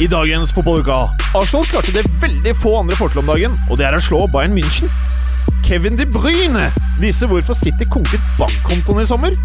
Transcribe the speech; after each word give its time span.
I 0.00 0.06
dagens 0.08 0.48
fotballuka 0.56 0.94
Arsenal 1.36 1.66
klarte 1.68 1.92
det 1.92 2.06
veldig 2.22 2.54
få 2.56 2.70
andre 2.78 2.96
får 2.96 3.10
til 3.12 3.20
om 3.20 3.26
dagen, 3.28 3.56
og 3.68 3.76
det 3.76 3.84
er 3.84 3.96
å 3.98 4.00
slå 4.00 4.20
Bayern 4.32 4.54
München. 4.56 4.88
Kevin 5.66 5.98
De 5.98 6.06
Bruyne 6.08 6.70
viser 7.02 7.28
hvorfor 7.28 7.58
City 7.58 7.84
konket 7.92 8.32
bankkontoen 8.38 9.02
i 9.02 9.10
sommer, 9.10 9.36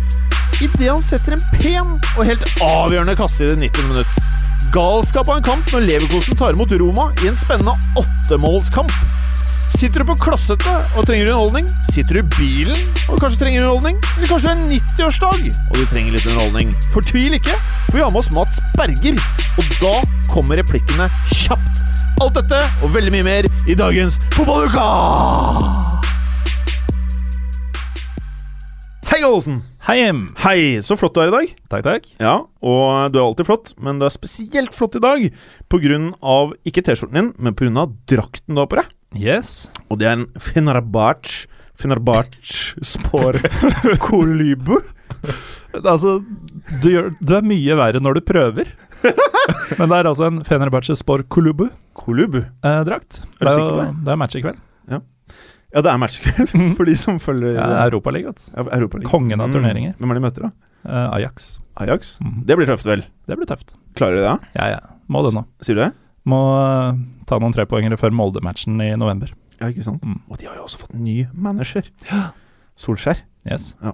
idet 0.63 0.87
han 0.87 1.03
setter 1.03 1.35
en 1.35 1.43
pen 1.57 1.97
og 1.99 2.23
helt 2.23 2.47
avgjørende 2.63 3.17
kasse 3.19 3.43
i 3.43 3.51
det 3.51 3.59
90. 3.65 3.89
minutt. 3.91 4.23
Galskap 4.71 5.27
av 5.27 5.41
en 5.41 5.49
kamp 5.51 5.75
når 5.75 5.89
Leverkosen 5.89 6.39
tar 6.39 6.55
imot 6.55 6.71
Roma 6.79 7.09
i 7.19 7.33
en 7.33 7.39
spennende 7.43 7.75
åttemålskamp. 7.99 8.95
Sitter 9.75 10.05
du 10.05 10.07
på 10.07 10.13
klossete 10.15 10.71
og 10.95 11.03
trenger 11.03 11.33
underholdning? 11.33 11.65
Sitter 11.91 12.15
du 12.15 12.19
i 12.21 12.35
bilen 12.37 12.77
og 13.11 13.17
kanskje 13.19 13.41
trenger 13.41 13.65
underholdning? 13.65 13.97
Eller 14.13 14.29
kanskje 14.31 14.53
er 14.53 14.61
90-årsdag 14.69 15.41
og 15.51 15.75
du 15.75 15.81
trenger 15.89 16.15
litt 16.15 16.27
underholdning? 16.29 16.71
Fortvil 16.93 17.35
ikke, 17.35 17.57
for 17.89 17.97
vi 17.97 18.05
har 18.05 18.13
med 18.13 18.21
oss 18.21 18.31
Mats 18.31 18.61
Berger. 18.77 19.19
Og 19.59 19.73
da 19.81 19.91
kommer 20.31 20.61
replikkene 20.61 21.09
kjapt. 21.33 21.83
Alt 22.23 22.39
dette 22.39 22.61
og 22.85 22.95
veldig 22.95 23.11
mye 23.17 23.27
mer 23.27 23.49
i 23.67 23.75
dagens 23.75 24.15
Fotballuka! 24.37 24.87
Hei, 29.11 29.19
Gallosen. 29.19 29.59
Hei, 29.89 29.99
Em. 30.07 30.29
Hei, 30.39 30.57
så 30.87 30.95
flott 30.95 31.19
du 31.19 31.23
er 31.25 31.33
i 31.33 31.35
dag. 31.35 31.55
Takk, 31.67 31.83
takk. 31.83 32.11
Ja, 32.23 32.37
og 32.63 33.11
du 33.11 33.19
er 33.19 33.27
alltid 33.27 33.51
flott, 33.51 33.75
men 33.75 33.99
du 33.99 34.07
er 34.07 34.15
spesielt 34.15 34.71
flott 34.75 34.95
i 34.95 35.03
dag 35.03 35.27
av 36.23 36.55
ikke 36.63 36.87
T-skjorten 36.87 37.19
din, 37.19 37.33
men 37.35 37.59
av 37.83 37.91
drakten 38.07 38.55
du 38.55 38.63
har 38.63 38.71
på 38.71 38.79
deg. 38.79 38.95
Yes. 39.15 39.67
Og 39.89 39.99
det 40.01 40.09
er 40.09 40.17
en 40.19 40.25
Fenerbahçe 40.41 41.47
Fenerbahçe 41.75 42.79
Spor 42.87 43.35
Kolubu. 44.05 44.77
Altså, 45.83 46.21
du, 46.81 46.87
gjør, 46.87 47.09
du 47.19 47.33
er 47.35 47.43
mye 47.43 47.75
verre 47.75 47.99
når 47.99 48.19
du 48.19 48.21
prøver. 48.27 48.69
Men 49.79 49.91
det 49.91 49.97
er 49.97 50.07
altså 50.11 50.29
en 50.29 50.39
Fenerbahçe 50.47 50.95
Spor 50.99 51.25
Kulubu-drakt. 51.27 51.81
Kolubu. 51.95 52.41
Eh, 52.43 52.81
drakt. 52.87 53.23
Er 53.41 53.45
du 53.45 53.49
det, 53.49 53.51
er 53.51 53.57
sikker 53.57 53.73
på 53.73 53.81
det? 53.81 53.89
det 54.05 54.13
er 54.13 54.19
match 54.21 54.39
i 54.39 54.43
kveld. 54.45 54.63
Ja, 55.75 55.81
det 55.83 55.91
er 55.91 55.99
matchkveld 55.99 56.51
for 56.77 56.87
de 56.87 56.93
som 56.95 57.17
følger 57.19 57.57
Ja, 57.57 57.65
Europaligaen. 57.83 58.37
Europa 58.53 58.71
Ja, 58.71 58.77
Europaligaen. 58.77 59.11
Kongen 59.11 59.41
av 59.43 59.51
turneringer. 59.51 59.91
Mm. 59.91 59.99
Hvem 59.99 60.11
er 60.13 60.19
de 60.19 60.23
møter, 60.23 60.45
da? 60.45 60.51
Eh, 60.87 61.07
Ajax. 61.17 61.49
Ajax? 61.83 62.13
Mm. 62.23 62.37
Det 62.47 62.55
blir 62.55 62.69
tøft, 62.69 62.87
vel? 62.87 63.03
Det 63.27 63.35
blir 63.35 63.49
tøft. 63.49 63.75
Klarer 63.99 64.21
de 64.21 64.23
det? 64.23 64.35
Ja, 64.55 64.69
ja. 64.77 64.79
Må 65.11 65.23
det 65.25 65.33
nå. 65.35 65.43
Sier 65.65 65.75
du 65.75 65.81
det? 65.83 65.89
Må 66.25 66.39
eh, 66.57 66.95
ta 67.29 67.37
noen 67.41 67.53
trepoengere 67.55 67.99
før 68.01 68.13
Molde-matchen 68.17 68.79
i 68.81 68.93
november. 68.97 69.33
Ja, 69.59 69.69
ikke 69.71 69.85
sant? 69.85 70.01
Mm. 70.03 70.19
Og 70.29 70.39
de 70.41 70.49
har 70.49 70.57
jo 70.57 70.65
også 70.65 70.81
fått 70.81 70.95
ny 70.97 71.25
manager. 71.31 71.87
Ja. 72.09 72.31
Solskjær. 72.81 73.21
Yes. 73.47 73.69
Ja. 73.83 73.93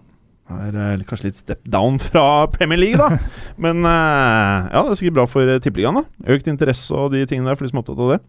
er 0.52 0.78
eh, 0.80 1.04
kanskje 1.08 1.28
litt 1.30 1.40
step 1.42 1.62
down 1.70 2.00
fra 2.02 2.48
Premier 2.56 2.80
League, 2.80 2.98
da. 3.00 3.20
Men 3.64 3.84
eh, 3.86 4.70
ja, 4.72 4.82
det 4.88 4.94
er 4.96 5.00
sikkert 5.02 5.18
bra 5.20 5.26
for 5.30 5.52
Tippeligaen. 5.64 6.00
da 6.02 6.34
Økt 6.36 6.48
interesse 6.52 6.96
og 6.96 7.12
de 7.14 7.26
tingene 7.30 7.52
der 7.52 7.60
for 7.60 7.68
de 7.68 7.72
som 7.74 7.82
er 7.82 7.84
opptatt 7.84 8.02
av 8.06 8.14
det. 8.16 8.22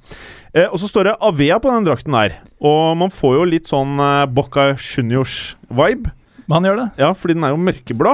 Eh, 0.55 0.67
og 0.69 0.83
så 0.83 0.91
står 0.91 1.09
det 1.09 1.17
Avea 1.31 1.61
på 1.63 1.71
den 1.73 1.87
drakten 1.89 2.19
der. 2.19 2.37
Og 2.61 2.99
man 3.01 3.15
får 3.15 3.39
jo 3.39 3.47
litt 3.55 3.71
sånn 3.71 3.95
uh, 4.03 4.27
Bocca 4.27 4.73
Juniors-vibe. 4.77 6.13
Han 6.53 6.67
gjør 6.69 6.83
det. 6.83 6.91
Ja, 7.01 7.15
fordi 7.17 7.39
den 7.39 7.47
er 7.49 7.55
jo 7.55 7.63
mørkeblå 7.65 8.13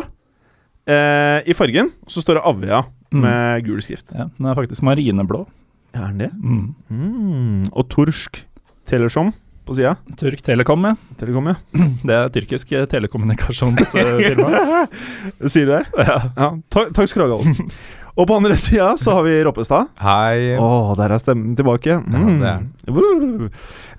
eh, 0.87 1.41
i 1.49 1.57
fargen. 1.59 1.91
Og 2.07 2.13
så 2.13 2.23
står 2.23 2.39
det 2.39 2.47
Avea 2.53 2.85
Mm. 3.09 3.23
med 3.25 3.65
gul 3.65 3.79
skrift. 3.81 4.11
Ja, 4.13 4.27
den 4.37 4.47
er 4.51 4.57
faktisk 4.59 4.83
marineblå. 4.85 5.47
Ja, 5.95 6.05
er 6.05 6.13
den 6.13 6.25
det? 6.25 6.33
Mm. 6.43 6.75
Mm. 6.91 7.69
Og 7.73 7.89
Torsk 7.93 8.43
Telesom 8.89 9.33
på 9.69 9.77
sida. 9.77 9.95
Turk 10.17 10.41
Telekom, 10.45 10.85
ja. 10.89 10.95
Telekom, 11.21 11.51
ja. 11.53 11.57
Det 12.09 12.15
er 12.17 12.29
tyrkisk 12.33 12.73
eh, 12.73 12.87
telekommunikasjonsfirma. 12.89 14.85
Sier 15.53 15.69
du 15.69 15.73
det? 15.75 15.83
ja. 16.09 16.19
Ja. 16.37 16.51
Takk, 16.73 16.93
takk 16.97 17.11
skal 17.11 17.25
du 17.25 17.27
ha, 17.27 17.31
Gallosen. 17.37 17.73
Og 18.19 18.27
på 18.27 18.35
andre 18.35 18.57
sida 18.59 18.91
så 18.99 19.15
har 19.15 19.23
vi 19.29 19.37
Roppestad. 19.47 19.93
Hei. 20.03 20.57
Å, 20.59 20.97
der 20.99 21.15
er 21.15 21.23
stemmen 21.23 21.53
tilbake. 21.59 22.01
Mm. 22.03 22.41
det 22.43 22.95
Woo. 22.97 23.47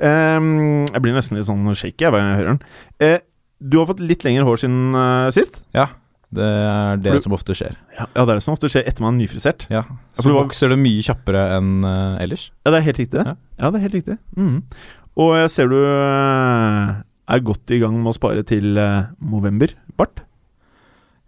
Em, 0.04 0.50
jeg 0.90 1.04
blir 1.06 1.16
nesten 1.16 1.40
litt 1.40 1.48
sånn 1.48 1.64
shaky 1.72 2.10
jeg, 2.10 2.18
jeg 2.18 2.40
hører 2.42 2.50
den. 2.52 2.60
Uh, 3.00 3.20
du 3.60 3.80
har 3.80 3.88
fått 3.88 4.04
litt 4.04 4.26
lengre 4.28 4.44
hår 4.48 4.60
siden 4.66 4.98
uh, 4.98 5.30
sist. 5.36 5.62
Ja, 5.76 5.88
det 6.32 6.46
er 6.46 6.98
det 7.02 7.14
du- 7.16 7.20
som 7.26 7.34
ofte 7.34 7.56
skjer. 7.58 7.76
Ja, 7.98 8.06
det 8.14 8.30
er 8.30 8.36
det 8.38 8.44
som 8.46 8.54
ofte 8.54 8.70
skjer 8.70 8.86
etter 8.88 9.02
man 9.02 9.16
er 9.18 9.26
nyfrisert. 9.26 9.66
Ja, 9.70 9.82
for 10.16 10.22
Så 10.22 10.30
du 10.30 10.36
vokser 10.38 10.70
det 10.70 10.78
mye 10.80 11.02
kjappere 11.02 11.58
enn 11.58 11.84
uh, 11.84 12.18
ellers. 12.22 12.52
Ja, 12.66 12.72
det 12.72 12.80
er 12.82 12.88
helt 12.92 13.02
riktig. 13.02 13.26
Ja. 13.26 13.36
Ja, 13.60 13.72
det 13.72 13.80
er 13.80 13.86
helt 13.90 13.98
riktig. 13.98 14.18
Mm. 14.38 14.64
Og 15.18 15.36
jeg 15.36 15.50
ser 15.52 15.68
du 15.68 15.76
eh, 15.84 16.96
er 17.30 17.40
godt 17.46 17.72
i 17.76 17.80
gang 17.82 17.98
med 18.02 18.12
å 18.14 18.16
spare 18.18 18.44
til 18.48 18.78
uh, 18.78 19.10
november. 19.22 19.74
Bart? 19.98 20.22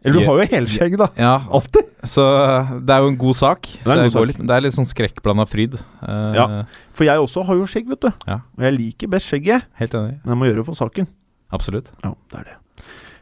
Eller 0.04 0.18
du 0.18 0.22
Ja. 0.24 0.30
har 0.32 0.40
jo 0.42 0.48
helskjegg, 0.56 0.96
da. 0.98 1.08
Ja, 1.18 1.34
Alltid. 1.52 1.86
så 2.10 2.24
eh, 2.26 2.72
det 2.82 2.90
er 2.96 3.04
jo 3.04 3.10
en 3.12 3.18
god 3.22 3.36
sak. 3.38 3.62
Det 3.84 3.86
er 3.86 3.98
en 4.00 4.08
god 4.10 4.16
sak. 4.16 4.26
litt, 4.32 4.40
det 4.48 4.56
er 4.56 4.62
litt 4.66 4.74
sånn 4.74 4.88
skrekkblanda 4.90 5.46
fryd. 5.50 5.76
Uh, 6.02 6.34
Ja. 6.34 6.46
For 6.94 7.04
jeg 7.06 7.18
også 7.22 7.44
har 7.46 7.56
jo 7.60 7.66
skjegg, 7.70 7.88
vet 7.90 8.02
du. 8.02 8.10
Ja. 8.26 8.40
Og 8.58 8.64
jeg 8.66 8.78
liker 8.80 9.08
best 9.14 9.30
skjegget, 9.30 9.68
Helt 9.78 9.94
enig. 9.94 10.18
men 10.26 10.34
jeg 10.34 10.38
må 10.42 10.46
gjøre 10.50 10.62
det 10.64 10.66
for 10.72 10.74
saken. 10.78 11.08
Absolutt. 11.54 11.92
Ja, 12.04 12.16
det 12.32 12.40
er 12.40 12.44
det. 12.50 12.56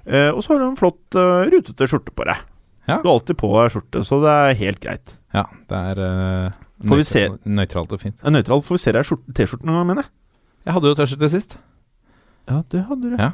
Eh, 0.05 0.29
og 0.31 0.43
så 0.43 0.53
har 0.53 0.61
du 0.61 0.69
en 0.69 0.79
flott 0.79 1.17
uh, 1.17 1.45
rutete 1.49 1.87
skjorte 1.89 2.13
på 2.15 2.25
deg. 2.29 2.45
Ja. 2.89 2.99
Du 3.01 3.09
har 3.09 3.17
alltid 3.17 3.37
på 3.37 3.49
deg 3.53 3.73
skjorte, 3.73 4.03
så 4.05 4.21
det 4.23 4.35
er 4.35 4.59
helt 4.63 4.79
greit. 4.83 5.15
Ja, 5.35 5.45
det 5.69 5.81
er 5.91 5.99
uh, 6.01 7.35
nøytralt 7.45 7.91
og 7.93 8.01
fint. 8.01 8.17
Nøytralt. 8.23 8.65
Får 8.65 8.79
vi 8.79 8.81
se 8.81 8.95
deg 8.95 9.05
i 9.05 9.35
T-skjorten 9.37 9.69
noen 9.69 9.81
gang, 9.81 9.89
mener 9.91 10.07
jeg. 10.07 10.13
Jeg 10.65 10.77
hadde 10.77 10.91
jo 10.91 10.97
T-skjorte 10.97 11.31
sist. 11.35 11.57
Ja, 12.49 12.63
det 12.73 12.85
hadde 12.87 13.11
du. 13.11 13.19
Ja. 13.19 13.33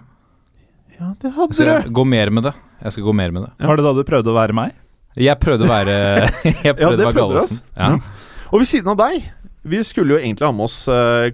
Ja, 0.95 1.11
det 1.19 1.31
Jeg 1.31 1.55
skal 1.55 1.71
du. 1.85 1.93
gå 1.95 2.03
mer 2.07 2.31
med 2.31 2.47
det. 2.49 2.53
Jeg 2.81 2.95
skal 2.95 3.07
gå 3.07 3.13
mer 3.15 3.31
med 3.35 3.45
det. 3.47 3.51
Ja. 3.59 3.67
Var 3.67 3.79
det 3.79 3.85
da 3.85 3.93
du 3.95 4.03
prøvde 4.07 4.31
å 4.31 4.35
være 4.35 4.55
meg? 4.55 4.75
Jeg 5.15 5.39
prøvde 5.39 5.63
å 5.63 5.71
være 5.71 5.95
Jeg 6.67 6.75
prøvde 6.75 6.99
det 6.99 7.11
prøvde 7.15 7.35
du, 7.35 7.39
altså. 7.39 7.61
Ja. 7.75 7.93
Og 8.51 8.59
ved 8.61 8.67
siden 8.67 8.91
av 8.91 8.97
deg 8.99 9.23
Vi 9.63 9.79
skulle 9.87 10.15
jo 10.15 10.19
egentlig 10.19 10.47
ha 10.47 10.51
med 10.55 10.67
oss 10.67 10.77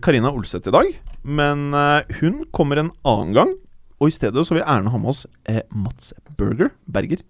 Karina 0.05 0.29
Olseth 0.31 0.69
i 0.69 0.73
dag, 0.73 0.91
men 1.25 1.73
hun 2.21 2.43
kommer 2.55 2.79
en 2.79 2.91
annen 3.03 3.33
gang. 3.35 3.51
Og 4.01 4.09
i 4.09 4.15
stedet 4.15 4.41
så 4.47 4.55
vil 4.55 4.63
jeg 4.63 4.67
gjerne 4.67 4.91
ha 4.91 4.99
med 4.99 5.11
oss 5.13 5.25
eh, 5.45 5.61
Mats 5.69 6.13
Berger. 6.37 6.71
Berger. 6.89 7.21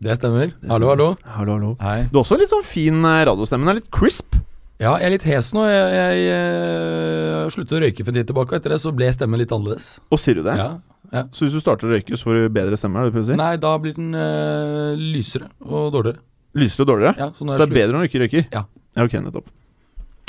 Det 0.00 0.14
stemmer. 0.16 0.54
Det 0.56 0.70
Hallo, 0.72 0.88
hallo. 0.88 1.08
Hallo, 1.36 1.56
hallo. 1.58 1.72
Hei. 1.82 2.06
Du 2.08 2.16
har 2.16 2.22
også 2.24 2.38
litt 2.40 2.48
sånn 2.48 2.64
fin 2.64 3.02
eh, 3.04 3.24
radiostemme. 3.28 3.66
Den 3.66 3.74
er 3.74 3.80
litt 3.82 3.90
crisp. 3.92 4.38
Ja, 4.80 4.94
jeg 4.96 5.10
er 5.10 5.12
litt 5.12 5.26
hes 5.28 5.50
nå. 5.52 5.66
Jeg, 5.68 5.90
jeg, 5.92 6.22
jeg 6.24 7.52
sluttet 7.52 7.76
å 7.76 7.82
røyke 7.84 8.06
for 8.06 8.14
en 8.14 8.22
tid 8.22 8.30
tilbake, 8.30 8.54
og 8.54 8.56
etter 8.56 8.72
det 8.72 8.80
så 8.80 8.94
ble 8.96 9.10
stemmen 9.12 9.42
litt 9.42 9.52
annerledes. 9.52 9.90
Og 10.08 10.22
sier 10.22 10.40
du 10.40 10.46
det? 10.46 10.56
Ja. 10.56 11.26
Så 11.36 11.44
hvis 11.44 11.58
du 11.58 11.60
starter 11.60 11.90
å 11.90 11.92
røyke, 11.92 12.16
så 12.16 12.30
får 12.30 12.38
du 12.38 12.56
bedre 12.56 12.80
stemme? 12.80 13.04
Er 13.04 13.12
det 13.12 13.26
si? 13.28 13.36
Nei, 13.36 13.52
da 13.60 13.74
blir 13.82 13.98
den 13.98 14.14
øh, 14.16 14.96
lysere 14.96 15.50
og 15.66 15.90
dårligere. 15.92 16.22
Lysere 16.56 16.86
og 16.86 16.94
dårligere? 16.94 17.14
Ja, 17.20 17.28
så 17.36 17.44
Så 17.44 17.60
det 17.60 17.68
er 17.68 17.76
bedre 17.76 17.98
når 17.98 18.06
du 18.06 18.08
ikke 18.08 18.22
røyker? 18.24 18.48
Ja. 18.56 18.64
ja 18.96 19.04
ok, 19.04 19.20
nettopp. 19.26 19.52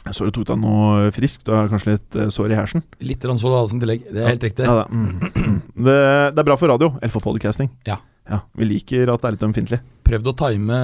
Så 0.10 0.26
du 0.26 0.32
tok 0.34 0.48
deg 0.50 0.58
noe 0.62 1.12
frisk. 1.14 1.44
Du 1.46 1.54
har 1.54 1.70
kanskje 1.70 1.96
litt 1.96 2.18
eh, 2.18 2.32
sår 2.34 2.56
i 2.56 2.58
hersen? 2.58 2.84
Litt 3.06 3.26
av 3.26 3.38
halsen 3.38 3.78
i 3.78 3.84
tillegg. 3.84 4.08
Det 4.10 4.24
er 4.24 4.32
helt 4.34 4.46
riktig. 4.48 4.66
Ja, 4.66 4.82
det, 4.82 4.88
mm. 4.90 5.60
det, 5.88 5.98
det 6.34 6.42
er 6.42 6.48
bra 6.48 6.58
for 6.58 6.74
radio, 6.74 6.90
eller 6.98 7.14
for 7.14 7.26
podcasting. 7.26 7.70
Ja. 7.88 8.00
ja. 8.30 8.42
Vi 8.58 8.68
liker 8.68 9.14
at 9.14 9.22
det 9.22 9.30
er 9.30 9.38
litt 9.38 9.48
ømfintlig. 9.52 9.82
Prøvd 10.10 10.32
å 10.34 10.36
time 10.42 10.82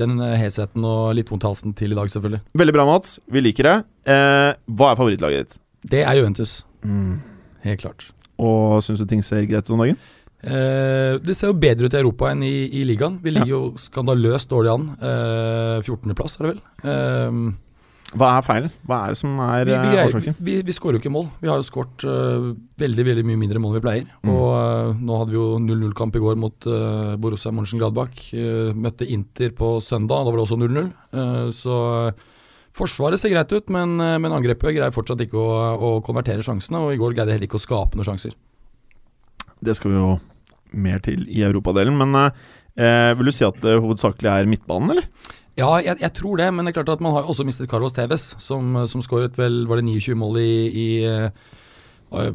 den 0.00 0.18
hesheten 0.40 0.84
og 0.84 1.14
litt 1.16 1.30
vondt 1.30 1.46
i 1.46 1.52
halsen 1.52 1.76
til 1.78 1.94
i 1.94 1.98
dag, 1.98 2.10
selvfølgelig. 2.12 2.42
Veldig 2.64 2.76
bra, 2.76 2.88
Mats. 2.90 3.18
Vi 3.30 3.44
liker 3.46 3.70
det. 3.70 3.76
Eh, 4.10 4.50
hva 4.66 4.90
er 4.90 4.98
favorittlaget 4.98 5.44
ditt? 5.46 5.60
Det 5.94 6.02
er 6.02 6.18
Juventus. 6.18 6.60
Helt 7.64 7.84
klart. 7.86 8.10
Og 8.40 8.80
syns 8.84 9.00
du 9.00 9.06
ting 9.08 9.22
ser 9.24 9.46
greit 9.48 9.68
ut 9.68 9.76
om 9.76 9.84
dagen? 9.84 10.00
Eh, 10.40 11.18
det 11.20 11.34
ser 11.36 11.50
jo 11.50 11.58
bedre 11.60 11.88
ut 11.88 11.94
i 11.94 12.00
Europa 12.00 12.30
enn 12.32 12.44
i, 12.46 12.54
i 12.80 12.84
ligaen. 12.88 13.18
Vi 13.22 13.34
ligger 13.34 13.50
jo 13.52 13.64
skandaløst 13.80 14.48
dårlig 14.50 14.72
an. 14.72 14.86
Eh, 14.96 15.82
14.-plass, 15.84 16.38
er 16.38 16.46
det 16.46 16.54
vel. 16.54 16.62
Eh, 16.82 17.42
Hva 18.10 18.32
er 18.36 18.42
feilen? 18.42 18.72
Hva 18.88 19.04
er 19.04 19.12
det 19.14 19.20
som 19.20 19.36
er 19.44 19.68
vi, 19.68 19.74
vi, 19.74 19.90
eh, 19.94 20.08
årsaken? 20.08 20.38
vi, 20.42 20.54
vi 20.66 20.74
skårer 20.74 20.98
jo 20.98 21.02
ikke 21.04 21.12
mål. 21.14 21.28
Vi 21.38 21.50
har 21.50 21.60
jo 21.60 21.66
skåret 21.68 22.06
uh, 22.08 22.48
veldig 22.82 23.04
veldig 23.06 23.24
mye 23.28 23.38
mindre 23.38 23.62
mål 23.62 23.76
enn 23.76 23.78
vi 23.78 23.84
pleier. 23.84 24.08
Mm. 24.26 24.32
Og 24.34 24.46
uh, 24.50 24.98
nå 24.98 25.20
hadde 25.20 25.34
vi 25.34 25.38
jo 25.38 25.46
0-0-kamp 25.62 26.18
i 26.18 26.24
går 26.24 26.40
mot 26.42 26.66
uh, 26.66 27.14
Borussia 27.22 27.54
Mönchengladbach. 27.54 28.24
Uh, 28.34 28.74
møtte 28.74 29.06
Inter 29.06 29.54
på 29.54 29.76
søndag, 29.84 30.26
da 30.26 30.32
var 30.32 30.40
det 30.40 30.48
også 30.48 30.58
0-0. 30.58 30.90
Eh, 31.10 31.48
så 31.54 31.78
eh, 32.08 32.28
Forsvaret 32.76 33.18
ser 33.18 33.32
greit 33.32 33.50
ut, 33.50 33.70
men, 33.74 33.96
eh, 33.98 34.16
men 34.22 34.32
angrepet 34.32 34.76
greier 34.76 34.94
fortsatt 34.94 35.24
ikke 35.24 35.38
å, 35.40 35.48
å 35.74 35.90
konvertere 36.06 36.44
sjansene. 36.46 36.84
Og 36.84 36.94
i 36.94 37.00
går 37.00 37.16
greide 37.16 37.32
jeg 37.32 37.40
heller 37.40 37.50
ikke 37.50 37.58
å 37.58 37.66
skape 37.66 37.98
noen 37.98 38.12
sjanser. 38.12 38.36
Det 39.60 39.74
skal 39.76 39.92
vi 39.92 39.98
jo 39.98 40.12
mer 40.70 41.02
til 41.02 41.26
i 41.26 41.42
europadelen, 41.44 41.98
men 41.98 42.14
eh, 42.22 43.10
vil 43.18 43.28
du 43.28 43.34
si 43.34 43.44
at 43.46 43.58
det 43.64 43.80
hovedsakelig 43.82 44.30
er 44.30 44.50
midtbanen, 44.50 44.94
eller? 44.94 45.36
Ja, 45.58 45.80
jeg, 45.82 45.98
jeg 46.00 46.12
tror 46.14 46.36
det, 46.38 46.46
men 46.54 46.64
det 46.64 46.70
er 46.72 46.82
klart 46.82 46.92
at 46.94 47.00
man 47.04 47.12
har 47.16 47.26
også 47.28 47.44
mistet 47.44 47.68
Carlos 47.68 47.92
Tevez, 47.92 48.34
som, 48.40 48.76
som 48.88 49.02
skåret 49.02 49.34
vel 49.36 49.64
var 49.68 49.80
det 49.80 49.84
29 49.88 50.14
mål 50.16 50.38
i, 50.40 50.52
i 50.70 50.86
eh, 51.04 51.28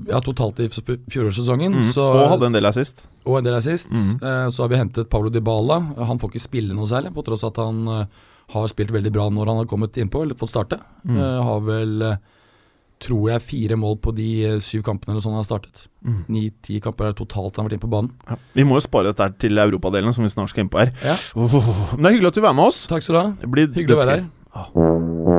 ja, 0.08 0.20
totalt 0.24 0.60
i 0.60 0.68
fjorårssesongen. 0.70 1.74
Mm. 1.80 1.90
så- 1.96 2.06
Og 2.14 2.30
hadde 2.36 2.46
en 2.52 2.58
del 2.60 2.66
assist. 2.66 3.08
og 3.26 3.38
en 3.40 3.44
del 3.48 3.56
assist. 3.56 3.90
Mm. 3.92 4.22
Eh, 4.22 4.48
så 4.50 4.64
har 4.64 4.70
vi 4.70 4.78
hentet 4.78 5.10
Pablo 5.10 5.30
Dybala. 5.30 5.80
Han 6.06 6.20
får 6.20 6.32
ikke 6.36 6.44
spille 6.48 6.76
noe 6.76 6.86
særlig, 6.88 7.14
på 7.16 7.24
tross 7.26 7.44
at 7.48 7.56
han 7.58 7.88
eh, 7.88 8.06
har 8.54 8.68
spilt 8.68 8.92
veldig 8.92 9.12
bra 9.12 9.30
når 9.30 9.48
han 9.48 9.58
har 9.64 9.66
kommet 9.66 9.98
innpå, 9.98 10.22
eller 10.24 10.36
fått 10.36 10.54
starte. 10.54 10.80
Mm. 11.08 11.18
Eh, 11.18 11.44
har 11.44 11.60
vel, 11.66 12.02
eh, 12.02 12.18
tror 13.06 13.30
jeg, 13.32 13.44
fire 13.46 13.78
mål 13.80 14.00
på 14.04 14.14
de 14.18 14.30
eh, 14.50 14.58
syv 14.64 14.82
kampene 14.88 15.14
eller 15.16 15.24
sånn 15.24 15.36
han 15.38 15.44
har 15.44 15.48
startet. 15.48 15.86
Mm. 16.06 16.20
Ni-ti 16.36 16.80
kamper 16.84 17.12
er 17.12 17.18
totalt 17.18 17.56
han 17.56 17.64
har 17.64 17.70
vært 17.70 17.78
inne 17.78 17.86
på 17.86 17.92
banen. 17.94 18.12
Ja. 18.30 18.40
Vi 18.58 18.66
må 18.68 18.80
jo 18.80 18.86
spare 18.86 19.12
dette 19.14 19.30
til 19.46 19.62
europadelen, 19.62 20.14
som 20.16 20.26
vi 20.26 20.34
snart 20.34 20.52
skal 20.54 20.66
inn 20.66 20.74
på 20.74 20.82
her. 20.84 20.94
Ja. 21.06 21.16
Oh, 21.38 21.60
men 21.96 22.02
det 22.04 22.10
er 22.12 22.18
hyggelig 22.18 22.34
at 22.34 22.40
du 22.42 22.44
er 22.46 22.58
med 22.58 22.68
oss. 22.72 22.84
Takk 22.92 23.06
skal 23.06 23.18
du 23.18 23.22
ha. 23.22 23.28
Det 23.46 23.52
blir 23.54 23.70
Hyggelig 23.78 23.98
å 23.98 24.02
være 24.04 24.18
her. 24.18 24.26
dødsgøy. 24.26 25.36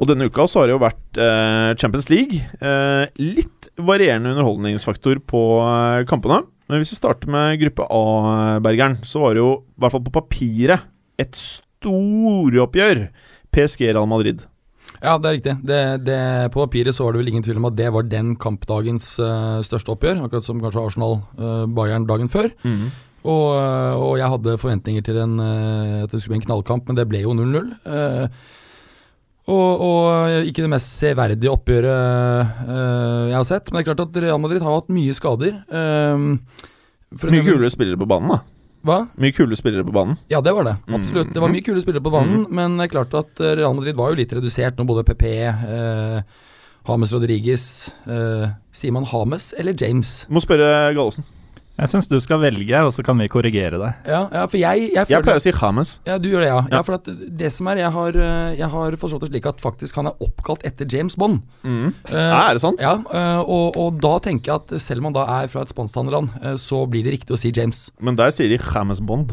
Og 0.00 0.04
denne 0.10 0.26
uka 0.28 0.44
så 0.48 0.60
har 0.60 0.68
det 0.68 0.74
jo 0.74 0.82
vært 0.82 1.18
eh, 1.24 1.70
Champions 1.80 2.08
League. 2.12 2.36
Eh, 2.60 3.04
litt 3.20 3.70
varierende 3.80 4.34
underholdningsfaktor 4.34 5.22
på 5.28 5.40
eh, 5.64 6.02
kampene. 6.10 6.42
Men 6.70 6.82
hvis 6.82 6.92
vi 6.94 6.98
starter 7.00 7.32
med 7.32 7.58
gruppe 7.62 7.86
A, 7.90 8.02
Bergeren, 8.62 8.98
så 9.08 9.22
var 9.24 9.34
det 9.34 9.42
jo, 9.42 9.50
i 9.64 9.82
hvert 9.82 9.94
fall 9.96 10.04
på 10.06 10.12
papiret, 10.14 10.84
et 11.20 11.32
storoppgjør. 11.36 13.02
PSG 13.54 13.90
Real 13.90 14.08
Madrid. 14.10 14.46
Ja, 15.00 15.16
det 15.16 15.28
er 15.28 15.36
riktig. 15.36 15.54
Det, 15.64 15.80
det, 16.04 16.18
på 16.52 16.64
papiret 16.64 16.96
så 16.96 17.06
var 17.06 17.14
det 17.14 17.22
vel 17.22 17.30
ingen 17.32 17.44
tvil 17.46 17.60
om 17.60 17.68
at 17.70 17.76
det 17.78 17.88
var 17.94 18.08
den 18.08 18.34
kampdagens 18.40 19.14
uh, 19.22 19.60
største 19.64 19.94
oppgjør. 19.94 20.24
Akkurat 20.26 20.44
som 20.44 20.60
kanskje 20.60 20.82
Arsenal-Bayern 20.82 22.08
dagen 22.08 22.28
før. 22.32 22.50
Og, 23.20 23.46
øh, 23.52 23.94
og 24.00 24.14
jeg 24.16 24.32
hadde 24.32 24.56
forventninger 24.56 25.02
til 25.04 25.18
en, 25.20 25.34
uh, 25.36 26.06
at 26.06 26.12
det 26.12 26.22
skulle 26.22 26.38
bli 26.38 26.40
en 26.40 26.46
knallkamp, 26.46 26.86
men 26.88 26.96
det 26.96 27.04
ble 27.08 27.20
jo 27.20 27.34
0-0. 27.36 27.66
Eh, 27.84 28.46
og, 29.50 29.82
og 29.84 30.46
ikke 30.48 30.64
det 30.64 30.70
mest 30.72 30.94
severdige 30.94 31.52
oppgjøret 31.52 32.70
jeg 32.70 33.34
har 33.34 33.44
sett. 33.48 33.68
Men 33.68 33.80
det 33.80 33.82
er 33.82 33.88
klart 33.90 34.04
at 34.06 34.18
Real 34.24 34.40
Madrid 34.40 34.64
har 34.64 34.78
hatt 34.78 34.92
mye 34.94 35.16
skader. 35.16 35.58
Eh, 35.68 36.24
Mye 37.26 37.42
kulere 37.42 37.72
spillere 37.72 37.98
på 37.98 38.08
banen, 38.08 38.30
da. 38.36 38.59
Hva? 38.86 39.02
Mye 39.20 39.34
kule 39.36 39.56
spillere 39.58 39.84
på 39.84 39.92
banen. 39.92 40.16
Ja, 40.32 40.40
det 40.40 40.54
var 40.56 40.64
det. 40.64 40.76
Absolutt. 40.88 41.34
Det 41.34 41.42
var 41.42 41.52
mye 41.52 41.64
kule 41.64 41.82
spillere 41.82 42.04
på 42.04 42.12
banen, 42.14 42.46
men 42.48 42.78
det 42.78 42.86
er 42.88 42.94
klart 42.94 43.16
at 43.18 43.42
øh, 43.42 43.56
Real 43.58 43.74
Madrid 43.76 43.98
var 43.98 44.12
jo 44.12 44.20
litt 44.22 44.32
redusert 44.32 44.80
når 44.80 44.88
både 44.88 45.04
PP, 45.10 45.26
eh, 45.44 46.46
Rodriguez 46.88 47.64
eh, 48.08 48.48
Sier 48.72 48.94
man 48.96 49.04
Hames 49.04 49.52
eller 49.58 49.76
James? 49.76 50.24
Må 50.32 50.40
spørre 50.40 50.94
Gallosen. 50.96 51.26
Jeg 51.80 51.88
syns 51.88 52.08
du 52.10 52.18
skal 52.20 52.42
velge, 52.42 52.76
og 52.84 52.90
så 52.92 53.00
kan 53.04 53.16
vi 53.16 53.26
korrigere 53.32 53.78
deg. 53.80 54.08
Ja, 54.10 54.20
ja 54.34 54.42
for 54.50 54.60
jeg, 54.60 54.90
jeg 54.92 55.08
Jeg 55.08 55.24
pleier 55.24 55.40
å 55.40 55.42
si 55.42 55.52
James. 55.54 55.94
Ja, 56.04 56.18
du 56.20 56.26
gjør 56.28 56.42
det, 56.44 56.50
ja. 56.50 56.58
ja. 56.66 56.74
Ja. 56.76 56.80
for 56.84 56.98
at 56.98 57.08
det 57.40 57.48
som 57.54 57.70
er, 57.72 57.80
jeg 57.80 57.92
har, 57.94 58.18
eh, 58.20 58.50
jeg 58.58 58.68
har 58.74 58.96
forstått 59.00 59.24
det 59.24 59.30
slik 59.30 59.48
at 59.48 59.62
faktisk 59.64 59.96
han 59.96 60.10
er 60.10 60.24
oppkalt 60.26 60.66
etter 60.68 60.84
James 60.84 61.16
Bond. 61.20 61.40
Mm. 61.64 61.94
Eh, 62.10 62.16
er 62.18 62.58
det 62.58 62.60
sant? 62.60 62.82
Ja, 62.84 62.98
uh, 63.00 63.40
og, 63.40 63.78
og 63.80 63.96
da 64.04 64.12
tenker 64.26 64.52
jeg 64.52 64.60
at 64.60 64.84
selv 64.84 65.00
om 65.00 65.08
han 65.08 65.16
da 65.16 65.24
er 65.38 65.48
fra 65.52 65.64
et 65.64 65.72
spansktalerland, 65.72 66.34
uh, 66.44 66.52
så 66.60 66.82
blir 66.90 67.06
det 67.06 67.14
riktig 67.16 67.36
å 67.36 67.40
si 67.40 67.52
James. 67.56 67.86
Men 67.96 68.18
der 68.20 68.34
sier 68.36 68.52
de 68.52 68.60
James 68.60 69.00
Bond. 69.00 69.32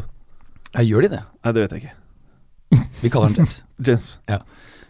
Ja, 0.72 0.86
gjør 0.86 1.04
de 1.04 1.12
det? 1.18 1.22
Nei, 1.44 1.52
det 1.52 1.66
vet 1.66 1.76
jeg 1.76 1.84
ikke. 1.84 2.86
Vi 3.02 3.12
kaller 3.12 3.28
han 3.28 3.42
James. 3.42 3.60
James. 3.90 4.08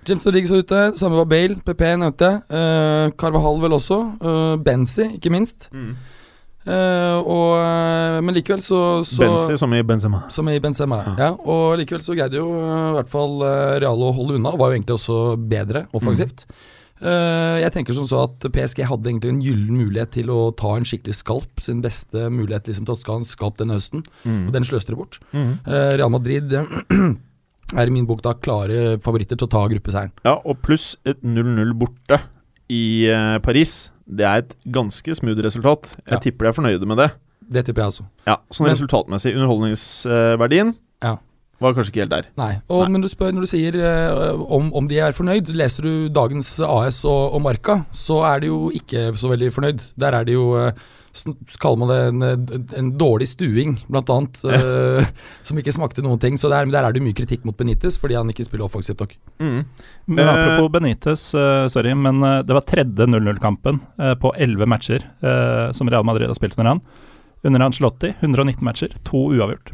James 0.07 0.31
Rodriguez 0.31 0.55
var 0.55 0.63
ute, 0.63 0.85
samme 1.01 1.19
var 1.19 1.27
Bale, 1.29 1.59
PP 1.67 1.83
nevnte. 2.05 2.31
Uh, 2.47 3.11
Carvahall 3.19 3.59
vel 3.67 3.75
også. 3.81 3.99
Uh, 4.23 4.55
Benzi, 4.63 5.11
ikke 5.19 5.35
minst. 5.35 5.73
Eh, 6.67 7.19
og, 7.19 7.53
eh, 7.63 8.19
men 8.25 8.37
likevel 8.37 8.61
så, 8.65 8.81
så 9.07 9.23
Benzi 9.23 9.59
som 9.61 9.75
i 9.77 9.83
Benzema. 9.87 10.25
Som 10.33 10.51
i 10.51 10.59
Benzema, 10.61 11.03
ja. 11.19 11.31
Og 11.39 11.79
likevel 11.81 12.03
så 12.05 12.17
greide 12.19 12.41
jo 12.41 12.49
eh, 12.59 12.89
i 12.91 12.97
hvert 12.99 13.13
fall 13.13 13.39
Real 13.85 14.03
å 14.05 14.11
holde 14.17 14.41
unna. 14.41 14.57
Var 14.59 14.73
jo 14.73 14.81
egentlig 14.81 14.99
også 14.99 15.21
bedre 15.51 15.87
offensivt. 15.97 16.45
Eh, 16.99 17.57
jeg 17.63 17.73
tenker 17.75 17.95
som 17.95 18.07
så 18.09 18.25
at 18.27 18.49
PSG 18.55 18.83
hadde 18.89 19.11
egentlig 19.11 19.33
en 19.33 19.43
gyllen 19.45 19.79
mulighet 19.79 20.17
til 20.19 20.33
å 20.35 20.41
ta 20.59 20.75
en 20.77 20.87
skikkelig 20.89 21.21
skalp. 21.21 21.63
Sin 21.65 21.83
beste 21.85 22.27
mulighet 22.33 22.71
liksom 22.71 22.89
til 22.89 22.97
å 22.97 23.01
ta 23.05 23.19
en 23.21 23.29
skalp 23.29 23.61
denne 23.61 23.79
høsten, 23.79 24.05
og 24.27 24.51
den 24.55 24.67
sløste 24.67 24.95
de 24.95 24.99
bort. 24.99 25.21
Mm. 25.33 25.53
Uh, 25.67 25.93
Real 26.01 26.13
Madrid 26.13 26.53
er 27.79 27.85
i 27.87 27.95
min 27.95 28.09
bok 28.09 28.25
da 28.27 28.35
klare 28.35 28.99
favoritter 29.05 29.39
til 29.39 29.47
å 29.47 29.53
ta 29.55 29.63
gruppeseieren. 29.71 30.15
Ja, 30.27 30.39
og 30.43 30.61
pluss 30.65 30.97
et 31.09 31.23
0-0 31.23 31.77
borte 31.79 32.21
i 32.71 33.07
eh, 33.09 33.39
Paris. 33.45 33.91
Det 34.09 34.25
er 34.25 34.43
et 34.45 34.53
ganske 34.73 35.15
smooth 35.15 35.41
resultat. 35.45 35.95
Jeg 36.07 36.13
Ja. 36.15 36.19
tipper 36.19 36.47
de 36.47 36.49
er 36.49 36.53
fornøyde 36.57 36.87
med 36.87 36.97
det. 36.97 37.11
Det 37.53 37.65
tipper 37.67 37.83
jeg 37.83 37.89
også. 37.93 38.05
Ja, 38.27 38.37
Sånn 38.53 38.69
resultatmessig, 38.69 39.35
underholdningsverdien 39.37 40.75
Ja. 41.03 41.17
var 41.61 41.73
kanskje 41.75 41.91
ikke 41.93 42.01
helt 42.05 42.11
der. 42.11 42.27
Nei. 42.37 42.61
Og, 42.69 42.83
Nei. 42.85 42.89
Men 42.93 43.01
du 43.03 43.09
spør 43.09 43.33
når 43.33 43.41
du 43.41 43.47
sier 43.51 43.75
uh, 43.75 44.41
om, 44.53 44.73
om 44.75 44.87
de 44.89 44.99
er 44.99 45.13
fornøyd. 45.13 45.49
Leser 45.57 45.83
du 45.83 46.09
dagens 46.09 46.61
AS 46.61 47.05
og, 47.05 47.35
og 47.35 47.43
Marka, 47.43 47.85
så 47.93 48.21
er 48.35 48.41
de 48.41 48.47
jo 48.53 48.71
ikke 48.71 49.13
så 49.17 49.29
veldig 49.33 49.53
fornøyd. 49.53 49.83
Der 49.99 50.13
er 50.13 50.25
de 50.25 50.33
jo 50.33 50.55
eh, 50.57 50.73
sn- 51.19 51.35
kaller 51.63 51.81
man 51.83 51.91
det 51.91 51.99
en, 52.07 52.69
en 52.81 52.91
dårlig 53.01 53.27
stuing, 53.31 53.75
blant 53.91 54.11
annet. 54.15 54.41
uh, 54.47 55.09
som 55.47 55.59
ikke 55.61 55.75
smakte 55.75 56.05
noen 56.07 56.21
ting. 56.23 56.39
Så 56.41 56.51
der, 56.53 56.71
der 56.71 56.87
er 56.89 56.95
det 56.97 57.03
mye 57.05 57.17
kritikk 57.19 57.45
mot 57.49 57.57
Benitez 57.59 57.99
fordi 58.01 58.17
han 58.19 58.31
ikke 58.33 58.47
spiller 58.47 58.69
offensivt 58.69 59.03
nok. 59.05 59.17
Mm. 59.43 59.59
Men 60.15 60.23
Eh, 60.25 60.33
Apropos 60.33 60.71
Benitez, 60.79 61.27
uh, 61.35 61.67
sorry, 61.73 61.93
men 61.99 62.23
det 62.47 62.55
var 62.57 62.65
tredje 62.69 63.07
0-0-kampen 63.11 63.83
eh, 63.99 64.15
på 64.23 64.33
elleve 64.39 64.67
matcher 64.71 65.05
som 65.75 65.89
Real 65.91 66.05
Madrid 66.07 66.29
har 66.31 66.37
spilt 66.39 66.57
under 66.59 66.75
han. 66.77 66.81
Under 67.47 67.63
Ancelotti 67.63 68.09
119 68.19 68.65
matcher, 68.67 68.95
to 69.07 69.21
uavgjort. 69.37 69.69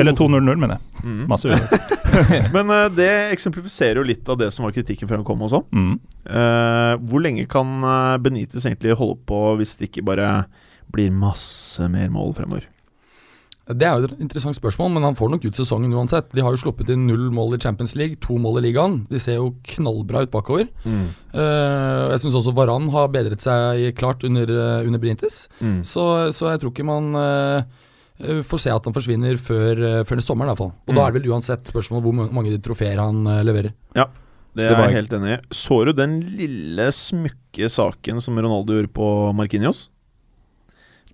Eller 0.00 0.14
to 0.16 0.24
0-0, 0.32 0.54
mener 0.56 0.78
jeg. 0.78 1.02
Mm. 1.04 1.18
Masse 1.28 1.50
uavgjort. 1.50 1.98
Men 2.54 2.70
uh, 2.72 2.86
det 2.96 3.10
eksemplifiserer 3.34 4.00
jo 4.00 4.06
litt 4.08 4.28
av 4.32 4.38
det 4.40 4.48
som 4.54 4.64
var 4.64 4.72
kritikken 4.72 5.08
før 5.10 5.20
han 5.20 5.26
kom 5.28 5.44
også. 5.44 5.60
Mm. 5.76 5.92
Uh, 6.24 6.94
hvor 7.10 7.20
lenge 7.24 7.44
kan 7.50 7.76
Benitez 8.24 8.64
egentlig 8.64 8.96
holde 8.98 9.20
på 9.28 9.42
hvis 9.60 9.76
det 9.80 9.90
ikke 9.90 10.06
bare 10.08 10.30
blir 10.92 11.10
masse 11.12 11.88
mer 11.90 12.08
mål 12.10 12.34
fremover? 12.34 12.66
Det 13.70 13.86
er 13.86 14.00
jo 14.02 14.08
et 14.08 14.20
interessant 14.24 14.56
spørsmål, 14.58 14.88
men 14.96 15.04
han 15.06 15.14
får 15.14 15.30
nok 15.30 15.44
ut 15.46 15.54
sesongen 15.54 15.92
uansett. 15.94 16.32
De 16.34 16.42
har 16.42 16.50
jo 16.50 16.58
sluppet 16.58 16.88
inn 16.90 17.04
null 17.06 17.28
mål 17.30 17.54
i 17.54 17.58
Champions 17.62 17.94
League, 17.94 18.16
to 18.18 18.34
mål 18.42 18.58
i 18.58 18.64
ligaen. 18.66 18.96
De 19.06 19.18
ser 19.22 19.36
jo 19.38 19.52
knallbra 19.62 20.24
ut 20.26 20.30
bakover. 20.32 20.66
Eh, 20.84 22.06
jeg 22.10 22.22
syns 22.24 22.34
også 22.40 22.54
Varan 22.56 22.88
har 22.90 23.06
bedret 23.14 23.38
seg 23.44 23.94
klart 23.94 24.24
under, 24.26 24.50
eh, 24.50 24.86
under 24.88 24.98
Benitez. 24.98 25.44
Mm. 25.62 25.84
Så, 25.86 26.02
så 26.34 26.50
jeg 26.50 26.60
tror 26.64 26.72
ikke 26.74 26.88
man 26.88 27.14
eh, 27.14 28.42
får 28.42 28.58
se 28.64 28.72
at 28.74 28.84
han 28.84 28.92
forsvinner 28.96 29.38
før, 29.40 29.78
uh, 29.80 30.02
før 30.04 30.18
sommeren, 30.20 30.50
i 30.50 30.52
hvert 30.52 30.58
fall. 30.60 30.74
Og 30.88 30.90
da 30.92 31.00
Mm. 31.00 31.06
er 31.06 31.12
det 31.12 31.22
vel 31.22 31.30
uansett 31.32 31.70
spørsmål 31.70 32.02
hvor 32.04 32.32
mange 32.34 32.58
trofeer 32.60 32.98
han 33.00 33.22
leverer. 33.46 33.72
Det, 33.94 34.04
Det 34.52 34.66
er 34.66 34.74
var- 34.76 34.90
jeg 34.90 34.96
helt 34.98 35.12
enig 35.14 35.38
i. 35.38 35.40
Så 35.54 35.84
du 35.86 35.92
den 35.94 36.20
lille 36.36 36.88
smykke 36.90 37.70
saken 37.70 38.20
som 38.20 38.34
Ronaldo 38.36 38.74
gjorde 38.74 38.92
på 38.92 39.32
Marquinhos? 39.32 39.88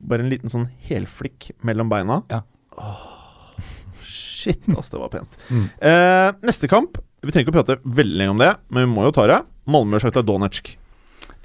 Bare 0.01 0.25
en 0.25 0.33
liten 0.33 0.53
sånn 0.53 0.69
helflikk 0.89 1.51
mellom 1.67 1.91
beina. 1.93 2.21
Ja. 2.33 2.43
Oh, 2.77 3.57
shit, 4.05 4.63
ass, 4.77 4.91
det 4.93 5.01
var 5.01 5.13
pent. 5.13 5.37
Mm. 5.49 5.69
Eh, 5.81 6.31
neste 6.47 6.69
kamp 6.69 6.99
Vi 7.25 7.33
trenger 7.33 7.47
ikke 7.47 7.55
å 7.55 7.61
prate 7.61 7.79
veldig 7.83 8.19
lenge 8.21 8.35
om 8.35 8.43
det, 8.43 8.51
men 8.71 8.85
vi 8.87 8.93
må 8.93 9.07
jo 9.09 9.15
ta 9.17 9.25
det. 9.27 9.41
Malmö-Sjakta 9.67 10.23
Donetsk. 10.23 10.77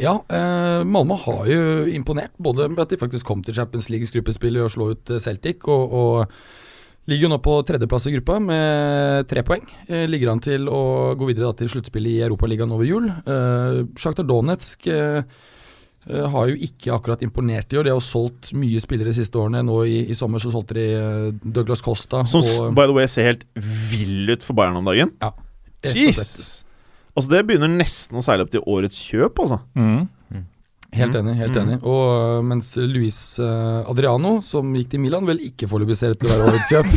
Ja, 0.01 0.19
eh, 0.29 0.83
Malmö 0.85 1.15
har 1.23 1.45
jo 1.49 1.85
imponert, 1.89 2.33
både 2.37 2.67
med 2.69 2.79
at 2.83 2.91
de 2.91 2.99
faktisk 3.01 3.25
kom 3.25 3.41
til 3.45 3.55
Champions 3.57 3.89
Leagues 3.89 4.13
gruppespill 4.13 4.59
og 4.61 4.69
slo 4.73 4.91
ut 4.93 5.09
eh, 5.09 5.21
Celtic, 5.21 5.65
og, 5.69 5.93
og 5.93 7.09
ligger 7.09 7.27
jo 7.27 7.31
nå 7.33 7.39
på 7.41 7.55
tredjeplass 7.67 8.07
i 8.09 8.15
gruppa 8.15 8.37
med 8.43 9.29
tre 9.29 9.43
poeng. 9.45 9.65
Eh, 9.87 10.07
ligger 10.09 10.33
an 10.33 10.43
til 10.43 10.69
å 10.69 10.81
gå 11.17 11.29
videre 11.29 11.49
da, 11.49 11.57
til 11.57 11.71
sluttspillet 11.73 12.17
i 12.17 12.25
Europaligaen 12.27 12.73
over 12.73 12.87
jul. 12.87 13.09
Eh, 13.09 13.81
Shakhtar 13.97 14.27
Donetsk 14.29 14.87
eh, 14.91 15.21
har 16.09 16.47
jo 16.49 16.55
ikke 16.65 16.93
akkurat 16.95 17.21
imponert 17.21 17.71
i 17.73 17.77
år. 17.77 17.83
De 17.85 17.91
har 17.93 17.99
jo 17.99 18.05
solgt 18.05 18.53
mye 18.57 18.79
spillere 18.81 19.11
de 19.11 19.17
siste 19.19 19.37
årene. 19.37 19.61
Nå 19.67 19.75
i, 19.85 19.99
i 20.09 20.15
sommer 20.17 20.41
så 20.41 20.49
solgte 20.53 20.73
de 20.79 20.85
eh, 20.97 21.27
Douglas 21.45 21.81
Costa. 21.85 22.23
Som 22.25 22.41
og, 22.41 22.71
by 22.77 22.87
the 22.89 22.95
way 22.97 23.05
ser 23.11 23.27
helt 23.29 23.45
vill 23.91 24.29
ut 24.33 24.41
for 24.43 24.57
Bayern 24.57 24.79
om 24.81 24.85
dagen. 24.89 25.11
Ja. 25.21 25.29
Jesus! 25.85 26.63
Altså 27.15 27.29
Det 27.33 27.43
begynner 27.49 27.69
nesten 27.69 28.17
å 28.17 28.23
seile 28.23 28.45
opp 28.45 28.51
til 28.53 28.63
årets 28.65 28.97
kjøp, 29.11 29.39
altså. 29.45 29.61
Mm. 29.77 30.07
Helt 30.91 31.13
Mm. 31.15 31.19
enig. 31.21 31.33
helt 31.39 31.55
Mm. 31.55 31.61
enig 31.69 31.75
Og 31.87 32.01
øh, 32.39 32.43
mens 32.43 32.73
Luis 32.75 33.39
Adriano, 33.39 34.41
som 34.43 34.73
gikk 34.75 34.89
til 34.91 34.99
Milan, 34.99 35.23
vel 35.25 35.39
ikke 35.39 35.69
foreløpig 35.71 35.95
ser 35.95 36.11
ut 36.11 36.19
til 36.19 36.27
å 36.27 36.33
være 36.33 36.49
årets 36.49 36.71
kjøp. 36.73 36.89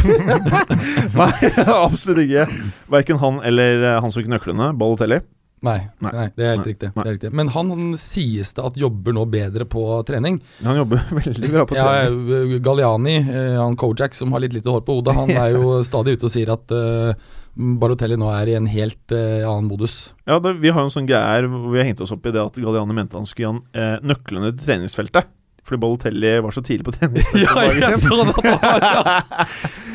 Nei, 1.20 1.30
absolutt 1.86 2.24
ikke. 2.24 2.46
Verken 2.90 3.20
han 3.22 3.38
eller 3.46 3.84
eh, 3.92 4.00
han 4.02 4.10
som 4.10 4.18
fikk 4.22 4.32
nøklene, 4.32 4.72
Balotelli. 4.80 5.20
Nei, 5.64 5.78
Nei. 6.04 6.10
nei, 6.12 6.24
det 6.36 6.44
er 6.44 6.50
helt 6.58 6.66
Nei. 6.66 6.90
Det 6.92 7.04
er 7.04 7.14
riktig. 7.16 7.30
Men 7.40 7.50
han, 7.54 7.70
han 7.72 7.94
sies 8.00 8.52
det 8.56 8.64
at 8.66 8.76
jobber 8.78 9.14
nå 9.16 9.24
bedre 9.32 9.64
på 9.68 9.84
trening. 10.08 10.40
Han 10.64 10.80
jobber 10.82 11.06
veldig 11.20 11.52
bra 11.54 11.64
på 11.68 11.78
trening. 11.78 12.18
Ja, 12.28 12.58
Galliani, 12.64 13.16
øh, 13.22 13.54
han 13.62 13.78
Kojak 13.80 14.16
som 14.16 14.34
har 14.34 14.44
litt 14.44 14.56
lite 14.56 14.72
hår 14.72 14.84
på 14.84 14.98
hodet, 14.98 15.16
han 15.16 15.32
er 15.44 15.56
jo 15.56 15.78
stadig 15.86 16.18
ute 16.18 16.28
og 16.28 16.34
sier 16.34 16.52
at 16.52 16.74
uh, 16.74 17.14
Barotelli 17.54 18.18
nå 18.20 18.28
er 18.34 18.50
i 18.52 18.58
en 18.58 18.68
helt 18.68 19.14
uh, 19.14 19.46
annen 19.48 19.70
modus. 19.70 19.96
Ja, 20.28 20.36
det, 20.42 20.56
Vi 20.60 20.74
har 20.74 20.84
jo 20.84 20.90
en 20.90 20.94
sånn 20.98 21.08
greie 21.08 21.22
her 21.22 21.48
hvor 21.48 21.70
vi 21.72 21.80
har 21.80 21.88
hengt 21.88 22.04
oss 22.04 22.12
opp 22.14 22.28
i 22.28 22.34
det 22.34 22.42
at 22.42 22.60
Galliani 22.60 22.98
mente 22.98 23.16
han 23.16 23.30
skulle 23.30 23.46
gi 23.46 23.50
han 23.52 23.64
uh, 23.72 24.04
nøklene 24.12 24.52
til 24.52 24.66
treningsfeltet 24.66 25.32
Fordi 25.64 25.80
Balotelli 25.80 26.36
var 26.44 26.52
så 26.52 26.64
tidlig 26.66 26.84
på 26.90 26.96
tennis. 26.98 27.32
Ja, 27.40 27.56
jeg 27.72 28.02
så 28.02 28.20
det! 28.20 28.36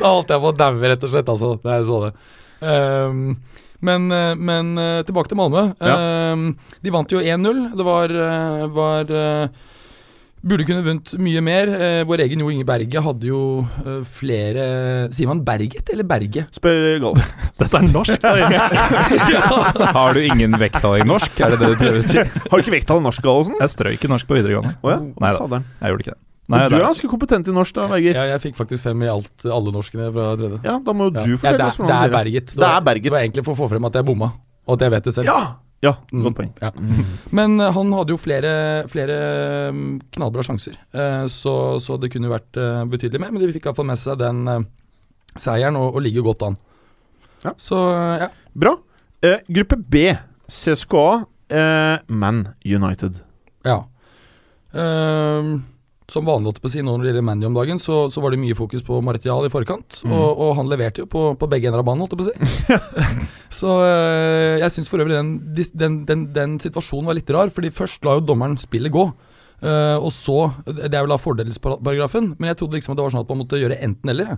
Da 0.01 0.13
holdt 0.15 0.33
jeg 0.33 0.41
på 0.41 0.49
å 0.49 0.57
daue, 0.65 0.93
rett 0.95 1.05
og 1.05 1.13
slett, 1.13 1.29
altså, 1.29 1.53
jeg 1.61 1.89
så 1.91 2.03
det. 2.07 2.13
Ehm, 2.65 3.35
men, 3.85 4.11
eh, 4.11 4.35
men 4.35 4.71
eh, 4.77 5.01
tilbake 5.07 5.31
til 5.31 5.39
Malmö. 5.39 5.69
Ja. 5.79 6.35
de 6.83 6.91
vant 6.93 7.11
jo 7.11 7.21
1-0. 7.23 7.65
Det 7.77 7.85
var, 7.87 8.15
eh, 8.27 8.65
var 8.75 9.13
Burde 10.39 10.63
kunne 10.63 10.83
vunnet 10.85 11.11
mye 11.19 11.41
mer. 11.43 11.67
Eh, 11.75 12.01
vår 12.07 12.23
egen 12.23 12.39
Jo 12.39 12.51
Inge 12.53 12.63
Berge 12.67 13.01
hadde 13.03 13.27
jo 13.27 13.39
eh, 13.83 13.97
flere 14.07 14.67
Sier 15.11 15.27
man 15.27 15.41
Berget 15.43 15.91
eller 15.91 16.07
Berge? 16.07 16.45
Spør 16.55 16.85
Gal. 17.03 17.19
Dette 17.59 17.81
er 17.81 17.89
norsk! 17.91 18.23
da. 18.23 19.91
Har 19.97 20.15
du 20.15 20.21
ingen 20.23 20.55
vekttall 20.61 21.01
i 21.01 21.07
norsk? 21.07 21.43
Er 21.43 21.55
det 21.55 21.59
det 21.59 21.73
du 21.73 21.83
prøver 21.83 21.99
å 21.99 22.07
si? 22.07 22.23
Har 22.23 22.55
du 22.55 22.63
ikke 22.63 22.77
vekttall 22.77 23.03
i 23.03 23.07
norsk, 23.09 23.25
Gallosen? 23.25 23.59
Jeg 23.59 23.75
strøyk 23.75 24.07
i 24.07 24.13
norsk 24.15 24.31
på 24.31 24.39
videregående. 24.39 24.77
Oh, 24.79 24.95
ja? 24.95 25.01
Nei 25.03 25.35
da. 25.35 25.61
Jeg 25.83 25.91
gjorde 25.95 26.07
ikke 26.07 26.15
det. 26.15 26.21
Nei, 26.49 26.63
du 26.69 26.75
er 26.79 26.85
ganske 26.87 27.07
kompetent 27.11 27.47
i 27.47 27.53
norsk, 27.53 27.75
da, 27.77 27.87
Veiger. 27.91 28.15
Ja, 28.17 28.23
jeg 28.33 28.41
fikk 28.47 28.55
faktisk 28.57 28.83
fem 28.89 29.03
i 29.05 29.09
alt, 29.11 29.31
alle 29.45 29.71
norskene 29.75 30.07
fra 30.15 30.31
tredje. 30.39 30.59
Ja, 30.65 30.79
da 30.81 30.93
må 30.97 31.09
jo 31.09 31.13
Ja. 31.13 31.23
du 31.27 31.31
Ja, 31.35 31.37
fortelle 31.37 31.57
det, 31.61 31.67
oss 31.67 31.77
hvordan 31.77 31.89
det 31.93 31.97
er 31.99 32.09
det. 32.09 32.17
Berget. 32.17 32.53
Det 32.57 32.69
er 32.69 32.81
Berget. 32.87 33.03
Det 33.03 33.11
var 33.13 33.19
egentlig 33.21 33.43
for 33.45 33.53
å 33.53 33.59
få 33.59 33.69
frem 33.69 33.85
at 33.85 33.93
jeg 33.99 34.05
bomma, 34.05 34.31
og 34.67 34.73
at 34.73 34.81
jeg 34.87 34.91
vet 34.95 35.03
det 35.09 35.13
selv. 35.13 35.25
Ja! 35.29 35.41
Ja, 35.81 35.93
Mm, 36.11 36.23
godt 36.25 36.35
poeng. 36.35 36.49
Ja. 36.61 36.71
Men 37.31 37.53
eh, 37.61 37.71
han 37.71 37.91
hadde 37.95 38.11
jo 38.11 38.17
flere, 38.19 38.49
flere 38.91 39.71
mm, 39.71 40.01
knallbra 40.17 40.43
sjanser, 40.43 40.73
eh, 40.91 41.23
så, 41.31 41.53
så 41.79 41.95
det 42.01 42.09
kunne 42.11 42.27
jo 42.27 42.33
vært 42.33 42.57
eh, 42.59 42.81
betydelig 42.83 43.21
mer. 43.21 43.31
Men 43.31 43.45
de 43.45 43.53
fikk 43.53 43.69
iallfall 43.69 43.85
med 43.87 43.97
seg 44.01 44.17
den 44.19 44.41
seieren 45.39 45.77
og, 45.79 45.95
og 45.95 46.01
ligger 46.03 46.25
godt 46.27 46.43
an. 46.49 46.57
Ja. 47.45 47.53
Så 47.55 47.77
ja. 48.19 48.27
Bra. 48.59 48.73
Eh, 49.23 49.39
gruppe 49.47 49.77
B, 49.79 50.03
CSKA, 50.51 51.23
eh, 51.47 51.97
Man 52.09 52.47
United. 52.65 53.21
ja. 53.63 53.83
Ehm, 54.73 55.63
som 56.13 56.27
vanlig 56.27 56.57
på 56.59 56.69
å 56.69 56.71
si 56.71 56.81
nå 56.83 56.93
når 56.93 57.05
det 57.05 57.11
gjelder 57.11 57.25
Mandy 57.25 57.47
om 57.47 57.55
dagen, 57.57 57.79
så, 57.81 58.01
så 58.11 58.21
var 58.23 58.33
det 58.33 58.41
mye 58.41 58.57
fokus 58.57 58.83
på 58.85 58.99
Martial 59.05 59.47
i 59.47 59.51
forkant. 59.53 60.01
Mm. 60.03 60.13
Og, 60.15 60.41
og 60.45 60.51
han 60.59 60.69
leverte 60.71 61.03
jo 61.03 61.09
på, 61.11 61.23
på 61.39 61.49
begge 61.51 61.69
ender 61.69 61.83
av 61.83 61.87
banen, 61.87 62.03
holdt 62.03 62.15
jeg 62.15 62.21
på 62.21 62.25
å 62.25 62.29
si. 62.29 63.25
så 63.61 63.73
øh, 63.85 64.55
jeg 64.63 64.73
syns 64.75 64.91
for 64.91 65.03
øvrig 65.03 65.17
den, 65.17 65.33
den, 65.73 65.97
den, 66.09 66.23
den 66.35 66.55
situasjonen 66.63 67.09
var 67.09 67.17
litt 67.17 67.29
rar, 67.33 67.51
fordi 67.53 67.73
først 67.75 68.05
la 68.07 68.17
jo 68.17 68.25
dommeren 68.31 68.57
spillet 68.61 68.93
gå. 68.93 69.05
Eh, 69.59 69.97
og 69.99 70.13
så 70.15 70.37
Det 70.63 70.87
er 70.87 71.03
vel 71.03 71.11
da 71.11 71.19
fordelsparagrafen, 71.19 72.33
men 72.37 72.51
jeg 72.51 72.61
trodde 72.61 72.79
liksom 72.79 72.95
at 72.95 73.01
det 73.01 73.05
var 73.05 73.15
sånn 73.15 73.25
at 73.25 73.31
man 73.33 73.41
måtte 73.43 73.61
gjøre 73.61 73.79
enten-eller. 73.89 74.35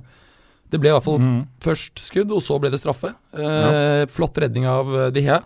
Det 0.72 0.80
ble 0.80 0.92
i 0.92 0.96
hvert 0.96 1.08
fall 1.08 1.20
mm. 1.22 1.40
først 1.63 2.00
skudd, 2.00 2.32
og 2.32 2.44
så 2.44 2.60
ble 2.62 2.72
det 2.74 2.82
straffe. 2.82 3.13
Eh, 3.36 4.04
Flott 4.12 4.38
redning 4.40 4.68
av 4.72 4.92
De 5.16 5.24
Hea. 5.25 5.42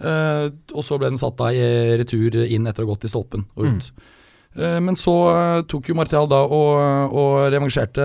Og 0.00 0.80
så 0.86 0.96
ble 0.96 1.10
den 1.10 1.20
satt 1.20 1.36
da 1.36 1.50
i 1.52 1.60
retur 2.00 2.40
inn 2.46 2.64
etter 2.66 2.86
å 2.86 2.88
ha 2.88 2.94
gått 2.94 3.04
i 3.06 3.12
stolpen 3.12 3.44
og 3.54 3.68
ut. 3.68 3.92
Eh, 3.92 4.16
men 4.82 4.96
så 4.98 5.14
eh, 5.30 5.62
tok 5.70 5.88
jo 5.92 5.94
Martial 5.94 6.26
da 6.30 6.40
og, 6.42 7.12
og 7.14 7.34
revansjerte 7.54 8.02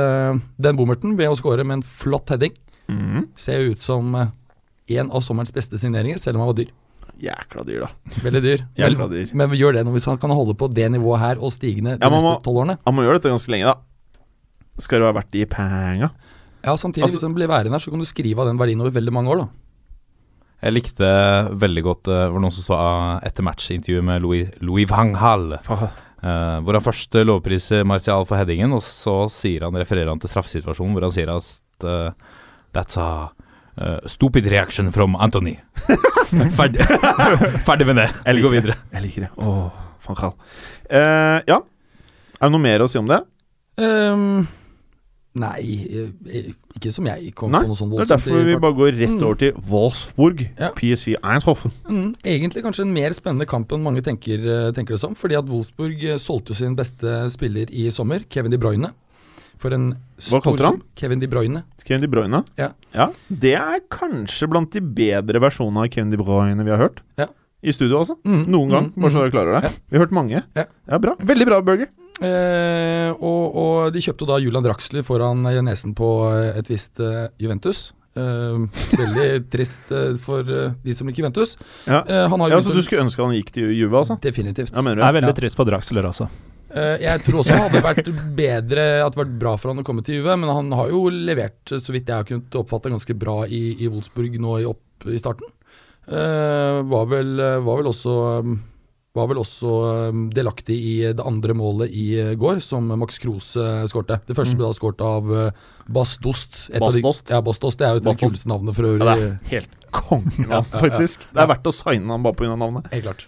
den 0.61 0.77
bommerten 0.77 1.15
ved 1.17 1.31
å 1.31 1.37
skåre 1.39 1.65
med 1.65 1.79
en 1.79 1.85
flott 1.85 2.29
heading. 2.29 2.53
Mm. 2.91 3.23
Ser 3.39 3.65
ut 3.71 3.81
som 3.81 4.13
eh, 4.19 4.29
en 4.99 5.09
av 5.09 5.23
sommerens 5.25 5.53
beste 5.55 5.79
signeringer, 5.81 6.19
selv 6.21 6.37
om 6.37 6.45
han 6.45 6.51
var 6.53 6.59
dyr. 6.59 6.69
Jækla 7.25 7.63
dyr, 7.65 7.85
da. 7.87 8.19
Veldig 8.21 8.43
dyr. 8.43 8.63
Jækla 8.83 9.07
dyr. 9.09 9.33
men 9.33 9.49
men 9.49 9.57
gjør 9.57 9.79
det 9.79 9.85
hvis 9.95 10.05
han 10.11 10.19
kan 10.21 10.33
holde 10.35 10.53
på 10.59 10.69
det 10.69 10.89
nivået 10.93 11.21
her 11.23 11.41
og 11.41 11.53
stigende 11.55 11.97
de 11.97 12.03
Ja, 12.05 12.11
neste 12.13 12.37
tolv 12.45 12.61
årene. 12.61 12.77
Han 12.85 12.97
må 12.97 13.05
gjøre 13.07 13.17
dette 13.21 13.33
ganske 13.33 13.53
lenge, 13.55 13.73
da. 13.73 14.21
Skal 14.83 14.99
det 14.99 15.07
være 15.07 15.17
verdt 15.21 15.31
de 15.33 15.45
penga? 15.49 16.11
Ja, 16.65 16.73
samtidig 16.77 17.05
Altså- 17.07 17.17
hvis 17.21 17.25
han 17.29 17.35
blir 17.37 17.47
værende 17.47 17.71
her, 17.77 17.79
så 17.79 17.89
kan 17.93 17.99
du 17.99 18.05
skrive 18.05 18.41
av 18.43 18.47
den 18.49 18.57
verdien 18.59 18.81
over 18.81 18.91
veldig 18.91 19.13
mange 19.13 19.31
år, 19.31 19.45
da. 19.45 19.47
Jeg 20.65 20.73
likte 20.73 21.07
veldig 21.61 21.83
godt 21.83 22.03
Det 22.07 22.31
var 22.31 22.41
noen 22.41 22.53
som 22.55 22.63
sa 22.63 22.77
etter 23.27 23.43
matchintervjuet 23.43 24.03
med 24.03 24.21
Louis, 24.23 24.47
Louis 24.61 24.85
Van 24.89 25.13
Eh, 26.25 26.57
hvor 26.65 26.73
han 26.73 26.81
først 26.83 27.17
lovpriser 27.27 27.85
Martial 27.85 28.25
for 28.25 28.39
headingen, 28.39 28.73
og 28.73 28.81
så 28.81 29.25
sier 29.29 29.67
han, 29.67 29.77
refererer 29.77 30.09
han 30.09 30.21
til 30.21 30.31
straffesituasjonen 30.31 30.95
hvor 30.95 31.05
han 31.05 31.13
sier 31.13 31.29
at 31.33 31.85
uh, 31.85 32.39
That's 32.75 32.97
a 32.99 33.29
uh, 33.77 33.99
stupid 34.09 34.47
reaction 34.51 34.91
from 34.91 35.15
Anthony. 35.15 35.59
Ferdig, 36.57 36.81
Ferdig 37.67 37.87
med 37.87 38.01
det. 38.01 38.09
Går 38.25 38.33
liker 38.39 38.53
videre. 38.55 38.75
Jeg 38.91 39.05
liker 39.05 39.27
det. 39.27 39.31
Åh, 39.37 39.69
faen 40.03 40.19
kall. 40.19 40.33
Eh, 40.89 41.39
ja. 41.47 41.61
Er 42.35 42.49
det 42.49 42.51
noe 42.51 42.63
mer 42.63 42.83
å 42.83 42.89
si 42.91 42.99
om 42.99 43.07
det? 43.07 43.21
Ehm, 43.79 44.47
nei, 45.35 45.61
eh, 46.31 46.49
ikke 46.77 46.91
som 46.95 47.05
jeg 47.09 47.33
kom 47.35 47.51
Nei, 47.51 47.61
på 47.63 47.67
noe 47.71 47.77
sånt 47.79 47.91
Det 47.95 48.05
er 48.05 48.11
derfor 48.15 48.43
vi 48.47 48.55
bare 48.63 48.75
går 48.77 48.91
rett 48.99 49.13
Mm. 49.15 49.23
over 49.23 49.35
til 49.35 49.53
Wolfsburg. 49.69 50.43
Ja. 50.59 50.69
PSV 50.75 51.15
Eindhoven. 51.21 51.71
Mm, 51.87 52.15
egentlig 52.23 52.63
kanskje 52.63 52.81
en 52.85 52.93
mer 52.93 53.11
spennende 53.11 53.45
kamp 53.47 53.71
enn 53.71 53.83
mange 53.83 54.01
tenker, 54.03 54.39
eh, 54.39 54.71
tenker 54.71 54.95
det 54.95 54.99
som. 54.99 55.13
Fordi 55.15 55.37
at 55.37 55.45
Wolfsburg 55.45 56.03
eh, 56.03 56.15
solgte 56.17 56.55
sin 56.55 56.75
beste 56.75 57.29
spiller 57.31 57.67
i 57.71 57.89
sommer, 57.91 58.23
Kevin 58.29 58.51
De 58.51 58.57
Bruyne. 58.57 58.91
For 59.57 59.71
en 59.71 59.95
Hva 60.19 60.41
kalte 60.43 60.63
han? 60.65 60.81
Kevin 60.95 61.19
De 61.19 61.27
Bruyne. 61.27 61.63
Kevin 61.83 62.01
De 62.01 62.07
Bruyne. 62.11 62.43
Ja. 62.57 62.71
Det 63.29 63.53
er 63.55 63.79
kanskje 63.89 64.49
blant 64.51 64.71
de 64.71 64.81
bedre 64.81 65.39
versjonene 65.39 65.85
av 65.85 65.89
Kevin 65.93 66.11
De 66.11 66.17
Bruyne 66.17 66.63
vi 66.63 66.71
har 66.71 66.77
hørt. 66.89 66.99
Ja. 67.17 67.27
I 67.63 67.71
studio, 67.71 67.99
altså. 68.03 68.17
Mm, 68.23 68.45
Noen 68.51 68.69
gang. 68.69 68.89
mm, 68.91 69.01
Bare 69.01 69.11
så 69.11 69.17
mm. 69.17 69.23
dere 69.23 69.31
klarer 69.31 69.55
det. 69.61 69.63
Ja. 69.63 69.77
Vi 69.89 69.97
har 69.97 70.05
hørt 70.05 70.11
mange. 70.13 70.43
Ja. 70.55 70.97
bra. 70.99 71.15
Veldig 71.17 71.45
bra, 71.47 71.61
Burger. 71.61 71.87
Eh, 72.23 73.11
og, 73.19 73.43
og 73.59 73.91
de 73.95 73.99
kjøpte 74.05 74.27
da 74.29 74.37
Julian 74.39 74.63
Draxler 74.63 75.03
foran 75.03 75.43
nesen 75.43 75.95
på 75.97 76.09
eh, 76.31 76.55
et 76.61 76.69
visst 76.71 76.99
eh, 77.03 77.25
Juventus. 77.41 77.89
Eh, 78.15 78.61
veldig 78.95 79.29
trist 79.53 79.91
eh, 79.91 80.13
for 80.23 80.47
eh, 80.47 80.71
de 80.85 80.95
som 80.95 81.07
liker 81.09 81.25
Juventus. 81.25 81.57
Ja. 81.83 82.03
Eh, 82.07 82.25
han 82.31 82.39
har 82.45 82.53
Ja, 82.55 82.61
så 82.63 82.71
du 82.75 82.81
skulle 82.85 83.03
ønske 83.03 83.23
han 83.25 83.35
gikk 83.35 83.51
til 83.57 83.73
Juve, 83.75 83.99
altså? 83.99 84.15
Definitivt. 84.23 84.71
Ja, 84.71 84.81
mener 84.85 85.03
Det 85.03 85.09
er 85.09 85.17
veldig 85.19 85.33
Ja. 85.33 85.39
trist 85.41 85.59
for 85.59 85.67
Draxler. 85.67 86.07
Eh, 86.75 86.95
jeg 87.03 87.23
tror 87.25 87.41
også 87.41 87.51
det 87.55 87.61
hadde 87.61 87.81
vært 87.85 88.07
bedre 88.35 88.85
At 89.05 89.13
det 89.13 89.19
hadde 89.19 89.19
vært 89.21 89.35
bra 89.39 89.51
for 89.59 89.71
han 89.71 89.79
å 89.83 89.85
komme 89.87 90.03
til 90.03 90.17
Juve, 90.21 90.37
men 90.39 90.49
han 90.51 90.71
har 90.75 90.89
jo 90.91 91.03
levert, 91.11 91.61
så 91.67 91.91
vidt 91.93 92.07
jeg 92.09 92.15
har 92.15 92.27
kunnet 92.27 92.55
oppfatte, 92.59 92.91
ganske 92.91 93.15
bra 93.19 93.41
i, 93.47 93.75
i 93.83 93.87
Wolfsburg 93.91 94.39
nå 94.39 94.57
i, 94.63 94.65
opp 94.71 95.05
i 95.11 95.19
starten. 95.19 95.51
Eh, 96.07 96.79
var, 96.87 97.05
vel, 97.11 97.35
var 97.65 97.79
vel 97.81 97.91
også 97.91 98.15
um, 98.45 98.55
var 99.15 99.27
vel 99.31 99.39
også 99.41 99.73
um, 100.11 100.25
delaktig 100.35 100.75
i 100.75 100.95
det 101.15 101.23
andre 101.25 101.53
målet 101.55 101.89
i 101.95 102.05
eh, 102.19 102.33
går, 102.35 102.59
som 102.61 102.87
Max 102.99 103.17
Kruse 103.23 103.55
uh, 103.57 103.85
skårte. 103.87 104.19
Det 104.27 104.35
første 104.35 104.53
Mm. 104.55 104.59
ble 104.59 104.67
da 104.67 104.75
skåret 104.77 105.01
av 105.01 105.29
Bastost. 105.87 106.69
Bastost? 106.71 107.21
Et 107.23 107.27
de- 107.29 107.33
Ja, 107.35 107.41
Bastost. 107.41 107.77
Det 107.79 107.87
er 107.87 107.93
jo 107.95 108.01
et 108.03 108.07
av 108.07 108.13
de 108.17 108.25
kuleste 108.27 108.47
navnene 108.51 108.75
for 108.75 108.83
Ja, 108.85 109.15
det 109.15 109.23
er 109.23 109.39
helt 109.53 109.69
kongenavn, 109.95 110.65
faktisk. 110.83 111.25
Det 111.31 111.41
er 111.41 111.47
verdt 111.47 111.63
å 111.71 111.73
signe 111.73 112.11
han 112.11 112.23
bare 112.23 112.35
pga. 112.35 112.55
navnet. 112.59 112.91
Helt 112.91 113.03
klart. 113.07 113.25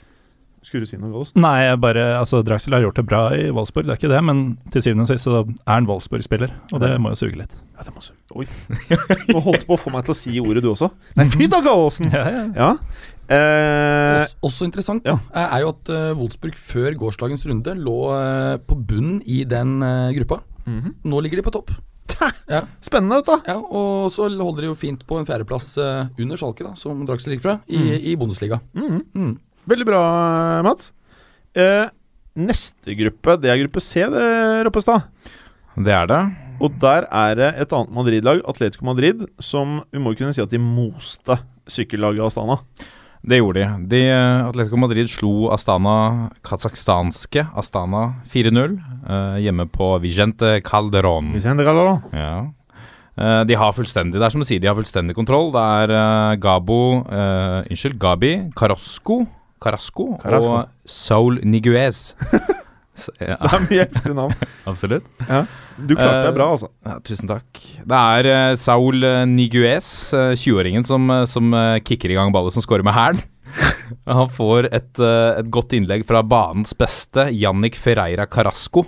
Skulle 0.66 0.84
du 0.84 0.90
si 0.90 0.98
noe, 1.00 1.10
Gallos? 1.14 1.30
Nei, 1.40 1.64
jeg 1.68 1.80
bare, 1.80 2.02
altså 2.20 2.42
Draxel 2.44 2.74
har 2.76 2.82
gjort 2.84 2.98
det 3.00 3.06
bra 3.08 3.20
i 3.38 3.46
Wolfsburg, 3.56 3.86
det 3.88 3.94
er 3.94 4.00
ikke 4.02 4.10
det, 4.12 4.22
men 4.28 4.42
til 4.74 4.82
syvende 4.84 5.06
og 5.06 5.12
sist 5.12 5.24
så 5.28 5.38
er 5.46 5.72
han 5.72 5.88
Wolfsburg-spiller, 5.88 6.52
og 6.74 6.82
det 6.84 6.90
må 7.00 7.14
jo 7.14 7.20
suge 7.22 7.38
litt. 7.40 7.54
Ja, 7.78 7.86
det 7.88 7.94
må 7.96 8.02
suge. 8.04 8.18
Oi. 8.36 8.48
Nå 9.32 9.40
holdt 9.46 9.64
du 9.64 9.68
på 9.70 9.78
å 9.78 9.80
få 9.80 9.94
meg 9.94 10.04
til 10.08 10.16
å 10.16 10.18
si 10.18 10.34
ordet, 10.42 10.64
du 10.66 10.72
også. 10.74 10.90
Nei, 11.16 11.28
fy 11.32 11.48
da, 11.52 11.62
Gaasen! 11.64 12.10
Ja, 12.18 12.26
ja. 12.34 12.44
Ja. 12.58 12.72
Eh, 13.28 14.22
Også, 14.24 14.38
også 14.48 14.66
interessant 14.70 15.08
ja. 15.08 15.18
er 15.36 15.50
er 15.58 15.64
jo 15.66 15.72
at 15.74 15.90
uh, 15.92 16.14
Wolfsburg 16.16 16.56
før 16.56 16.96
gårsdagens 16.96 17.44
runde 17.50 17.74
lå 17.76 17.96
uh, 18.08 18.56
på 18.64 18.78
bunn 18.88 19.18
i 19.28 19.42
den 19.44 19.82
uh, 19.84 20.14
gruppa. 20.16 20.42
mhm. 20.66 20.94
Nå 21.04 21.20
ligger 21.26 21.42
de 21.42 21.48
på 21.48 21.54
topp. 21.58 21.74
Ja. 22.48 22.62
Spennende, 22.82 23.20
dette. 23.20 23.36
Ja, 23.52 23.58
og 23.60 24.08
så 24.16 24.30
holder 24.32 24.64
de 24.64 24.70
jo 24.72 24.78
fint 24.80 25.04
på 25.06 25.20
en 25.20 25.28
fjerdeplass 25.28 25.74
uh, 25.78 26.08
under 26.18 26.40
Schalke, 26.40 26.64
da, 26.66 26.72
som 26.80 27.04
Draxler 27.06 27.36
ligger 27.36 27.44
fra, 27.44 27.56
i, 27.68 27.78
Mm. 27.78 27.92
i 28.00 28.16
Bundesliga. 28.18 28.62
Mhm. 28.74 29.02
Mm. 29.14 29.36
Veldig 29.68 29.88
bra, 29.88 30.02
Mats. 30.64 30.92
Eh, 31.58 31.90
neste 32.38 32.96
gruppe, 32.96 33.36
det 33.42 33.52
er 33.52 33.60
gruppe 33.64 33.82
C, 33.84 34.06
det, 34.14 34.28
Roppestad. 34.68 35.08
Det 35.78 35.94
er 35.94 36.08
det. 36.10 36.22
Og 36.64 36.74
der 36.82 37.06
er 37.14 37.36
det 37.38 37.50
et 37.62 37.74
annet 37.76 37.94
Madrid-lag, 37.94 38.40
Atletico 38.50 38.88
Madrid, 38.88 39.26
som 39.44 39.82
vi 39.94 40.02
må 40.02 40.16
kunne 40.18 40.34
si 40.34 40.42
at 40.42 40.54
de 40.54 40.62
moste 40.62 41.38
sykkellaget 41.70 42.24
Astana. 42.26 42.62
Det 43.28 43.42
gjorde 43.42 43.60
de. 43.60 43.88
de. 43.92 44.02
eh, 44.08 44.48
Atletico 44.48 44.80
Madrid 44.80 45.10
slo 45.12 45.50
Astana, 45.54 46.30
kasakhstanske 46.48 47.44
Astana 47.58 48.22
4-0 48.32 48.78
eh, 48.78 49.40
hjemme 49.44 49.68
på 49.74 49.92
Vigente 50.02 50.62
Calderón. 50.66 51.34
Vigente 51.36 51.66
da. 51.68 51.98
Ja. 52.14 52.32
Eh, 53.18 53.44
de 53.50 53.58
har 53.58 53.74
fullstendig 53.74 54.20
Det 54.20 54.26
er 54.26 54.34
som 54.34 54.42
du 54.44 54.48
sier, 54.48 54.62
de 54.62 54.70
har 54.70 54.78
fullstendig 54.78 55.18
kontroll. 55.18 55.52
Det 55.54 55.66
er 55.82 55.94
eh, 55.98 56.38
Gabo 56.42 56.80
eh, 57.10 57.68
Unnskyld, 57.68 57.98
Gabi 58.00 58.34
Carrasco, 58.58 59.26
Carrasco, 59.64 60.14
Carasco. 60.22 60.54
og 60.62 60.90
Saul 60.90 61.42
Niguez. 61.48 62.12
Så, 62.98 63.12
ja, 63.22 63.36
Det 63.38 63.54
er 63.54 63.66
mye 63.68 63.84
heftige 63.84 64.16
navn. 64.18 64.34
absolutt. 64.72 65.06
Du 65.78 65.92
klarte 65.94 66.24
deg 66.26 66.34
bra, 66.34 66.48
altså. 66.56 66.72
Ja, 66.88 66.96
tusen 67.06 67.30
takk. 67.30 67.60
Det 67.86 68.00
er 68.18 68.30
uh, 68.32 68.56
Saul 68.58 69.06
eh, 69.06 69.20
Niguez, 69.30 69.90
uh, 70.18 70.32
20-åringen, 70.34 70.86
som, 70.88 71.06
eh, 71.14 71.26
som 71.30 71.54
uh, 71.54 71.78
kicker 71.86 72.10
i 72.10 72.18
gang 72.18 72.34
ballet, 72.34 72.56
som 72.56 72.66
scorer 72.66 72.86
med 72.88 72.98
hælen. 72.98 73.22
Han 74.18 74.30
får 74.34 74.70
et, 74.74 74.92
eh, 75.00 75.40
et 75.44 75.52
godt 75.54 75.76
innlegg 75.78 76.04
fra 76.10 76.24
banens 76.26 76.74
beste, 76.78 77.30
Jannik 77.38 77.78
Ferreira 77.80 78.26
Carasco. 78.30 78.86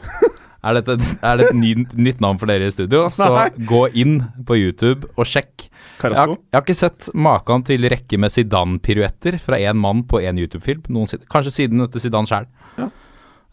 Er 0.59 0.75
dette 0.75 0.97
er 1.23 1.38
det 1.39 1.45
et 1.51 1.55
ny, 1.55 1.69
nytt 1.95 2.19
navn 2.19 2.39
for 2.41 2.49
dere 2.51 2.67
i 2.67 2.73
studio? 2.73 3.05
Så 3.15 3.29
Nei. 3.31 3.45
gå 3.69 3.85
inn 4.01 4.17
på 4.47 4.57
YouTube 4.59 5.07
og 5.15 5.29
sjekk. 5.29 5.68
Jeg 6.00 6.15
har, 6.15 6.15
Carasco. 6.15 6.36
jeg 6.39 6.56
har 6.56 6.63
ikke 6.63 6.77
sett 6.79 7.10
maken 7.13 7.63
til 7.68 7.84
rekke 7.91 8.20
med 8.24 8.32
Zidane-piruetter 8.32 9.36
fra 9.44 9.58
én 9.60 9.75
mann 9.75 10.06
på 10.08 10.22
én 10.24 10.39
YouTube-film. 10.39 10.86
Kanskje 11.27 11.51
siden 11.51 11.84
etter 11.84 12.00
Zidane 12.00 12.29
sjæl. 12.29 12.48
Ja. 12.79 12.88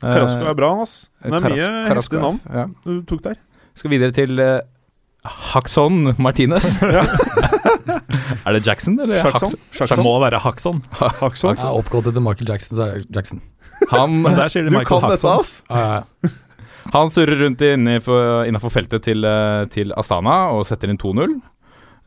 Carasco 0.04 0.46
er 0.46 0.54
bra, 0.54 0.70
ass. 0.84 1.08
Det 1.24 1.32
er 1.32 1.42
Karas 1.42 1.58
mye 1.58 1.96
heftige 1.96 2.22
navn 2.22 2.40
Ja. 2.52 2.66
du 2.84 3.02
tok 3.08 3.24
der. 3.24 3.40
Skal 3.76 3.90
videre 3.90 4.14
til 4.14 4.38
uh, 4.38 4.60
Haxon 5.26 6.14
Martinez. 6.22 6.78
er 8.46 8.52
det 8.54 8.62
Jackson, 8.66 8.98
eller? 9.00 9.20
Sjakson. 9.26 9.56
Det 9.98 10.04
må 10.04 10.14
være 10.22 10.38
Haxon. 10.38 10.82
Haxon. 11.00 11.56
Jeg 11.56 11.66
er 11.66 11.80
oppgått 11.82 12.06
etter 12.12 12.22
Michael 12.22 12.54
Jackson, 12.54 12.78
så 12.78 12.86
er 12.86 13.02
det 13.02 13.16
Jackson. 13.16 13.42
Han, 13.90 14.22
der 14.38 14.52
sier 14.52 14.66
de 14.66 14.70
Du 14.70 14.78
Michael 14.78 15.02
kan 15.02 15.16
dette, 15.16 15.34
ass! 15.34 15.58
Ja, 15.68 16.00
ja. 16.00 16.30
han 16.94 17.10
surrer 17.12 17.42
rundt 17.42 17.60
innafor 17.66 18.72
feltet 18.72 19.04
til, 19.08 19.26
eh, 19.26 19.66
til 19.72 19.92
Astana 19.98 20.38
og 20.54 20.64
setter 20.68 20.92
inn 20.92 21.00
2-0. 21.02 21.34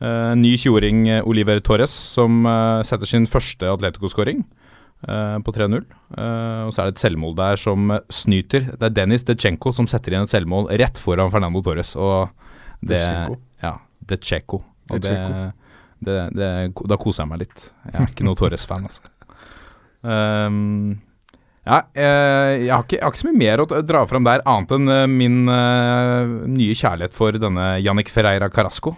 Eh, 0.00 0.32
ny 0.40 0.54
20-åring 0.56 1.02
eh, 1.12 1.26
Oliver 1.28 1.60
Torres 1.60 1.92
som 1.92 2.40
eh, 2.48 2.80
setter 2.88 3.08
sin 3.08 3.28
første 3.28 3.68
Atletico-skåring 3.68 4.46
på 5.00 5.52
3-0. 5.56 5.80
Eh, 5.80 6.62
og 6.66 6.74
så 6.76 6.82
er 6.82 6.90
det 6.90 6.98
et 6.98 7.02
selvmål 7.06 7.30
der 7.38 7.56
som 7.56 7.92
snyter. 8.12 8.66
Det 8.74 8.84
er 8.90 8.96
Dennis 8.98 9.24
Dechenko 9.24 9.72
som 9.72 9.86
setter 9.88 10.12
inn 10.12 10.26
et 10.26 10.32
selvmål 10.32 10.68
rett 10.76 11.00
foran 11.00 11.32
Fernando 11.32 11.62
Torres. 11.64 11.94
Og 11.96 12.28
det. 12.84 13.00
Ja, 13.64 13.78
Dechenko. 14.10 14.60
Og 14.90 15.00
det, 15.00 15.14
det, 16.04 16.18
det, 16.36 16.50
da 16.92 16.98
koser 17.00 17.24
jeg 17.24 17.32
meg 17.32 17.46
litt. 17.46 17.64
Jeg 17.88 17.96
er 17.96 18.12
ikke 18.12 18.26
noe 18.28 18.36
Torres-fan, 18.42 18.90
altså. 18.90 19.08
Um, 20.04 21.00
ja, 21.68 21.82
eh, 21.92 22.64
jeg, 22.64 22.70
har 22.72 22.84
ikke, 22.86 22.96
jeg 22.96 23.04
har 23.04 23.12
ikke 23.12 23.20
så 23.20 23.28
mye 23.28 23.40
mer 23.42 23.60
å 23.60 23.66
dra 23.84 24.00
fram 24.08 24.24
der, 24.24 24.40
annet 24.48 24.72
enn 24.72 24.92
eh, 24.94 25.04
min 25.12 25.42
eh, 25.52 26.32
nye 26.48 26.76
kjærlighet 26.76 27.16
for 27.16 27.36
denne 27.36 27.66
Jannik 27.84 28.08
Ferreira 28.12 28.48
Carasco. 28.52 28.94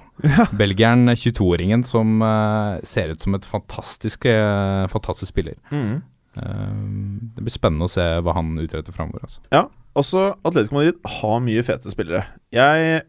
Belgieren, 0.61 1.11
22-åringen, 1.11 1.83
som 1.87 2.23
eh, 2.23 2.79
ser 2.87 3.13
ut 3.13 3.25
som 3.25 3.35
et 3.35 3.49
fantastisk, 3.49 4.29
eh, 4.31 4.87
fantastisk 4.93 5.35
spiller. 5.35 5.59
Mm. 5.75 6.01
Det 6.33 7.43
blir 7.45 7.53
spennende 7.53 7.85
å 7.85 7.93
se 7.93 8.05
hva 8.25 8.33
han 8.39 8.55
utretter 8.63 8.95
framover. 8.95 9.27
Altså. 9.27 9.43
Ja, 9.53 9.67
også 9.99 10.31
Atletico 10.47 10.79
Madrid 10.79 11.03
har 11.19 11.43
mye 11.45 11.65
fete 11.67 11.93
spillere. 11.93 12.23
Jeg 12.55 13.03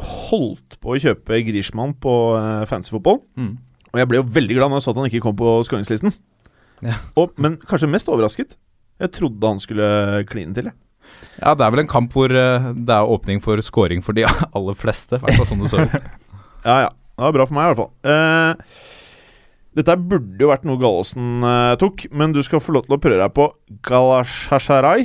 holdt 0.00 0.78
på 0.80 0.94
å 0.94 1.02
kjøpe 1.02 1.42
Griezmann 1.44 1.92
på 2.00 2.14
uh, 2.38 2.64
fancy 2.66 2.94
fotball, 2.94 3.20
og 3.92 4.00
jeg 4.00 4.08
ble 4.10 4.22
jo 4.22 4.24
veldig 4.38 4.56
glad 4.56 4.72
når 4.72 4.80
jeg 4.80 4.86
så 4.86 4.94
at 4.94 5.02
han 5.02 5.10
ikke 5.10 5.26
kom 5.26 5.36
på 5.38 5.58
skåringslisten. 5.68 6.16
Ja. 6.88 6.96
Og, 7.20 7.36
men 7.36 7.58
kanskje 7.68 7.90
mest 7.92 8.08
overrasket. 8.08 8.56
Jeg 9.04 9.14
trodde 9.20 9.52
han 9.54 9.62
skulle 9.62 9.86
kline 10.30 10.56
til. 10.56 10.70
jeg. 10.70 10.78
Ja, 11.40 11.54
det 11.54 11.66
er 11.66 11.72
vel 11.74 11.84
en 11.84 11.90
kamp 11.90 12.14
hvor 12.14 12.30
eh, 12.30 12.68
det 12.74 12.94
er 12.94 13.14
åpning 13.14 13.42
for 13.44 13.60
scoring 13.64 14.04
for 14.04 14.16
de 14.16 14.26
aller 14.56 14.78
fleste. 14.78 15.18
I 15.18 15.24
hvert 15.24 15.40
fall 15.40 15.50
sånn 15.50 15.64
det 15.64 15.72
så 15.72 15.86
ut. 15.86 15.96
Ja, 16.64 16.86
ja. 16.86 16.92
Det 17.14 17.20
var 17.20 17.34
bra 17.36 17.44
for 17.44 17.54
meg, 17.54 17.66
i 17.66 17.70
hvert 17.70 17.80
fall. 17.82 17.90
Uh, 18.08 18.94
dette 19.76 19.94
burde 20.00 20.40
jo 20.40 20.48
vært 20.48 20.64
noe 20.64 20.80
Gallosen 20.80 21.44
uh, 21.44 21.74
tok, 21.78 22.06
men 22.08 22.32
du 22.32 22.40
skal 22.42 22.62
få 22.64 22.72
lov 22.72 22.86
til 22.86 22.96
å 22.96 22.98
prøve 23.04 23.20
deg 23.20 23.34
på 23.36 23.50
Galashasharay. 23.84 25.04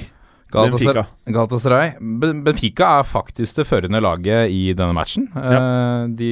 Benfica. 0.50 1.03
Galatasaray. 1.29 1.91
Benfica 2.00 2.94
er 3.01 3.06
faktisk 3.06 3.60
det 3.60 3.68
førende 3.70 4.00
laget 4.01 4.50
i 4.56 4.72
denne 4.72 4.96
matchen. 4.98 5.27
Eh, 5.38 6.08
de 6.18 6.32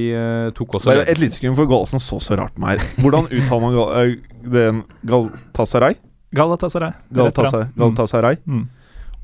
tok 0.58 0.80
også 0.80 0.90
Bare 0.90 1.04
et 1.06 1.22
lite 1.22 1.38
sekund, 1.38 1.54
for 1.60 1.70
Gallosen 1.70 2.02
så 2.02 2.18
så 2.24 2.40
rart 2.40 2.56
på 2.56 2.64
meg 2.64 2.80
her. 2.80 2.88
Hvordan 3.04 3.30
uttaler 3.30 3.62
man 3.68 3.78
gal 3.78 4.16
den 4.56 4.82
Galatasaray? 5.12 6.00
Galatasaray. 6.38 6.94
Galatasaray. 7.14 7.70
Galatasaray. 7.78 8.40
Mm. 8.46 8.64
Mm. 8.64 8.66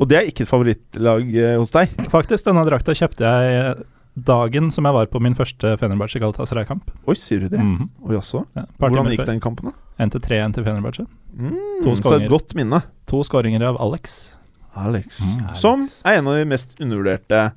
Og 0.01 0.10
det 0.10 0.17
er 0.20 0.29
ikke 0.29 0.43
et 0.48 0.50
favorittlag 0.50 1.36
eh, 1.38 1.55
hos 1.62 1.72
deg? 1.75 1.91
Faktisk, 2.12 2.48
denne 2.50 2.63
drakta 2.67 2.96
kjøpte 2.98 3.24
jeg 3.29 3.75
dagen 4.13 4.67
som 4.74 4.86
jeg 4.86 4.93
var 4.93 5.08
på 5.10 5.22
min 5.24 5.34
første 5.38 5.72
Fenerbahçe 5.82 6.20
Galatasaray-kamp. 6.22 6.89
Oi, 7.10 7.15
sier 7.17 7.46
du 7.46 7.50
det? 7.53 7.62
Mhm. 7.62 7.88
Oi, 8.05 8.13
jaså? 8.17 8.43
Ja, 8.58 8.65
Hvordan 8.82 9.10
gikk 9.13 9.25
den 9.29 9.39
kampen, 9.41 9.72
da? 9.72 9.77
Endte 10.03 10.20
3-1 10.22 10.53
til 10.58 10.65
Fenerbahçe. 10.65 11.05
Mm, 11.34 11.55
To 11.86 11.96
så 11.98 12.15
et 12.20 12.29
godt 12.29 12.53
minne. 12.58 12.82
To 13.10 13.22
skåringer 13.25 13.63
av 13.70 13.77
Alex. 13.82 14.34
Alex. 14.77 15.22
Mm. 15.38 15.55
Som 15.58 15.88
er 16.05 16.20
en 16.20 16.29
av 16.29 16.38
de 16.38 16.46
mest 16.50 16.74
undervurderte 16.82 17.51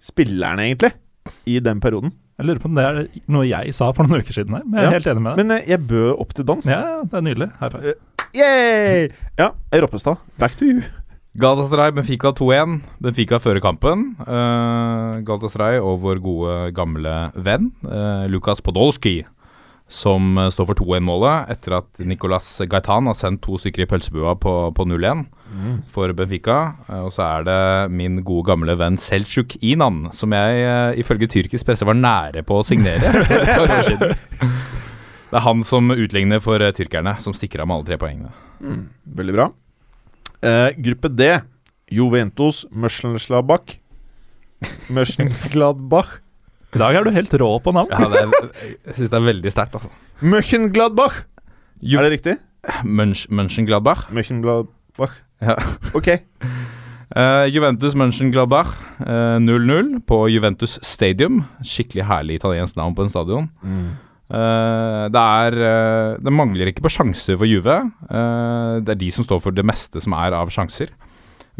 spillerne, 0.00 0.68
egentlig, 0.70 0.92
i 1.48 1.58
den 1.64 1.80
perioden. 1.80 2.12
Jeg 2.40 2.48
lurer 2.48 2.60
på 2.62 2.68
om 2.70 2.76
det 2.78 2.84
er 2.88 3.00
noe 3.28 3.44
jeg 3.48 3.72
sa 3.76 3.90
for 3.92 4.08
noen 4.08 4.22
uker 4.24 4.32
siden 4.32 4.54
her, 4.56 4.62
men 4.64 4.78
jeg 4.80 4.86
er 4.86 4.88
Ja. 4.88 4.96
helt 4.96 5.08
enig 5.12 5.22
med 5.24 5.36
deg. 5.36 5.40
Men 5.44 5.56
eh, 5.58 5.66
jeg 5.68 5.86
bød 5.88 6.20
opp 6.20 6.32
til 6.34 6.44
dans. 6.48 6.64
ja, 6.64 7.02
det 7.04 7.12
er 7.18 7.20
nydelig. 7.26 7.50
High 7.60 7.70
five. 7.74 7.94
Yay! 8.34 9.10
Ja, 9.38 9.52
Roppestad, 9.72 10.16
back 10.38 10.54
to 10.56 10.64
you. 10.64 10.82
Galatasaray, 11.34 11.92
Benfica 11.94 12.32
2-1. 12.34 12.80
Benfica 13.02 13.38
fører 13.38 13.62
kampen. 13.62 14.16
Uh, 14.22 15.18
Galatasaray 15.26 15.78
og 15.78 16.00
vår 16.02 16.22
gode, 16.22 16.54
gamle 16.74 17.12
venn 17.38 17.68
uh, 17.86 18.26
Lukas 18.30 18.62
Podolski, 18.62 19.20
som 19.90 20.34
uh, 20.38 20.48
står 20.50 20.72
for 20.72 20.80
2-1-målet 20.82 21.52
etter 21.54 21.76
at 21.78 22.02
Nicolas 22.02 22.50
Gaitan 22.70 23.10
har 23.10 23.18
sendt 23.18 23.42
to 23.46 23.58
stykker 23.58 23.86
i 23.86 23.88
pølsebua 23.90 24.34
på, 24.42 24.54
på 24.74 24.86
0-1 24.90 25.26
for 25.90 26.10
Benfica. 26.14 26.58
Og 26.98 27.10
så 27.14 27.26
er 27.26 27.46
det 27.46 27.60
min 27.94 28.18
gode, 28.22 28.48
gamle 28.50 28.74
venn 28.78 28.98
Selçuk 28.98 29.54
Inan, 29.62 30.08
som 30.14 30.34
jeg 30.34 30.98
ifølge 31.02 31.30
tyrkisk 31.30 31.66
presse 31.66 31.86
var 31.86 31.98
nære 31.98 32.42
på 32.46 32.58
å 32.58 32.66
signere 32.66 33.14
for 33.26 33.38
et 33.38 33.54
par 33.54 33.78
år 33.78 33.90
siden. 33.90 34.60
Det 35.30 35.38
er 35.38 35.44
han 35.44 35.60
som 35.66 35.90
utligner 35.94 36.40
for 36.42 36.62
eh, 36.62 36.72
tyrkerne, 36.74 37.14
som 37.22 37.34
stikker 37.36 37.62
av 37.62 37.68
med 37.70 37.76
alle 37.80 37.86
tre 37.90 37.98
poengene. 38.00 38.32
Mm, 38.60 38.80
veldig 39.20 39.34
bra. 39.36 39.48
Uh, 40.42 40.70
gruppe 40.80 41.10
D. 41.12 41.26
Juventus, 41.92 42.62
Mönchengladbach 42.70 43.74
Mönchengladbach 44.88 46.12
I 46.74 46.78
dag 46.80 46.94
er 46.96 47.04
du 47.04 47.10
helt 47.14 47.34
rå 47.40 47.48
på 47.64 47.72
navn. 47.74 47.90
Ja, 47.92 48.06
det 48.08 48.20
er, 48.22 48.50
jeg 48.86 48.96
syns 48.98 49.10
det 49.12 49.18
er 49.18 49.26
veldig 49.26 49.52
sterkt, 49.52 49.74
altså. 49.78 49.90
Mönchengladbach! 50.22 51.16
Ju- 51.82 51.98
Er 51.98 52.06
det 52.08 52.12
riktig? 52.18 52.36
Mönch, 52.84 53.26
Mönchengladbach. 53.32 54.06
Mönchengladbach. 54.12 55.14
Ja. 55.40 55.56
Ok. 55.96 56.10
Uh, 57.10 57.46
Juventus 57.50 57.94
Mönchengladbach 57.98 58.74
eh, 59.00 59.38
0-0 59.42 59.96
på 60.06 60.18
Juventus 60.30 60.76
Stadium. 60.86 61.40
Skikkelig 61.66 62.04
herlig 62.06 62.36
italiensk 62.38 62.76
navn 62.78 62.94
på 62.94 63.02
en 63.02 63.10
stadion. 63.10 63.48
Eh, 64.30 65.04
det 65.10 65.20
er 65.20 65.56
uh, 65.58 66.18
Det 66.22 66.30
mangler 66.30 66.70
ikke 66.70 66.84
på 66.84 66.92
sjanser 66.94 67.38
for 67.38 67.50
Juve. 67.50 67.80
Uh, 68.06 68.78
det 68.84 68.94
er 68.94 69.00
de 69.00 69.08
som 69.14 69.26
står 69.26 69.40
for 69.42 69.56
det 69.56 69.66
meste 69.66 70.02
som 70.02 70.14
er 70.18 70.36
av 70.38 70.52
sjanser. 70.54 70.92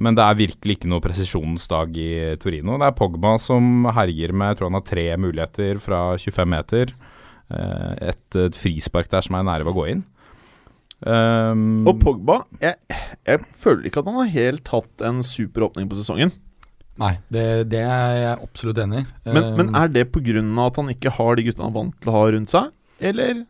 Men 0.00 0.16
det 0.16 0.24
er 0.24 0.38
virkelig 0.38 0.78
ikke 0.78 0.90
noe 0.90 1.02
presisjonsdag 1.04 1.98
i 1.98 2.12
Torino. 2.40 2.78
Det 2.80 2.88
er 2.88 2.96
Pogba 2.96 3.34
som 3.42 3.88
herjer 3.92 4.32
med 4.32 4.52
Jeg 4.52 4.60
tror 4.60 4.70
han 4.70 4.78
har 4.78 4.86
tre 4.86 5.06
muligheter 5.20 5.82
fra 5.82 6.00
25 6.16 6.48
meter. 6.48 6.94
Et, 7.50 8.36
et 8.38 8.56
frispark 8.56 9.10
der 9.10 9.26
som 9.26 9.36
er 9.36 9.44
nære 9.44 9.66
ved 9.66 9.74
å 9.74 9.76
gå 9.76 9.86
inn. 9.90 10.04
Um, 11.00 11.82
Og 11.88 11.96
Pogba 12.00 12.42
jeg, 12.60 12.76
jeg 13.24 13.40
føler 13.56 13.88
ikke 13.88 14.02
at 14.02 14.08
han 14.08 14.18
har 14.20 14.32
helt 14.34 14.68
hatt 14.68 15.04
en 15.10 15.20
super 15.26 15.66
åpning 15.66 15.90
på 15.90 15.98
sesongen. 15.98 16.32
Nei, 17.00 17.14
det, 17.32 17.44
det 17.72 17.80
er 17.80 18.16
jeg 18.20 18.34
absolutt 18.44 18.80
enig 18.84 19.02
i. 19.02 19.06
Men, 19.32 19.44
uh, 19.46 19.54
men 19.60 19.70
er 19.80 19.88
det 19.88 20.06
pga. 20.12 20.42
at 20.66 20.76
han 20.82 20.90
ikke 20.92 21.12
har 21.16 21.36
de 21.40 21.46
gutta 21.48 21.64
han 21.64 21.72
er 21.72 21.78
vant 21.78 21.94
til 22.00 22.12
å 22.12 22.16
ha 22.18 22.24
rundt 22.36 22.52
seg? 22.52 22.70
Eller 23.00 23.44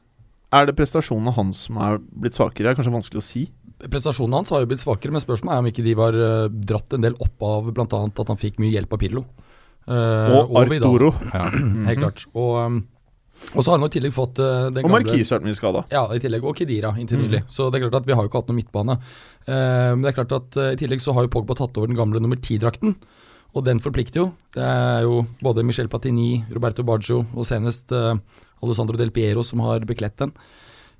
er 0.51 0.67
det 0.67 0.77
prestasjonene 0.79 1.35
hans 1.37 1.67
som 1.69 1.79
er 1.83 1.99
blitt 1.99 2.35
svakere? 2.39 2.69
Det 2.69 2.73
er 2.73 2.79
kanskje 2.79 2.95
vanskelig 2.95 3.21
å 3.23 3.27
si. 3.27 3.43
Prestasjonen 3.81 4.35
hans 4.41 4.51
har 4.53 4.63
jo 4.63 4.69
blitt 4.71 4.83
svakere, 4.83 5.13
men 5.15 5.23
spørsmålet 5.23 5.57
er 5.57 5.63
om 5.65 5.69
ikke 5.71 5.85
de 5.87 5.95
var 5.99 6.17
uh, 6.19 6.49
dratt 6.53 6.93
en 6.97 7.05
del 7.07 7.15
opp 7.23 7.43
av 7.47 7.71
bl.a. 7.75 7.87
at 7.87 8.33
han 8.33 8.41
fikk 8.41 8.59
mye 8.63 8.75
hjelp 8.75 8.93
av 8.97 9.01
Pirlo. 9.03 9.23
Uh, 9.89 10.45
Og 10.47 10.69
Vidal. 10.71 10.91
Arturo. 10.93 11.13
ja. 11.33 11.45
Helt 11.89 12.03
klart. 12.03 12.25
Og, 12.37 12.51
um, 12.61 12.81
og 13.57 13.63
så 13.65 13.71
har 13.73 13.79
han 13.81 13.87
i 13.89 13.95
tillegg 13.95 14.13
fått 14.13 14.39
uh, 14.43 14.69
den 14.75 14.85
Og 14.85 14.93
Markis 14.93 15.31
har 15.33 15.41
vært 15.41 15.49
mye 15.49 15.57
skada. 15.59 15.83
Ja, 15.91 16.03
i 16.13 16.21
tillegg. 16.21 16.45
Og 16.45 16.59
Kedira 16.59 16.93
inntil 17.01 17.17
Mm. 17.19 17.25
nylig. 17.25 17.41
Så 17.49 17.71
det 17.73 17.81
er 17.81 17.87
klart 17.89 18.03
at 18.03 18.07
vi 18.11 18.13
har 18.19 18.23
jo 18.23 18.29
ikke 18.29 18.43
hatt 18.43 18.51
noen 18.53 18.61
midtbane. 18.61 18.99
Uh, 19.49 19.97
men 19.97 20.03
det 20.05 20.13
er 20.13 20.19
klart 20.21 20.37
at 20.37 20.59
uh, 20.61 20.69
i 20.75 20.79
tillegg 20.83 21.01
så 21.03 21.15
har 21.17 21.25
jo 21.25 21.33
Pogba 21.33 21.57
tatt 21.59 21.79
over 21.81 21.89
den 21.91 21.97
gamle 21.99 22.21
nummer 22.21 22.37
ti-drakten. 22.37 22.99
Og 23.55 23.67
den 23.67 23.81
forplikter 23.83 24.23
jo. 24.23 24.29
Det 24.55 24.63
er 24.63 25.05
jo 25.07 25.25
både 25.43 25.65
Michel 25.67 25.91
Patini, 25.91 26.45
Roberto 26.55 26.85
Baggio 26.87 27.25
og 27.35 27.49
senest 27.49 27.91
uh, 27.95 28.15
Alessandro 28.63 28.99
Del 29.01 29.11
Piero 29.15 29.43
som 29.47 29.63
har 29.67 29.87
bekledt 29.89 30.19
den. 30.23 30.35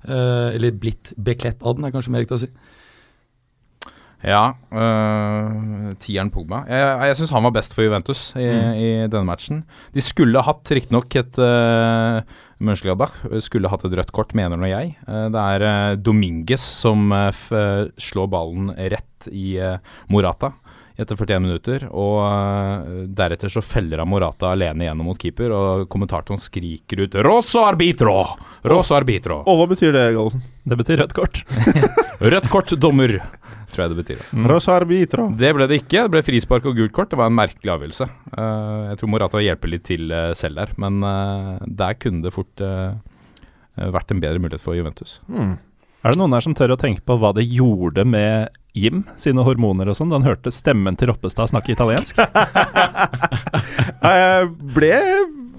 Uh, 0.03 0.51
eller 0.51 0.75
blitt 0.75 1.13
bekledt 1.15 1.61
av 1.63 1.77
den, 1.77 1.87
er 1.87 1.93
kanskje 1.93 2.11
mer 2.13 2.25
riktig 2.25 2.39
å 2.39 2.43
si. 2.45 2.51
Ja, 4.21 4.53
øh, 4.69 5.95
tieren 5.97 6.29
Pogba. 6.29 6.59
Jeg, 6.69 6.89
jeg 7.09 7.17
syns 7.17 7.31
han 7.33 7.45
var 7.47 7.55
best 7.55 7.73
for 7.73 7.81
Juventus 7.81 8.19
i, 8.37 8.45
Mm. 8.45 8.75
i 8.77 8.89
denne 9.09 9.25
matchen. 9.25 9.63
De 9.95 10.03
skulle 10.05 10.43
hatt 10.45 10.69
riktignok 10.69 11.15
et 11.17 11.39
uh, 11.41 12.21
Mönchengladbach 12.61 13.15
skulle 13.41 13.71
hatt 13.71 13.87
et 13.87 13.95
rødt 13.97 14.13
kort, 14.13 14.35
mener 14.37 14.61
nå 14.61 14.69
jeg. 14.69 14.93
Uh, 15.07 15.25
det 15.33 15.41
er 15.41 15.65
uh, 15.65 15.95
Dominguez 15.97 16.61
som 16.61 17.09
slår 17.97 18.29
ballen 18.29 18.69
rett 18.77 19.25
i 19.31 19.57
Morata 20.13 20.53
etter 20.99 21.15
41 21.15 21.43
minutter. 21.43 21.85
Og 21.91 22.17
eh, 22.25 23.03
deretter 23.17 23.51
så 23.51 23.63
feller 23.65 24.01
han 24.01 24.09
Morata 24.11 24.51
alene 24.51 24.87
gjennom 24.87 25.11
mot 25.11 25.19
keeper, 25.19 25.53
og 25.55 25.85
kommentatoren 25.91 26.41
skriker 26.41 27.05
ut 27.05 27.19
'Rosso 27.19 27.63
arbitro! 27.65 28.17
Rosso 28.67 28.97
arbitro!' 28.97 29.41
Og 29.45 29.61
hva 29.61 29.69
betyr 29.71 29.95
det, 29.95 30.05
Gallosen? 30.15 30.43
Det 30.63 30.77
betyr 30.77 31.01
rødt 31.01 31.15
kort. 31.17 31.43
Rødt 32.31 32.49
kort, 32.53 32.73
dommer, 32.77 33.15
tror 33.73 33.85
jeg 33.85 33.93
det 33.93 33.99
betyr. 34.03 34.19
Mm. 34.35 34.49
Rosso 34.51 34.75
arbitro. 34.75 35.29
Det 35.37 35.53
ble 35.57 35.67
det 35.69 35.81
ikke. 35.81 36.05
Det 36.05 36.13
ble 36.13 36.25
frispark 36.25 36.67
og 36.69 36.77
gult 36.77 36.93
kort. 36.93 37.09
Det 37.13 37.19
var 37.19 37.31
en 37.31 37.39
merkelig 37.39 37.73
avgjørelse. 37.73 38.09
Eh, 38.37 38.83
jeg 38.91 39.01
tror 39.01 39.13
Morata 39.15 39.41
hjelper 39.41 39.73
litt 39.73 39.87
til 39.89 40.13
eh, 40.13 40.35
selv 40.37 40.61
der, 40.61 40.75
men 40.81 41.01
der 41.65 41.97
kunne 41.97 42.21
det 42.25 42.35
fort 42.35 42.61
vært 43.81 44.11
en 44.11 44.19
bedre 44.19 44.41
mulighet 44.43 44.61
for 44.61 44.75
Juventus. 44.75 45.19
Mm. 45.31 45.55
Er 46.01 46.13
det 46.13 46.17
noen 46.17 46.33
her 46.33 46.43
som 46.43 46.55
tør 46.57 46.73
å 46.73 46.79
tenke 46.81 47.03
på 47.05 47.15
hva 47.21 47.29
det 47.37 47.45
gjorde 47.45 48.03
med 48.09 48.49
Jim 48.77 49.03
sine 49.19 49.43
hormoner 49.43 49.89
og 49.91 49.97
sånn 49.97 50.11
da 50.11 50.19
han 50.19 50.27
hørte 50.27 50.51
stemmen 50.53 50.95
til 50.99 51.11
Roppestad 51.11 51.51
snakke 51.51 51.73
italiensk? 51.73 52.19
Jeg 54.01 54.51
ble 54.75 54.91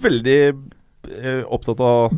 veldig 0.02 0.38
eh, 0.48 1.42
opptatt 1.46 1.82
av 1.84 2.14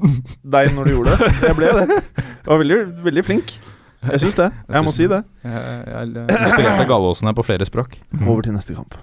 deg 0.56 0.70
når 0.76 0.86
du 0.86 0.92
gjorde 0.94 1.16
det. 1.16 1.32
Jeg 1.42 1.58
ble 1.58 1.72
det. 1.80 1.86
Jeg 2.20 2.52
var 2.52 2.62
veldig, 2.62 2.78
veldig 3.08 3.24
flink. 3.26 3.56
Jeg 4.04 4.20
syns 4.22 4.38
det. 4.38 4.50
Jeg 4.68 4.84
må 4.84 4.92
si 4.94 5.08
det. 5.10 5.22
Jeg, 5.44 6.14
jeg 6.14 6.70
er 6.76 6.88
Gallåsen 6.88 7.28
her 7.30 7.36
på 7.36 7.44
flere 7.46 7.66
språk. 7.68 7.98
Over 8.20 8.44
til 8.46 8.56
neste 8.56 8.76
kamp. 8.76 8.96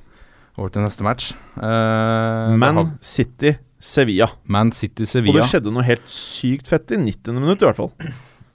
Over 0.58 0.72
til 0.74 0.86
neste 0.86 1.06
match. 1.06 1.32
Uh, 1.58 2.54
Man 2.60 2.96
City 3.02 3.56
Sevilla. 3.82 4.30
Man 4.46 4.72
City 4.76 5.08
Og 5.24 5.34
det 5.34 5.48
skjedde 5.50 5.74
noe 5.74 5.86
helt 5.88 6.06
sykt 6.12 6.70
fett 6.70 6.94
i 6.94 7.00
90. 7.02 7.40
minutt, 7.40 7.64
i 7.64 7.70
hvert 7.70 7.80
fall. 7.80 7.94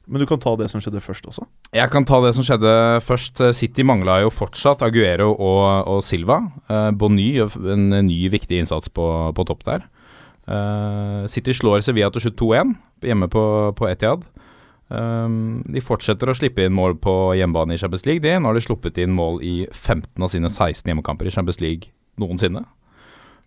Men 0.07 0.23
du 0.23 0.27
kan 0.31 0.39
ta 0.43 0.53
det 0.59 0.69
som 0.71 0.83
skjedde 0.83 1.03
først 1.03 1.27
også. 1.27 1.45
Jeg 1.75 1.91
kan 1.91 2.07
ta 2.07 2.21
det 2.23 2.33
som 2.37 2.47
skjedde 2.47 2.73
først. 3.03 3.43
City 3.59 3.83
mangla 3.87 4.21
jo 4.23 4.31
fortsatt 4.31 4.85
Aguero 4.87 5.33
og, 5.35 5.63
og 5.91 6.05
Silva. 6.07 6.39
Uh, 6.71 6.93
Bonny 6.95 7.33
gjør 7.41 7.57
en 7.75 7.89
ny 8.07 8.21
viktig 8.31 8.63
innsats 8.63 8.93
på, 8.95 9.07
på 9.35 9.47
topp 9.49 9.67
der. 9.67 9.89
Uh, 10.47 11.27
City 11.31 11.57
slår 11.59 11.83
Sevilla 11.83 12.13
til 12.15 12.29
slutt 12.29 12.39
2-1 12.39 12.77
hjemme 13.09 13.27
på, 13.33 13.43
på 13.75 13.91
Etihad. 13.91 14.23
Um, 14.87 15.65
de 15.67 15.83
fortsetter 15.83 16.31
å 16.31 16.37
slippe 16.39 16.63
inn 16.63 16.75
mål 16.77 16.95
på 17.03 17.35
hjemmebane 17.35 17.75
i 17.75 17.81
Champions 17.83 18.07
League. 18.07 18.23
De. 18.23 18.37
Nå 18.39 18.53
har 18.53 18.59
de 18.59 18.63
sluppet 18.63 19.03
inn 19.03 19.15
mål 19.17 19.43
i 19.43 19.57
15 19.73 20.23
av 20.23 20.31
sine 20.31 20.53
16 20.53 20.87
hjemmekamper 20.87 21.27
i 21.27 21.35
Champions 21.35 21.59
League 21.65 21.91
noensinne. 22.23 22.63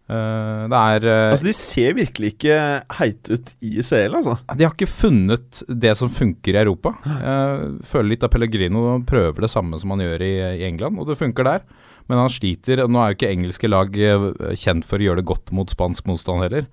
Eh, 0.09 0.61
det 0.71 0.77
er 0.79 1.03
eh, 1.05 1.25
Altså, 1.29 1.45
de 1.45 1.53
ser 1.53 1.93
virkelig 1.97 2.31
ikke 2.33 2.55
heite 2.97 3.35
ut 3.37 3.51
i 3.61 3.83
CL, 3.85 4.15
altså. 4.17 4.37
De 4.57 4.65
har 4.65 4.73
ikke 4.73 4.89
funnet 4.89 5.61
det 5.69 5.91
som 5.99 6.09
funker 6.09 6.57
i 6.57 6.61
Europa. 6.63 6.95
Jeg 7.05 7.75
føler 7.91 8.09
litt 8.15 8.25
av 8.25 8.31
Pellegrino 8.33 8.81
prøver 9.09 9.45
det 9.45 9.51
samme 9.53 9.77
som 9.81 9.93
han 9.93 10.01
gjør 10.05 10.25
i, 10.25 10.31
i 10.61 10.65
England, 10.69 10.97
og 10.97 11.11
det 11.11 11.19
funker 11.19 11.45
der. 11.45 11.67
Men 12.09 12.23
han 12.23 12.31
sliter. 12.33 12.81
Nå 12.89 12.97
er 13.03 13.11
jo 13.11 13.19
ikke 13.19 13.29
engelske 13.35 13.69
lag 13.69 13.93
eh, 14.01 14.29
kjent 14.57 14.87
for 14.89 14.97
å 14.97 15.05
gjøre 15.11 15.21
det 15.21 15.29
godt 15.29 15.53
mot 15.53 15.69
spansk 15.69 16.09
motstand 16.09 16.41
heller. 16.47 16.65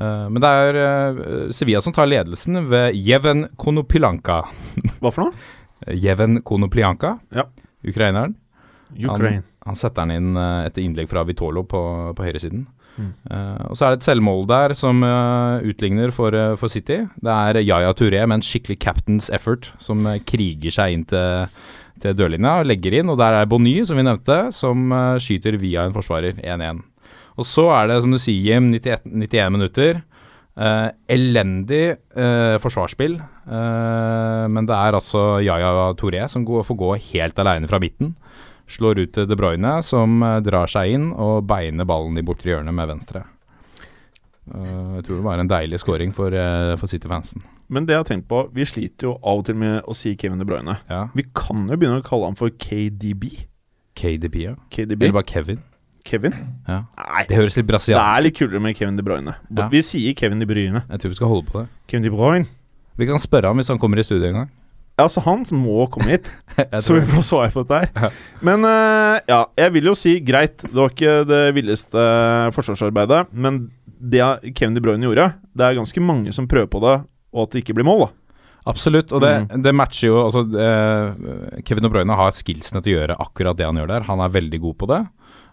Eh, 0.00 0.26
men 0.32 0.40
det 0.40 0.48
er 0.64 0.78
eh, 0.80 1.22
Sevilla 1.52 1.82
som 1.84 1.92
tar 1.92 2.08
ledelsen 2.08 2.62
ved 2.72 2.96
Jeven 2.96 3.50
Konopilanka. 3.60 4.38
Hva 5.02 5.12
for 5.12 5.26
noe? 5.28 5.36
Jeven 6.06 6.40
Konopilanka, 6.46 7.18
Ja. 7.36 7.44
ukraineren. 7.84 8.38
Ukraine. 8.96 9.42
Han 9.42 9.51
setter 9.78 10.06
den 10.06 10.16
inn 10.16 10.38
eh, 10.38 10.68
etter 10.68 10.82
innlegg 10.84 11.10
fra 11.10 11.24
Vitolo 11.28 11.64
på, 11.68 11.82
på 12.16 12.26
høyresiden. 12.26 12.66
Mm. 12.98 13.12
Uh, 13.24 13.70
og 13.70 13.76
så 13.78 13.86
er 13.86 13.94
det 13.94 14.02
et 14.02 14.06
selvmål 14.10 14.42
der 14.50 14.74
som 14.76 15.00
uh, 15.06 15.62
utligner 15.64 16.12
for, 16.14 16.34
uh, 16.36 16.56
for 16.60 16.72
City. 16.72 17.02
Det 17.24 17.32
er 17.32 17.62
Yaya 17.62 17.92
Touré 17.96 18.20
med 18.26 18.40
en 18.40 18.44
skikkelig 18.44 18.78
captain's 18.84 19.30
effort 19.32 19.70
som 19.80 20.04
kriger 20.28 20.74
seg 20.74 20.96
inn 20.96 21.06
til, 21.08 21.48
til 22.02 22.16
dørlinja 22.18 22.58
og 22.60 22.68
legger 22.68 22.98
inn. 23.00 23.12
Og 23.12 23.20
der 23.20 23.40
er 23.40 23.48
Bonny, 23.48 23.78
som 23.88 24.00
vi 24.00 24.06
nevnte, 24.06 24.44
som 24.54 24.92
skyter 25.22 25.56
via 25.62 25.86
en 25.86 25.96
forsvarer 25.96 26.40
1-1. 26.42 26.82
Og 27.40 27.48
så 27.48 27.68
er 27.72 27.88
det, 27.88 28.02
som 28.04 28.12
du 28.12 28.20
sier, 28.20 28.58
Jim, 28.58 28.72
91, 28.74 29.06
91 29.08 29.54
minutter. 29.54 30.02
Elendig 31.08 31.94
forsvarsspill, 32.60 33.14
men 34.52 34.66
det 34.68 34.76
er 34.76 34.98
altså 34.98 35.22
Yaya 35.40 35.94
Touré 35.96 36.26
som 36.28 36.44
går, 36.44 36.66
får 36.68 36.76
gå 36.82 36.90
helt 37.06 37.40
aleine 37.40 37.70
fra 37.70 37.80
midten. 37.80 38.12
Slår 38.72 39.02
ut 39.02 39.12
til 39.12 39.28
De 39.28 39.36
Bruyne, 39.36 39.76
som 39.84 40.22
eh, 40.24 40.40
drar 40.44 40.70
seg 40.70 40.94
inn 40.96 41.10
og 41.12 41.44
beiner 41.48 41.88
ballen 41.88 42.16
i 42.16 42.24
bortre 42.24 42.54
hjørne 42.54 42.72
med 42.74 42.88
venstre. 42.94 43.26
Uh, 44.42 44.96
jeg 44.98 45.04
tror 45.06 45.18
det 45.20 45.24
var 45.24 45.38
en 45.38 45.50
deilig 45.50 45.78
scoring 45.78 46.10
for, 46.16 46.34
uh, 46.34 46.74
for 46.80 46.90
City-fansen. 46.90 47.44
Men 47.72 47.84
det 47.86 47.94
jeg 47.94 48.02
har 48.02 48.08
tenkt 48.08 48.26
på, 48.30 48.40
vi 48.52 48.66
sliter 48.66 49.06
jo 49.06 49.12
av 49.20 49.42
og 49.42 49.44
til 49.46 49.58
med 49.60 49.86
å 49.86 49.94
si 49.96 50.16
Kevin 50.18 50.40
De 50.42 50.46
Bruyne. 50.48 50.74
Ja. 50.90 51.04
Vi 51.14 51.24
kan 51.36 51.68
jo 51.70 51.78
begynne 51.78 52.00
å 52.00 52.06
kalle 52.06 52.30
ham 52.30 52.38
for 52.38 52.50
KDB. 52.50 53.28
KDB, 53.98 54.40
ja. 54.48 54.56
KDB. 54.72 55.06
Eller 55.06 55.20
bare 55.20 55.30
Kevin. 55.30 55.60
Kevin? 56.08 56.34
Ja. 56.66 56.80
Nei, 56.98 57.22
Det 57.28 57.38
høres 57.38 57.56
litt 57.56 57.68
det 57.70 57.94
er 57.94 58.24
litt 58.24 58.34
kulere 58.34 58.60
med 58.60 58.74
Kevin 58.76 58.98
De 58.98 59.04
Bruyne. 59.06 59.36
Ja. 59.54 59.68
Vi 59.70 59.84
sier 59.86 60.16
Kevin 60.18 60.42
De 60.42 60.48
Bruyne. 60.48 60.82
Jeg 60.88 61.04
tror 61.04 61.14
vi 61.14 61.20
skal 61.20 61.30
holde 61.30 61.46
på 61.46 61.60
det. 61.60 61.68
Kevin 61.86 62.08
De 62.08 62.10
Bruyne. 62.10 62.48
Vi 62.98 63.06
kan 63.08 63.22
spørre 63.22 63.52
ham 63.52 63.62
hvis 63.62 63.70
han 63.70 63.78
kommer 63.80 64.00
i 64.00 64.04
studio 64.06 64.26
en 64.28 64.40
gang. 64.42 64.50
Altså, 65.00 65.22
han 65.24 65.44
må 65.56 65.86
komme 65.90 66.10
hit, 66.12 66.28
så 66.84 66.98
vi 66.98 67.04
får 67.08 67.24
svar 67.24 67.52
på 67.54 67.62
dette 67.64 67.78
her. 67.96 68.16
Men 68.44 68.64
uh, 68.68 69.16
ja, 69.28 69.44
jeg 69.58 69.72
vil 69.78 69.88
jo 69.88 69.94
si 69.98 70.18
greit, 70.20 70.58
det 70.66 70.76
var 70.76 70.92
ikke 70.92 71.14
det 71.26 71.42
villeste 71.56 72.02
forsvarsarbeidet, 72.54 73.24
men 73.32 73.64
det 74.02 74.20
Kevin 74.58 74.74
De 74.76 74.82
Bruyne 74.84 75.06
gjorde, 75.08 75.30
det 75.56 75.64
er 75.68 75.78
ganske 75.78 76.02
mange 76.04 76.32
som 76.36 76.48
prøver 76.50 76.68
på 76.70 76.82
det, 76.84 76.98
og 77.32 77.46
at 77.46 77.54
det 77.54 77.62
ikke 77.64 77.76
blir 77.78 77.86
mål, 77.88 78.04
da. 78.06 78.10
Absolutt, 78.70 79.10
og 79.16 79.24
det, 79.24 79.32
Mm. 79.50 79.62
det 79.64 79.72
matcher 79.74 80.06
jo 80.06 80.18
altså, 80.22 80.44
eh, 80.54 81.62
Kevin 81.66 81.82
De 81.82 81.90
Bruyne 81.90 82.14
har 82.14 82.30
skillsene 82.36 82.82
til 82.84 82.94
å 82.94 83.00
gjøre 83.00 83.16
akkurat 83.18 83.56
det 83.58 83.66
han 83.66 83.74
gjør 83.80 83.88
der. 83.90 84.04
Han 84.06 84.20
er 84.22 84.28
veldig 84.36 84.60
god 84.62 84.76
på 84.78 84.86
det. 84.92 85.00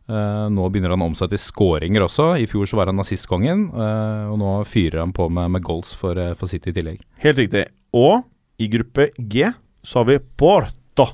Eh, 0.09 0.45
nå 0.53 0.67
begynner 0.69 0.93
han 0.93 1.01
å 1.01 1.07
omsette 1.09 1.33
i 1.33 1.41
skåringer 1.41 2.05
også. 2.05 2.27
I 2.37 2.45
fjor 2.49 2.69
så 2.69 2.77
var 2.77 2.91
han 2.91 2.97
nazistkongen, 3.01 3.63
uh, 3.73 4.29
og 4.29 4.37
nå 4.41 4.51
fyrer 4.69 4.99
han 5.01 5.13
på 5.13 5.25
med, 5.29 5.49
med 5.55 5.65
goals 5.65 5.93
for, 5.97 6.17
eh, 6.21 6.35
for 6.37 6.45
City 6.49 6.69
i 6.69 6.77
tillegg. 6.77 7.01
Helt 7.25 7.37
riktig. 7.41 7.65
Og 7.97 8.23
i 8.59 8.69
gruppe 8.71 9.09
G 9.17 9.49
så 9.83 10.01
har 10.01 10.09
vi 10.09 10.19
Porto. 10.19 11.05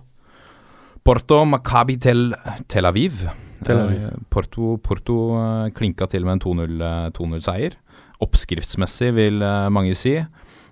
Porto 1.05 1.43
Maccabi 1.45 1.99
Tel, 2.01 2.31
Tel 2.67 2.87
Aviv. 2.89 3.27
Tel 3.65 3.81
Aviv. 3.83 4.05
Eh, 4.07 4.23
Porto, 4.29 4.75
Porto 4.81 5.19
eh, 5.37 5.69
klinka 5.77 6.09
til 6.09 6.25
med 6.25 6.39
en 6.39 6.45
2-0 6.45 6.81
eh, 6.81 7.11
2-0-seier. 7.15 7.77
Oppskriftsmessig, 8.25 9.11
vil 9.13 9.43
mange 9.75 9.93
si. 9.99 10.15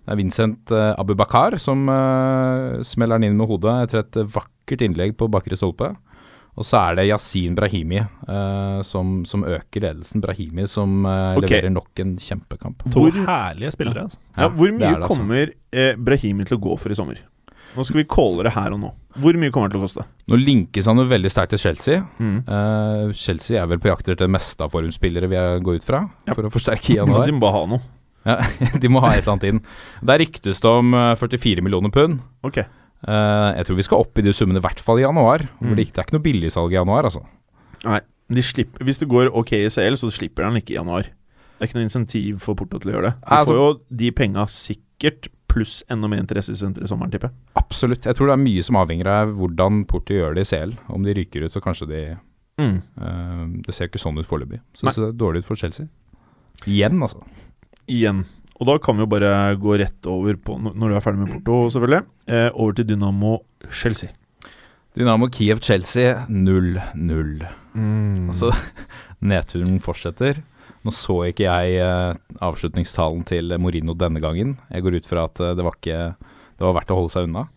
Det 0.03 0.12
er 0.12 0.19
Vincent 0.19 0.71
uh, 0.75 0.91
Abubakar 0.99 1.55
som 1.63 1.86
uh, 1.88 2.81
smeller 2.83 3.19
den 3.19 3.29
inn 3.29 3.38
med 3.39 3.47
hodet 3.47 3.75
etter 3.86 4.01
et 4.01 4.17
vakkert 4.33 4.83
innlegg 4.83 5.15
på 5.19 5.29
bakre 5.31 5.55
stolpe. 5.59 5.93
Og 6.54 6.68
så 6.70 6.78
er 6.78 7.00
det 7.00 7.08
Yasin 7.08 7.56
Brahimi 7.58 7.98
uh, 8.04 8.82
som, 8.86 9.24
som 9.26 9.46
øker 9.48 9.88
ledelsen. 9.88 10.22
Brahimi 10.22 10.68
som 10.70 11.02
uh, 11.06 11.34
okay. 11.34 11.48
leverer 11.48 11.74
nok 11.74 12.02
en 12.04 12.16
kjempekamp. 12.22 12.86
To 12.94 13.08
Hvor- 13.08 13.24
herlige 13.26 13.74
spillere. 13.74 14.06
Altså. 14.06 14.20
Ja, 14.38 14.50
hvor 14.54 14.70
mye 14.70 14.84
det, 14.84 14.92
altså. 15.00 15.16
kommer 15.16 15.54
eh, 15.74 15.96
Brahimi 15.98 16.46
til 16.46 16.60
å 16.60 16.63
gå 16.68 16.78
for 16.78 16.94
i 16.94 16.98
sommer? 17.00 17.24
Nå 17.74 17.86
skal 17.88 18.04
vi 18.04 18.06
calle 18.06 18.46
det 18.46 18.54
her 18.54 18.76
og 18.76 18.84
nå. 18.84 18.92
Hvor 19.18 19.38
mye 19.42 19.54
kommer 19.54 19.72
det 19.72 19.74
til 19.74 19.82
å 19.82 19.88
koste? 19.88 20.06
Nå 20.30 20.38
linkes 20.38 20.86
han 20.89 21.02
jo 21.02 21.08
veldig 21.10 21.32
sterkt 21.34 21.56
til 21.56 21.63
Chelsea. 21.63 22.04
Mm. 22.22 22.38
Uh, 22.46 23.10
Chelsea 23.18 23.58
er 23.58 23.66
vel 23.72 23.82
på 23.82 23.89
jakt 23.89 24.06
etter 24.06 24.28
det 24.28 24.36
meste 24.36 24.62
av 24.66 24.74
formspillere 24.76 25.30
vi 25.32 25.42
går 25.66 25.82
ut 25.82 25.88
fra, 25.88 26.04
Ja. 26.28 26.38
for 26.38 26.46
å 26.46 26.54
forsterke 26.54 27.00
januar. 27.00 27.26
de 27.26 27.34
må 27.34 27.42
bare 27.48 27.58
ha 27.58 27.66
noe. 27.74 27.82
Ja, 28.24 28.38
de 28.82 28.92
må 28.94 29.02
ha 29.04 29.16
et 29.16 29.24
eller 29.24 29.34
annet 29.34 29.50
inn. 29.50 29.63
Der 30.06 30.22
ryktes 30.22 30.62
det 30.63 30.70
om 30.70 30.94
eh, 30.96 31.16
44 31.20 31.66
millioner 31.66 31.92
pund. 31.94 32.22
Ok. 32.46 32.62
Eh, 33.08 33.50
jeg 33.58 33.66
tror 33.68 33.76
vi 33.80 33.84
skal 33.89 34.00
opp 34.04 34.18
i 34.18 34.22
de 34.26 34.34
summene, 34.34 34.62
i 34.62 34.66
hvert 34.66 34.80
fall 34.80 35.00
i 35.02 35.06
januar. 35.06 35.44
Mm. 35.62 35.76
Det, 35.76 35.89
er 35.98 36.04
ikke 36.06 36.16
noe 36.18 36.24
billigsalg 36.24 36.72
i 36.72 36.80
januar, 36.80 37.04
altså. 37.10 37.24
Nei. 37.86 38.00
De 38.34 38.42
slipper, 38.42 38.86
hvis 38.88 39.02
det 39.02 39.10
går 39.12 39.28
ok 39.36 39.52
i 39.60 39.70
CL, 39.70 39.98
så 40.00 40.08
slipper 40.10 40.46
han 40.48 40.56
ikke 40.56 40.74
i 40.74 40.78
januar. 40.80 41.04
Det 41.04 41.60
er 41.60 41.68
ikke 41.68 41.76
noe 41.82 41.88
insentiv 41.89 42.39
for 42.42 42.56
Porto 42.56 42.80
til 42.80 42.92
å 42.92 42.96
gjøre 42.96 43.10
det. 43.10 43.16
Du 43.20 43.28
Altså- 43.36 43.52
får 43.54 43.60
jo 43.60 43.98
de 44.04 44.12
penga 44.12 44.46
sikkert, 44.48 45.28
pluss 45.54 45.84
enda 45.92 46.08
mer 46.10 46.18
interesse 46.24 46.50
i 46.50 46.56
senteret 46.56 46.86
i 46.86 46.88
sommeren, 46.89 47.12
tipper 47.12 47.30
jeg. 47.30 47.36
Absolutt. 47.60 48.06
Jeg 48.08 48.16
tror 48.16 48.28
det 48.32 48.34
er 48.39 48.42
mye 48.44 48.63
som 48.63 48.76
avhenger 48.80 49.06
av 49.08 49.36
hvordan 49.38 49.84
Porto 49.86 50.13
gjør 50.16 50.34
det 50.34 50.48
i 50.48 50.50
CL. 50.50 50.72
Om 50.89 51.04
de 51.04 51.13
ryker 51.13 51.44
ut, 51.46 51.52
så 51.52 51.62
kanskje 51.62 51.88
de 51.88 52.18
Mm. 52.58 52.82
uh, 53.02 53.62
Det 53.66 53.74
ser 53.74 53.88
ikke 53.88 54.00
sånn 54.00 54.18
ut 54.18 54.26
foreløpig. 54.26 54.60
Så 54.76 54.86
det 54.86 54.94
ser 54.94 55.12
dårlig 55.12 55.39
ut 55.39 55.46
for 55.46 55.56
Chelsea. 55.56 55.88
Igjen, 56.66 57.00
altså. 57.02 57.22
Igjen. 57.89 58.26
Og 58.62 58.70
da 58.70 58.78
kan 58.82 58.98
vi 58.98 59.04
jo 59.04 59.10
bare 59.10 59.32
gå 59.60 59.78
rett 59.82 60.10
over 60.10 60.38
på, 60.38 60.58
når 60.62 60.92
du 60.92 60.96
er 60.96 61.04
ferdig 61.04 61.24
med 61.24 61.32
Porto, 61.34 61.56
selvfølgelig, 61.74 62.06
eh, 62.30 62.50
over 62.54 62.76
til 62.78 62.88
Dynamo 62.92 63.38
Chelsea. 63.72 64.13
Dynamo 64.94 65.28
Kiev-Chelsea 65.34 66.28
0-0. 66.30 67.48
Mm. 67.74 68.30
Altså, 68.30 68.52
nedturen 69.32 69.80
fortsetter. 69.82 70.44
Nå 70.84 70.92
så 70.94 71.16
ikke 71.30 71.48
jeg 71.48 71.80
eh, 71.82 72.13
avslutningstalen 72.44 73.24
til 73.26 73.56
Morino 73.58 73.96
denne 73.98 74.22
gangen. 74.22 74.58
Jeg 74.70 74.86
går 74.86 75.00
ut 75.00 75.10
fra 75.10 75.26
at 75.30 75.42
eh, 75.42 75.56
det 75.58 75.66
var 75.66 75.80
ikke 75.80 76.00
Det 76.20 76.68
var 76.68 76.76
verdt 76.78 76.94
å 76.94 77.00
holde 77.00 77.13
seg 77.13 77.26
unna. 77.30 77.48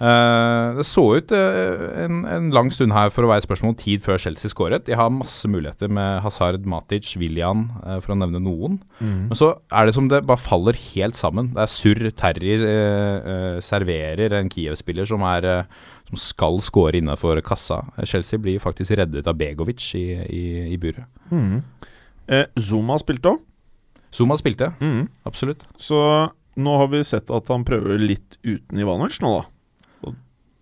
Eh, 0.00 0.76
det 0.78 0.86
så 0.88 1.04
ut 1.18 1.34
eh, 1.36 2.04
en, 2.04 2.22
en 2.26 2.48
lang 2.54 2.72
stund 2.74 2.94
her 2.96 3.12
for 3.14 3.26
å 3.26 3.30
være 3.30 3.42
et 3.42 3.46
spørsmål 3.46 3.74
om 3.74 3.78
tid 3.78 4.02
før 4.04 4.20
Chelsea 4.22 4.50
skåret. 4.50 4.86
De 4.88 4.96
har 4.98 5.12
masse 5.12 5.48
muligheter 5.48 5.92
med 5.92 6.22
Hazard, 6.24 6.64
Matic, 6.68 7.12
William, 7.20 7.68
eh, 7.84 8.00
for 8.02 8.14
å 8.14 8.18
nevne 8.18 8.42
noen. 8.42 8.80
Mm. 8.98 9.28
Men 9.30 9.38
så 9.38 9.52
er 9.70 9.88
det 9.88 9.96
som 9.98 10.08
det 10.10 10.24
bare 10.28 10.42
faller 10.42 10.78
helt 10.94 11.18
sammen. 11.18 11.52
Det 11.56 11.66
er 11.66 11.72
surr. 11.76 12.08
Terry 12.22 12.56
serverer 13.62 14.34
en 14.36 14.50
Kiev-spiller 14.50 15.06
som, 15.08 15.22
som 15.22 16.20
skal 16.20 16.58
skåre 16.64 16.98
innenfor 16.98 17.40
kassa. 17.46 17.82
Chelsea 18.08 18.40
blir 18.42 18.62
faktisk 18.62 18.96
reddet 18.98 19.28
av 19.30 19.38
Begovic 19.38 19.92
i, 19.98 20.06
i, 20.26 20.44
i 20.74 20.78
buret. 20.80 21.06
Mm. 21.30 21.62
Eh, 22.32 22.46
Zuma 22.60 22.98
spilte 23.02 23.32
òg, 23.32 23.42
Zuma 24.12 24.36
spilte, 24.36 24.70
mm. 24.80 25.06
absolutt. 25.28 25.64
så 25.80 25.98
nå 26.60 26.74
har 26.76 26.90
vi 26.92 27.00
sett 27.04 27.30
at 27.32 27.48
han 27.48 27.64
prøver 27.64 28.00
litt 28.00 28.36
uten 28.44 28.80
Ivanovic 28.82 29.16
nå, 29.24 29.30
da. 29.38 29.46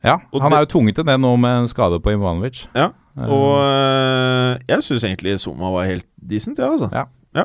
Ja, 0.04 0.14
Og 0.32 0.40
Han 0.42 0.50
det- 0.50 0.56
er 0.58 0.64
jo 0.64 0.70
tvunget 0.78 0.94
til 0.96 1.04
det 1.04 1.18
nå 1.20 1.36
med 1.36 1.58
en 1.62 1.68
skade 1.68 2.00
på 2.00 2.12
Ivanovic. 2.16 2.66
Ja, 2.74 2.90
Eh, 3.18 3.26
Og 3.26 3.58
uh, 3.58 4.56
jeg 4.68 4.82
syns 4.86 5.02
egentlig 5.04 5.32
Zuma 5.42 5.68
var 5.74 5.84
helt 5.84 6.06
decent, 6.16 6.58
ja, 6.58 6.68
altså. 6.70 6.86
Ja. 6.94 7.42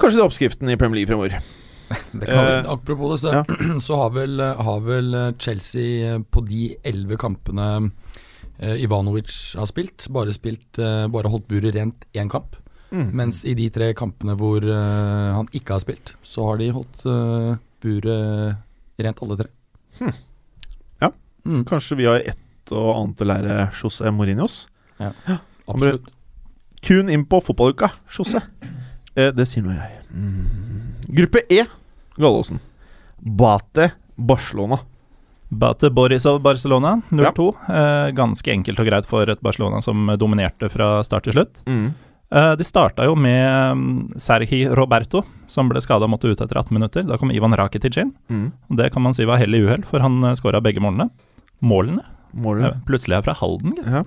Kanskje 0.00 0.16
det 0.16 0.22
er 0.22 0.26
oppskriften 0.26 0.70
i 0.72 0.76
Premier 0.80 1.04
League 1.04 1.10
fremover. 1.12 1.36
Det 2.18 2.26
kan, 2.26 2.64
uh, 2.64 2.72
apropos 2.72 3.12
det, 3.12 3.18
så, 3.20 3.32
ja. 3.36 3.42
så 3.86 3.96
har, 4.00 4.10
vel, 4.16 4.40
har 4.40 4.80
vel 4.80 5.34
Chelsea 5.38 6.16
på 6.32 6.40
de 6.48 6.74
elleve 6.82 7.18
kampene 7.20 7.68
uh, 7.84 8.74
Ivanovic 8.80 9.54
har 9.60 9.68
spilt, 9.70 10.08
bare, 10.10 10.32
spilt, 10.32 10.80
bare 10.80 11.30
holdt 11.30 11.46
buret 11.46 11.76
rent 11.76 12.06
én 12.16 12.30
kamp. 12.32 12.56
Mm. 12.90 13.12
Mens 13.20 13.44
i 13.44 13.54
de 13.54 13.68
tre 13.74 13.92
kampene 13.94 14.34
hvor 14.40 14.64
han 14.64 15.46
ikke 15.52 15.74
har 15.76 15.84
spilt, 15.84 16.14
så 16.24 16.48
har 16.48 16.56
de 16.58 16.70
holdt 16.72 17.04
buret 17.84 18.56
rent 18.98 19.22
alle 19.22 19.36
tre. 19.36 19.48
Hm. 20.00 20.12
Ja. 21.44 21.50
Mm, 21.50 21.64
Kanskje 21.68 21.96
vi 22.00 22.06
har 22.08 22.22
ett 22.24 22.72
og 22.72 22.90
annet 22.96 23.20
å 23.20 23.28
lære 23.28 23.56
José 23.76 24.10
Mourinhos? 24.12 24.66
absolutt. 25.68 26.08
Tune 26.84 27.12
inn 27.12 27.24
på 27.28 27.40
fotballuka, 27.44 27.90
José. 28.08 28.40
Eh, 29.16 29.30
det 29.32 29.46
sier 29.48 29.64
nå 29.64 29.72
jeg. 29.76 30.00
Mm. 30.12 30.94
Gruppe 31.20 31.44
E, 31.52 31.66
Gallåsen. 32.16 32.60
Bate 33.18 33.90
Barcelona. 34.16 34.78
Bate 35.48 35.90
Boris 35.90 36.26
av 36.26 36.40
Barcelona 36.42 36.96
0-2. 37.10 37.46
Eh, 37.68 38.08
ganske 38.16 38.50
enkelt 38.52 38.80
og 38.80 38.88
greit 38.88 39.06
for 39.06 39.28
et 39.30 39.40
Barcelona 39.44 39.80
som 39.84 40.08
dominerte 40.18 40.68
fra 40.72 40.96
start 41.06 41.28
til 41.28 41.36
slutt. 41.36 41.62
Mm. 41.68 41.92
Eh, 42.34 42.52
de 42.58 42.64
starta 42.66 43.06
jo 43.06 43.14
med 43.14 43.76
mm, 43.78 44.18
Sergi 44.18 44.64
Roberto, 44.74 45.22
som 45.46 45.68
ble 45.70 45.82
skada 45.84 46.08
og 46.08 46.14
måtte 46.16 46.32
ut 46.32 46.40
etter 46.40 46.58
18 46.58 46.74
minutter. 46.74 47.06
Da 47.06 47.18
kom 47.20 47.30
Ivan 47.30 47.54
Rakitic 47.54 48.00
inn. 48.02 48.10
Mm. 48.28 48.48
Det 48.80 48.90
kan 48.94 49.04
man 49.04 49.14
si 49.14 49.26
var 49.28 49.38
hell 49.38 49.54
i 49.54 49.62
uhell, 49.62 49.84
for 49.86 50.02
han 50.02 50.18
uh, 50.24 50.34
skåra 50.38 50.62
begge 50.64 50.82
målene. 50.82 51.10
Målene? 51.64 52.04
Målet. 52.34 52.70
Eh, 52.70 52.84
plutselig 52.88 53.18
er 53.18 53.26
fra 53.26 53.36
Halden, 53.38 53.76
gitt. 53.78 53.90
Ja. 53.90 54.04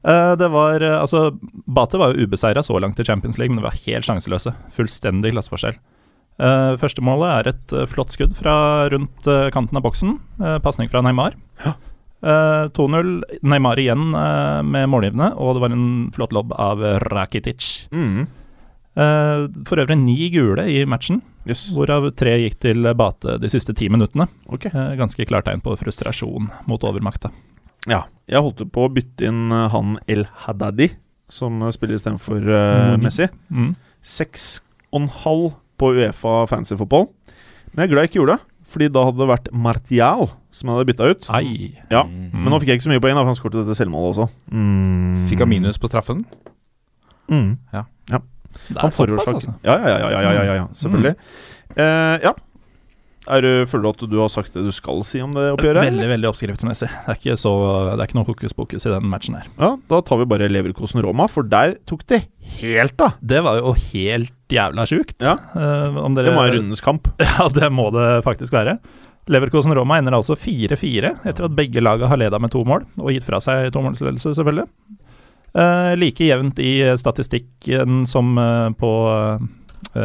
Eh, 0.00 0.34
det 0.40 0.48
var 0.48 0.80
eh, 0.80 0.96
Altså, 0.96 1.26
Bate 1.68 1.98
var 2.00 2.14
jo 2.14 2.24
ubeseira 2.24 2.62
så 2.64 2.78
langt 2.80 3.00
i 3.00 3.04
Champions 3.04 3.38
League, 3.38 3.52
men 3.52 3.62
det 3.62 3.68
var 3.68 3.80
helt 3.84 4.08
sjanseløse. 4.08 4.54
Fullstendig 4.76 5.34
klasseforskjell. 5.34 5.78
Uh, 6.40 6.72
første 6.80 7.02
målet 7.04 7.28
er 7.28 7.48
et 7.50 7.72
eh, 7.76 7.88
flott 7.90 8.14
skudd 8.14 8.32
fra 8.38 8.88
rundt 8.88 9.26
eh, 9.28 9.50
kanten 9.52 9.76
av 9.76 9.84
boksen. 9.84 10.14
Pasning 10.64 10.88
fra 10.88 11.02
Neymar. 11.04 11.36
Ja. 11.66 11.74
Eh, 12.20 12.66
2-0. 12.76 13.22
Neymar 13.48 13.80
igjen 13.80 14.14
eh, 14.14 14.60
med 14.66 14.88
målgivende, 14.92 15.32
og 15.40 15.56
det 15.56 15.64
var 15.64 15.74
en 15.74 15.88
flott 16.16 16.34
lobb 16.36 16.52
av 16.52 16.82
Rakitic. 17.08 17.88
Mm. 17.92 18.26
Eh, 19.00 19.44
for 19.68 19.80
øvrig 19.80 19.96
ni 20.00 20.28
gule 20.32 20.66
i 20.68 20.82
matchen, 20.88 21.22
Yes. 21.48 21.62
hvorav 21.72 22.10
tre 22.16 22.34
gikk 22.42 22.58
til 22.60 22.84
Bate 22.94 23.38
de 23.40 23.48
siste 23.48 23.72
ti 23.74 23.88
minuttene. 23.88 24.26
Ok. 24.52 24.66
Eh, 24.66 24.96
ganske 25.00 25.24
klart 25.26 25.46
tegn 25.48 25.62
på 25.64 25.72
frustrasjon 25.80 26.50
mot 26.68 26.82
overmakta. 26.84 27.30
Ja. 27.88 28.02
Jeg 28.28 28.42
holdt 28.44 28.60
på 28.72 28.84
å 28.84 28.92
bytte 28.92 29.24
inn 29.30 29.50
eh, 29.52 29.68
han 29.72 29.96
El 30.06 30.26
Haddadi, 30.44 30.90
som 31.32 31.62
eh, 31.62 31.70
spiller 31.72 31.96
istedenfor 31.96 32.44
uh, 32.44 32.96
Mm. 32.96 33.02
Messi. 33.06 33.28
Mm. 33.50 33.72
Seks 34.02 34.60
og 34.92 35.00
en 35.02 35.08
halv 35.24 35.54
på 35.80 35.94
Uefa 35.96 36.46
Fancy 36.50 36.76
Football. 36.76 37.08
Men 37.72 37.84
jeg 37.84 37.88
er 37.88 37.92
glad 37.94 38.02
jeg 38.04 38.10
ikke 38.10 38.20
gjorde 38.20 38.36
det, 38.36 38.46
fordi 38.70 38.88
da 38.92 39.04
hadde 39.06 39.18
det 39.22 39.28
vært 39.30 39.48
Martial 39.54 40.26
som 40.50 40.68
jeg 40.68 40.76
hadde 40.76 40.88
bytta 40.92 41.08
ut. 41.14 41.28
Ja, 41.90 42.02
Mm. 42.04 42.30
Men 42.44 42.52
nå 42.52 42.58
fikk 42.60 42.68
jeg 42.74 42.78
ikke 42.80 42.86
så 42.88 42.92
mye 42.92 43.00
poeng, 43.02 43.16
for 43.16 43.30
han 43.30 43.38
skåret 43.38 43.56
dette 43.62 43.78
selvmålet 43.78 44.12
også. 44.12 44.28
Mm. 44.52 45.26
Fikk 45.30 45.38
han 45.44 45.48
minus 45.48 45.78
på 45.80 45.88
straffen? 45.90 46.24
Mm. 47.30 47.56
Det 47.70 48.20
Han 48.76 48.86
er 48.86 48.94
forårsaker 48.94 49.40
altså. 49.40 49.56
ja, 49.66 49.74
ja, 49.78 49.96
ja, 49.96 49.98
ja, 50.10 50.20
ja, 50.20 50.44
ja, 50.44 50.54
ja, 50.60 50.68
selvfølgelig. 50.76 51.16
Eh, 51.76 52.16
ja. 52.26 52.36
Er 53.28 53.44
du, 53.44 53.48
føler 53.68 53.84
du 53.84 53.88
at 53.90 54.02
du 54.10 54.16
har 54.16 54.30
sagt 54.32 54.54
det 54.56 54.62
du 54.64 54.70
skal 54.72 55.02
si 55.04 55.20
om 55.20 55.34
det 55.36 55.50
oppgjøret? 55.52 55.84
Veldig 55.90 56.06
veldig 56.08 56.28
oppskriftsmessig. 56.30 56.88
Det 56.88 57.12
er 57.12 57.18
ikke, 57.18 57.36
så, 57.38 57.52
det 57.92 57.98
er 57.98 58.08
ikke 58.08 58.16
noe 58.16 58.28
hokus 58.30 58.56
pokus 58.56 58.86
i 58.88 58.92
den 58.94 59.10
matchen 59.12 59.36
her. 59.36 59.50
Ja, 59.60 59.74
Da 59.92 60.00
tar 60.08 60.22
vi 60.22 60.26
bare 60.30 60.48
Leverkosen 60.50 61.02
Roma, 61.04 61.28
for 61.30 61.46
der 61.46 61.76
tok 61.90 62.06
det 62.10 62.22
helt 62.56 62.96
av. 63.04 63.18
Det 63.20 63.42
var 63.44 63.60
jo 63.60 63.74
helt 63.92 64.34
jævla 64.50 64.88
sjukt. 64.88 65.18
Ja. 65.20 65.36
Uh, 65.52 66.00
om 66.00 66.16
dere, 66.16 66.32
Det 66.32 66.38
var 66.40 66.54
rundens 66.56 66.82
kamp. 66.84 67.12
Ja, 67.30 67.50
det 67.52 67.68
må 67.76 67.90
det 67.94 68.08
faktisk 68.26 68.56
være. 68.56 68.78
Leverkosen 69.30 69.76
Roma 69.76 70.00
ender 70.00 70.16
altså 70.16 70.34
4-4 70.34 71.12
etter 71.28 71.46
at 71.46 71.54
begge 71.54 71.84
laga 71.84 72.08
har 72.10 72.18
leda 72.18 72.40
med 72.40 72.50
to 72.50 72.64
mål, 72.66 72.88
og 72.98 73.12
gitt 73.12 73.26
fra 73.28 73.38
seg 73.44 73.68
tomålsledelse, 73.76 74.32
selvfølgelig. 74.40 74.64
Eh, 75.50 75.92
like 75.98 76.24
jevnt 76.24 76.58
i 76.62 76.72
statistikken 76.98 78.04
som 78.06 78.38
uh, 78.38 78.70
på 78.70 78.90
uh, 79.10 79.40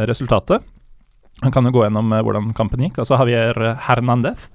resultatet. 0.10 0.64
Han 1.44 1.52
kan 1.52 1.68
jo 1.68 1.74
gå 1.76 1.84
gjennom 1.84 2.14
eh, 2.16 2.24
hvordan 2.26 2.50
kampen 2.58 2.82
gikk. 2.86 2.98
Altså 3.04 3.20
Javier 3.20 3.76
Hernandez 3.86 4.48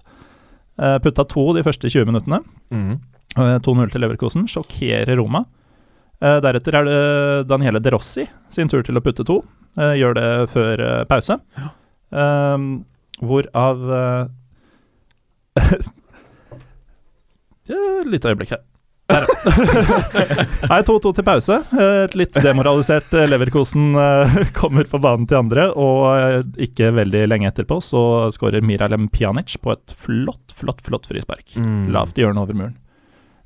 uh, 0.80 0.98
putta 1.04 1.26
to 1.28 1.52
de 1.54 1.64
første 1.66 1.90
20 1.92 2.08
minuttene. 2.10 2.40
Mm. 2.74 2.98
Eh, 3.36 3.58
2-0 3.62 3.92
til 3.92 4.02
Leverkosen. 4.02 4.46
Sjokkerer 4.50 5.16
Roma. 5.20 5.44
Eh, 6.20 6.38
deretter 6.42 6.76
er 6.76 6.88
det 6.88 7.48
Daniele 7.48 7.80
De 7.80 7.92
Rossi 7.94 8.26
sin 8.52 8.68
tur 8.68 8.82
til 8.86 8.98
å 8.98 9.04
putte 9.04 9.26
to. 9.26 9.40
Eh, 9.78 9.94
gjør 10.00 10.16
det 10.18 10.28
før 10.52 10.82
eh, 10.86 11.04
pause. 11.10 11.38
Eh, 12.10 12.58
hvorav 13.20 13.84
uh, 13.94 14.26
ja, 17.70 17.80
Litt 18.08 18.24
øyeblikk 18.26 18.56
her. 18.56 18.64
Nei, 20.70 20.80
2-2 20.88 21.12
til 21.16 21.26
pause. 21.26 21.58
Eh, 21.74 22.02
Et 22.06 22.16
litt 22.18 22.36
demoralisert 22.44 23.12
eh, 23.16 23.28
Leverkosen 23.30 23.94
eh, 23.98 24.36
kommer 24.60 24.88
på 24.90 25.00
banen 25.02 25.26
til 25.30 25.40
andre, 25.40 25.68
og 25.74 26.56
ikke 26.60 26.92
veldig 26.96 27.24
lenge 27.30 27.50
etterpå 27.50 27.80
så 27.84 28.02
skårer 28.34 28.64
Miralem 28.66 29.08
Pjanic 29.12 29.56
på 29.62 29.74
et 29.74 29.94
flott, 29.96 30.54
flott, 30.56 30.82
flott 30.86 31.10
frispark. 31.10 31.56
Mm. 31.56 31.90
Lavt 31.94 32.18
i 32.18 32.24
hjørnet 32.24 32.44
over 32.44 32.62
muren. 32.62 32.76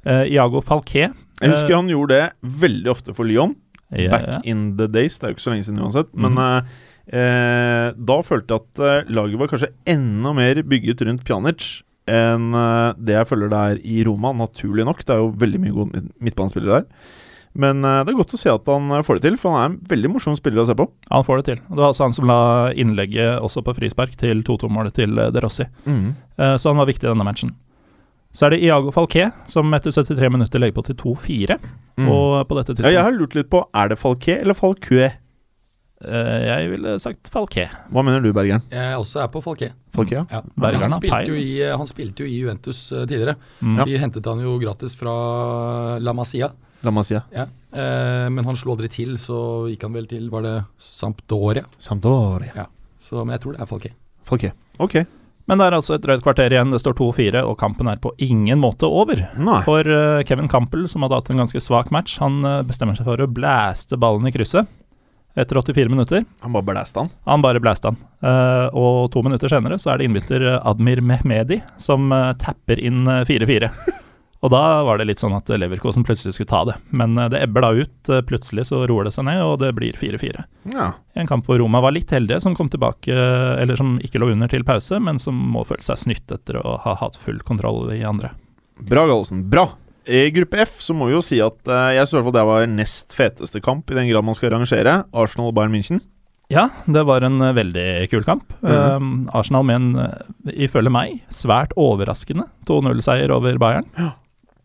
Iago 0.05 0.61
Falquet 0.61 1.15
Jeg 1.41 1.49
husker 1.49 1.79
han 1.79 1.87
gjorde 1.89 2.13
det 2.19 2.57
veldig 2.61 2.91
ofte 2.93 3.15
for 3.17 3.25
Lyon. 3.25 3.55
Back 3.89 4.45
in 4.45 4.75
the 4.77 4.85
days. 4.91 5.17
Det 5.17 5.25
er 5.25 5.33
jo 5.33 5.39
ikke 5.39 5.47
så 5.47 5.55
lenge 5.55 5.65
siden 5.65 5.81
uansett. 5.81 6.11
Men 6.13 6.37
mm. 6.37 6.75
eh, 7.09 7.87
da 7.97 8.19
følte 8.27 8.59
jeg 8.59 8.67
at 8.67 9.09
laget 9.09 9.41
var 9.41 9.53
kanskje 9.55 9.73
enda 9.95 10.35
mer 10.37 10.61
bygget 10.61 11.07
rundt 11.09 11.25
Pjanic 11.25 11.71
enn 12.11 12.51
eh, 12.55 12.95
det 13.01 13.15
jeg 13.19 13.29
føler 13.31 13.49
det 13.53 13.61
er 13.73 13.79
i 13.85 14.03
Roma, 14.05 14.33
naturlig 14.37 14.85
nok. 14.89 15.05
Det 15.05 15.15
er 15.15 15.23
jo 15.23 15.31
veldig 15.41 15.61
mye 15.63 15.73
gode 15.77 15.93
midt- 15.95 16.11
midtbanespillere 16.29 16.83
der. 16.83 17.13
Men 17.55 17.85
eh, 17.87 18.01
det 18.05 18.13
er 18.15 18.19
godt 18.19 18.35
å 18.35 18.41
se 18.41 18.51
at 18.53 18.67
han 18.69 18.91
eh, 18.93 19.03
får 19.07 19.21
det 19.21 19.25
til, 19.29 19.37
for 19.41 19.55
han 19.55 19.61
er 19.63 19.73
en 19.73 19.77
veldig 19.95 20.11
morsom 20.17 20.37
spiller 20.39 20.65
å 20.65 20.69
se 20.69 20.77
på. 20.79 20.89
Han 21.13 21.25
får 21.27 21.41
det 21.43 21.47
til. 21.53 21.61
Det 21.71 21.79
var 21.81 21.91
altså 21.93 22.05
han 22.09 22.17
som 22.17 22.29
la 22.29 22.39
innlegget 22.75 23.39
også 23.45 23.63
på 23.65 23.77
frispark 23.79 24.17
til 24.21 24.43
2-2-målet 24.47 24.97
til 25.01 25.15
De 25.17 25.45
Rossi. 25.45 25.69
Mm. 25.87 26.09
Så 26.59 26.73
han 26.73 26.81
var 26.83 26.91
viktig 26.91 27.07
i 27.07 27.13
denne 27.13 27.25
matchen. 27.29 27.53
Så 28.35 28.49
er 28.49 28.57
det 28.57 28.65
Iago 28.67 28.91
Falqué 28.91 29.29
som 29.47 29.71
etter 29.77 29.95
73 29.95 30.31
minutter 30.35 30.59
legger 30.59 30.75
på 30.75 30.83
til 30.89 30.97
2-4. 30.99 31.57
Mm. 32.03 32.09
Og 32.11 32.41
på 32.51 32.57
dette 32.59 32.75
ja, 32.83 32.91
jeg 32.97 33.05
har 33.07 33.15
lurt 33.15 33.37
litt 33.39 33.47
på 33.53 33.61
Er 33.71 33.93
det 33.93 34.01
Falqué 34.01 34.41
eller 34.41 34.59
Falquet? 34.59 35.21
Eh, 36.03 36.43
Jeg 36.49 36.71
ville 36.73 36.97
sagt 37.03 37.31
Falke 37.33 37.69
Hva 37.93 38.05
mener 38.07 38.25
du, 38.25 38.33
Bergeren? 38.35 38.65
Jeg 38.73 38.99
også 38.99 39.23
er 39.25 39.31
på 39.33 39.43
Falke 39.45 39.73
Falquet, 39.95 40.19
ja. 40.19 40.25
Ja. 40.41 40.43
Bergeren 40.59 40.91
han, 40.91 40.99
spilte 40.99 41.31
jo 41.31 41.39
i, 41.39 41.51
han 41.71 41.87
spilte 41.87 42.25
jo 42.25 42.31
i 42.31 42.39
Juventus 42.41 42.81
eh, 42.91 43.05
tidligere. 43.07 43.37
Mm. 43.63 43.83
Vi 43.87 43.99
hentet 44.03 44.27
han 44.27 44.43
jo 44.43 44.57
gratis 44.59 44.97
fra 44.99 45.15
La 46.03 46.15
Masia. 46.17 46.51
La 46.83 46.91
Masia. 46.91 47.23
Ja. 47.31 47.47
Eh, 47.71 48.27
men 48.35 48.45
han 48.45 48.59
slo 48.59 48.75
aldri 48.75 48.91
til, 48.91 49.15
så 49.23 49.69
gikk 49.71 49.87
han 49.87 49.95
vel 49.95 50.09
til 50.11 50.27
Var 50.33 50.47
det 50.49 50.57
Sampdoria? 50.83 51.69
Sampdoria. 51.79 52.67
Så, 53.05 53.23
men 53.23 53.37
jeg 53.37 53.45
tror 53.45 53.55
det 53.55 53.63
er 53.63 53.71
Falke 53.71 53.95
Falquet. 54.27 54.59
Ok. 54.83 55.05
Men 55.45 55.61
det 55.61 55.67
er 55.67 55.75
altså 55.77 55.99
et 55.99 56.05
drøyt 56.05 56.23
kvarter 56.25 56.55
igjen, 56.55 56.71
det 56.73 56.81
står 56.81 56.95
2-4, 56.97 57.43
og 57.45 57.59
kampen 57.61 57.89
er 57.93 57.99
på 58.01 58.15
ingen 58.25 58.57
måte 58.63 58.89
over. 58.89 59.27
Nei. 59.37 59.59
For 59.67 59.85
eh, 59.85 60.23
Kevin 60.25 60.49
Campbell, 60.49 60.87
som 60.89 61.05
hadde 61.05 61.19
hatt 61.21 61.29
en 61.33 61.43
ganske 61.43 61.61
svak 61.61 61.91
match, 61.93 62.17
han 62.23 62.41
eh, 62.49 62.63
bestemmer 62.65 62.97
seg 62.97 63.09
for 63.09 63.21
å 63.21 63.29
blæste 63.29 63.99
ballen 64.01 64.31
i 64.31 64.33
krysset 64.35 64.71
etter 65.35 65.57
84 65.57 65.89
minutter. 65.89 66.25
Han 66.41 66.53
bare 66.53 66.63
blæste 66.63 66.99
han. 66.99 67.11
Han 67.25 67.43
bare 67.43 67.61
blæste 67.61 67.91
han. 67.91 67.99
Uh, 68.25 68.69
og 68.75 69.13
to 69.13 69.23
minutter 69.23 69.51
senere 69.51 69.79
så 69.83 69.93
er 69.93 70.01
det 70.01 70.09
innbytter 70.09 70.47
eh, 70.47 70.63
Admir 70.65 71.03
Mehmedi 71.05 71.61
som 71.83 72.13
uh, 72.13 72.33
tapper 72.41 72.81
inn 72.81 73.03
eh, 73.11 73.25
4-4. 73.29 73.69
og 74.45 74.53
da 74.55 74.63
var 74.87 75.01
det 75.01 75.09
litt 75.09 75.23
sånn 75.23 75.35
at 75.37 75.51
Leverkosen 75.51 76.07
plutselig 76.07 76.37
skulle 76.37 76.53
ta 76.53 76.63
det. 76.71 76.79
Men 76.95 77.19
det 77.33 77.43
ebber 77.43 77.67
da 77.67 77.73
ut. 77.75 78.13
plutselig 78.29 78.69
så 78.71 78.85
roer 78.87 79.09
det 79.09 79.15
seg 79.17 79.27
ned, 79.27 79.43
og 79.43 79.59
det 79.63 79.73
blir 79.77 79.99
4-4. 79.99 80.45
Ja. 80.75 80.93
En 81.19 81.31
kamp 81.31 81.49
hvor 81.49 81.59
Roma 81.59 81.83
var 81.85 81.97
litt 81.97 82.13
heldige, 82.15 82.43
som 82.45 82.57
kom 82.57 82.71
tilbake, 82.71 83.13
eller 83.13 83.81
som 83.81 83.97
ikke 84.05 84.21
lå 84.21 84.31
under 84.35 84.53
til 84.53 84.67
pause, 84.69 85.01
men 85.01 85.19
som 85.19 85.39
må 85.55 85.65
føle 85.65 85.85
seg 85.87 86.03
snytt 86.03 86.35
etter 86.37 86.61
å 86.61 86.77
ha 86.85 86.99
hatt 87.01 87.17
full 87.17 87.41
kontroll 87.41 87.89
i 87.97 88.05
andre. 88.05 88.35
Bra, 88.85 89.07
Gallosen. 89.09 89.47
Bra. 89.51 89.71
I 90.05 90.27
gruppe 90.35 90.65
F 90.67 90.81
så 90.85 90.95
må 90.97 91.09
vi 91.09 91.15
jo 91.17 91.23
si 91.25 91.39
at 91.41 91.71
eh, 91.71 91.95
jeg 91.97 92.07
synes 92.07 92.13
i 92.13 92.19
hvert 92.19 92.27
fall 92.29 92.37
det 92.39 92.49
var 92.51 92.67
nest 92.69 93.15
feteste 93.17 93.63
kamp, 93.65 93.89
i 93.91 93.97
den 93.97 94.11
grad 94.11 94.27
man 94.27 94.37
skal 94.37 94.53
rangere. 94.53 94.99
Arsenal 95.17 95.49
og 95.53 95.57
Bayern 95.57 95.73
München. 95.73 96.03
Ja, 96.53 96.67
det 96.85 97.07
var 97.09 97.25
en 97.25 97.41
eh, 97.41 97.55
veldig 97.57 97.87
kul 98.13 98.27
kamp. 98.27 98.53
Eh, 98.61 99.07
Arsenal 99.33 99.65
med 99.65 99.81
en, 99.81 99.89
eh, 100.05 100.53
ifølge 100.67 100.93
meg, 100.93 101.23
svært 101.33 101.73
overraskende 101.81 102.45
2-0-seier 102.69 103.33
over 103.33 103.57
Bayern. 103.63 103.89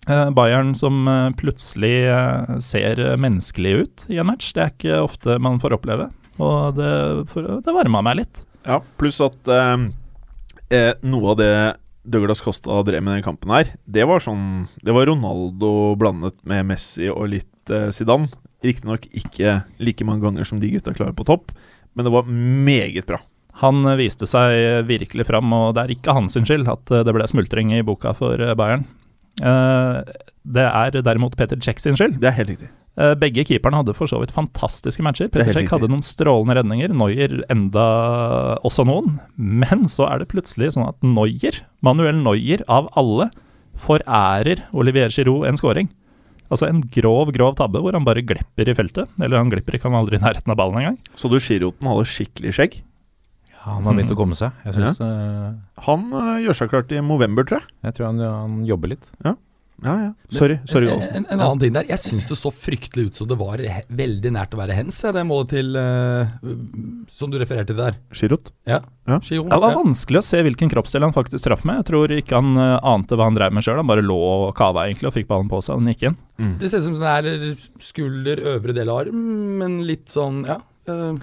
Eh, 0.09 0.29
Bayern 0.35 0.73
som 0.75 1.07
eh, 1.07 1.29
plutselig 1.39 1.95
eh, 2.11 2.59
ser 2.65 2.99
eh, 2.99 3.15
menneskelig 3.19 3.73
ut 3.79 4.05
i 4.11 4.19
en 4.19 4.27
match. 4.27 4.51
Det 4.55 4.65
er 4.65 4.75
ikke 4.75 5.01
ofte 5.05 5.39
man 5.39 5.59
får 5.63 5.77
oppleve. 5.79 6.09
Og 6.39 6.75
det, 6.77 6.91
for, 7.31 7.59
det 7.63 7.75
varma 7.75 8.03
meg 8.05 8.21
litt. 8.23 8.43
Ja, 8.67 8.81
pluss 8.99 9.19
at 9.23 9.47
eh, 9.51 9.87
eh, 10.75 10.93
noe 11.07 11.31
av 11.33 11.39
det 11.39 11.53
Douglas 12.09 12.43
Costa 12.43 12.81
drev 12.85 13.03
med 13.05 13.19
den 13.19 13.25
kampen 13.25 13.53
her, 13.53 13.73
det 13.85 14.05
var 14.09 14.23
sånn 14.23 14.67
Det 14.83 14.93
var 14.95 15.09
Ronaldo 15.09 15.95
blandet 15.99 16.37
med 16.47 16.67
Messi 16.71 17.09
og 17.11 17.29
litt 17.33 17.73
eh, 17.73 17.89
Zidane. 17.95 18.29
Riktignok 18.65 19.05
ikke 19.15 19.61
like 19.79 20.07
mange 20.07 20.25
ganger 20.25 20.47
som 20.47 20.59
de 20.59 20.71
gutta 20.73 20.91
klarer 20.95 21.15
på 21.15 21.27
topp, 21.27 21.53
men 21.95 22.07
det 22.07 22.11
var 22.13 22.27
meget 22.29 23.07
bra. 23.07 23.21
Han 23.63 23.83
eh, 23.85 23.99
viste 23.99 24.27
seg 24.29 24.85
virkelig 24.89 25.27
fram, 25.29 25.53
og 25.55 25.75
det 25.77 25.85
er 25.85 25.95
ikke 25.95 26.15
hans 26.17 26.37
skyld 26.37 26.67
at 26.71 26.91
eh, 26.91 27.05
det 27.07 27.15
ble 27.15 27.29
smultring 27.29 27.73
i 27.77 27.85
boka 27.85 28.15
for 28.17 28.41
eh, 28.41 28.55
Bayern. 28.59 28.87
Eh, 29.39 30.01
det 30.49 30.67
er 30.67 31.01
derimot 31.03 31.37
Peter 31.39 31.59
Cech 31.61 31.81
sin 31.83 31.97
skyld. 31.99 32.19
Det 32.19 32.31
er 32.31 32.37
helt 32.39 32.55
riktig. 32.55 32.71
Eh, 32.99 33.13
begge 33.15 33.45
keeperne 33.47 33.79
hadde 33.79 33.95
for 33.95 34.11
så 34.11 34.17
vidt 34.19 34.33
fantastiske 34.35 35.03
matcher. 35.05 35.29
Er 35.31 35.47
helt 35.47 35.71
hadde 35.71 35.87
noen 35.87 36.03
strålende 36.03 36.57
redninger, 36.57 36.91
Neuer 36.91 37.37
enda 37.51 37.85
også 38.67 38.83
noen. 38.89 39.21
Men 39.39 39.87
så 39.91 40.09
er 40.09 40.19
det 40.19 40.31
plutselig 40.33 40.73
sånn 40.75 40.89
at 40.89 40.99
Neuer, 41.05 41.61
Manuel 41.85 42.19
Neuer 42.19 42.65
av 42.67 42.91
alle, 42.99 43.29
forærer 43.79 44.65
Olivier 44.75 45.13
Giroud 45.15 45.47
en 45.47 45.59
scoring. 45.59 45.87
Altså 46.51 46.67
en 46.67 46.81
grov, 46.91 47.31
grov 47.31 47.55
tabbe 47.55 47.79
hvor 47.79 47.95
han 47.95 48.03
bare 48.03 48.25
glepper 48.25 48.67
i 48.67 48.75
feltet. 48.75 49.07
Eller 49.21 49.39
han 49.39 49.51
glepper 49.53 49.77
ikke, 49.77 49.87
han 49.87 49.95
var 49.95 50.03
aldri 50.03 50.19
i 50.19 50.23
nærheten 50.25 50.51
av 50.51 50.59
ballen 50.59 50.81
engang. 50.81 51.01
Så 51.15 51.31
du 51.31 51.39
Giroten 51.39 51.87
holder 51.87 52.09
skikkelig 52.09 52.55
skjegg? 52.57 52.79
Ja, 53.53 53.77
han 53.77 53.87
har 53.87 53.95
begynt 53.95 54.11
å 54.11 54.17
komme 54.19 54.35
seg. 54.39 54.55
Jeg, 54.65 54.75
synes, 54.75 54.99
uh, 55.03 55.55
Han 55.87 56.09
uh, 56.11 56.35
gjør 56.43 56.57
seg 56.57 56.71
klart 56.73 56.91
i 56.95 56.99
november, 57.03 57.47
tror 57.47 57.61
jeg. 57.61 57.71
jeg 57.87 57.95
tror 57.95 58.09
han, 58.09 58.23
han 58.23 58.59
jobber 58.67 58.95
litt. 58.95 59.07
Ja, 59.23 59.37
ja. 59.83 60.13
Sorry. 60.33 60.57
Sorry, 60.69 60.89
en, 60.91 61.01
en, 61.01 61.25
en 61.25 61.39
annen 61.39 61.59
ting 61.61 61.73
der. 61.75 61.87
Jeg 61.89 62.01
syns 62.01 62.27
det 62.29 62.37
så 62.39 62.51
fryktelig 62.51 63.09
ut 63.09 63.19
som 63.19 63.29
det 63.29 63.37
var 63.39 63.61
veldig 63.87 64.31
nært 64.35 64.55
å 64.55 64.59
være 64.59 64.75
hens, 64.77 64.99
det 64.99 65.23
målet 65.27 65.53
til 65.53 65.77
uh, 65.79 66.33
Som 67.13 67.31
du 67.31 67.39
refererte 67.39 67.71
til 67.71 67.79
der. 67.79 67.99
Giroud. 68.15 68.51
Ja. 68.69 68.81
Ja. 69.09 69.17
ja. 69.17 69.43
Det 69.49 69.61
var 69.63 69.77
vanskelig 69.77 70.21
å 70.21 70.25
se 70.25 70.41
hvilken 70.45 70.71
kroppsdel 70.71 71.07
han 71.07 71.15
faktisk 71.15 71.47
traff 71.47 71.65
med. 71.67 71.81
Jeg 71.81 71.89
tror 71.91 72.13
ikke 72.17 72.37
han 72.41 72.59
uh, 72.59 72.77
ante 72.91 73.17
hva 73.17 73.29
han 73.29 73.39
drev 73.39 73.55
med 73.55 73.65
sjøl. 73.65 73.79
Han 73.81 73.89
bare 73.89 74.05
lå 74.05 74.19
og 74.19 74.53
kava 74.57 74.87
egentlig 74.89 75.09
og 75.09 75.15
fikk 75.15 75.31
ballen 75.31 75.51
på 75.51 75.63
seg, 75.65 75.81
den 75.81 75.93
gikk 75.93 76.09
inn. 76.09 76.19
Mm. 76.39 76.53
Det 76.61 76.71
ser 76.71 76.83
ut 76.83 76.89
som 76.89 76.99
det 76.99 77.17
er 77.17 77.67
skulder, 77.83 78.45
øvre 78.55 78.75
del 78.75 78.91
av 78.91 79.03
arm, 79.05 79.25
men 79.61 79.81
litt 79.87 80.07
sånn, 80.11 80.43
ja. 80.49 80.61
Uh, 80.89 81.15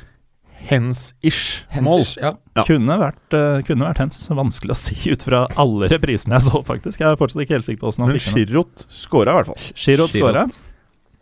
Hens-ish 0.66 1.66
mål. 1.81 2.01
Hens 2.01 2.14
ja. 2.19 2.33
Ja. 2.57 2.64
Kunne, 2.66 2.97
vært, 2.99 3.37
kunne 3.69 3.87
vært 3.87 4.01
hens. 4.03 4.23
Vanskelig 4.33 4.75
å 4.75 4.79
si 4.81 4.97
ut 5.12 5.27
fra 5.27 5.45
alle 5.61 5.90
reprisene 5.92 6.38
jeg 6.38 6.49
så, 6.49 6.62
faktisk. 6.66 7.03
Jeg 7.03 7.12
er 7.12 7.21
fortsatt 7.21 7.45
ikke 7.45 7.59
helt 7.59 7.69
sikker 7.69 7.85
på 7.85 7.92
åssen 7.92 8.07
han 8.07 8.16
fikk 8.16 8.31
den. 8.31 8.40
Girot 8.40 8.87
skåra 8.90 9.37
i 9.37 9.40
hvert 9.40 9.53
fall. 9.53 9.69
Giroud 9.77 10.14
skåra. 10.14 10.47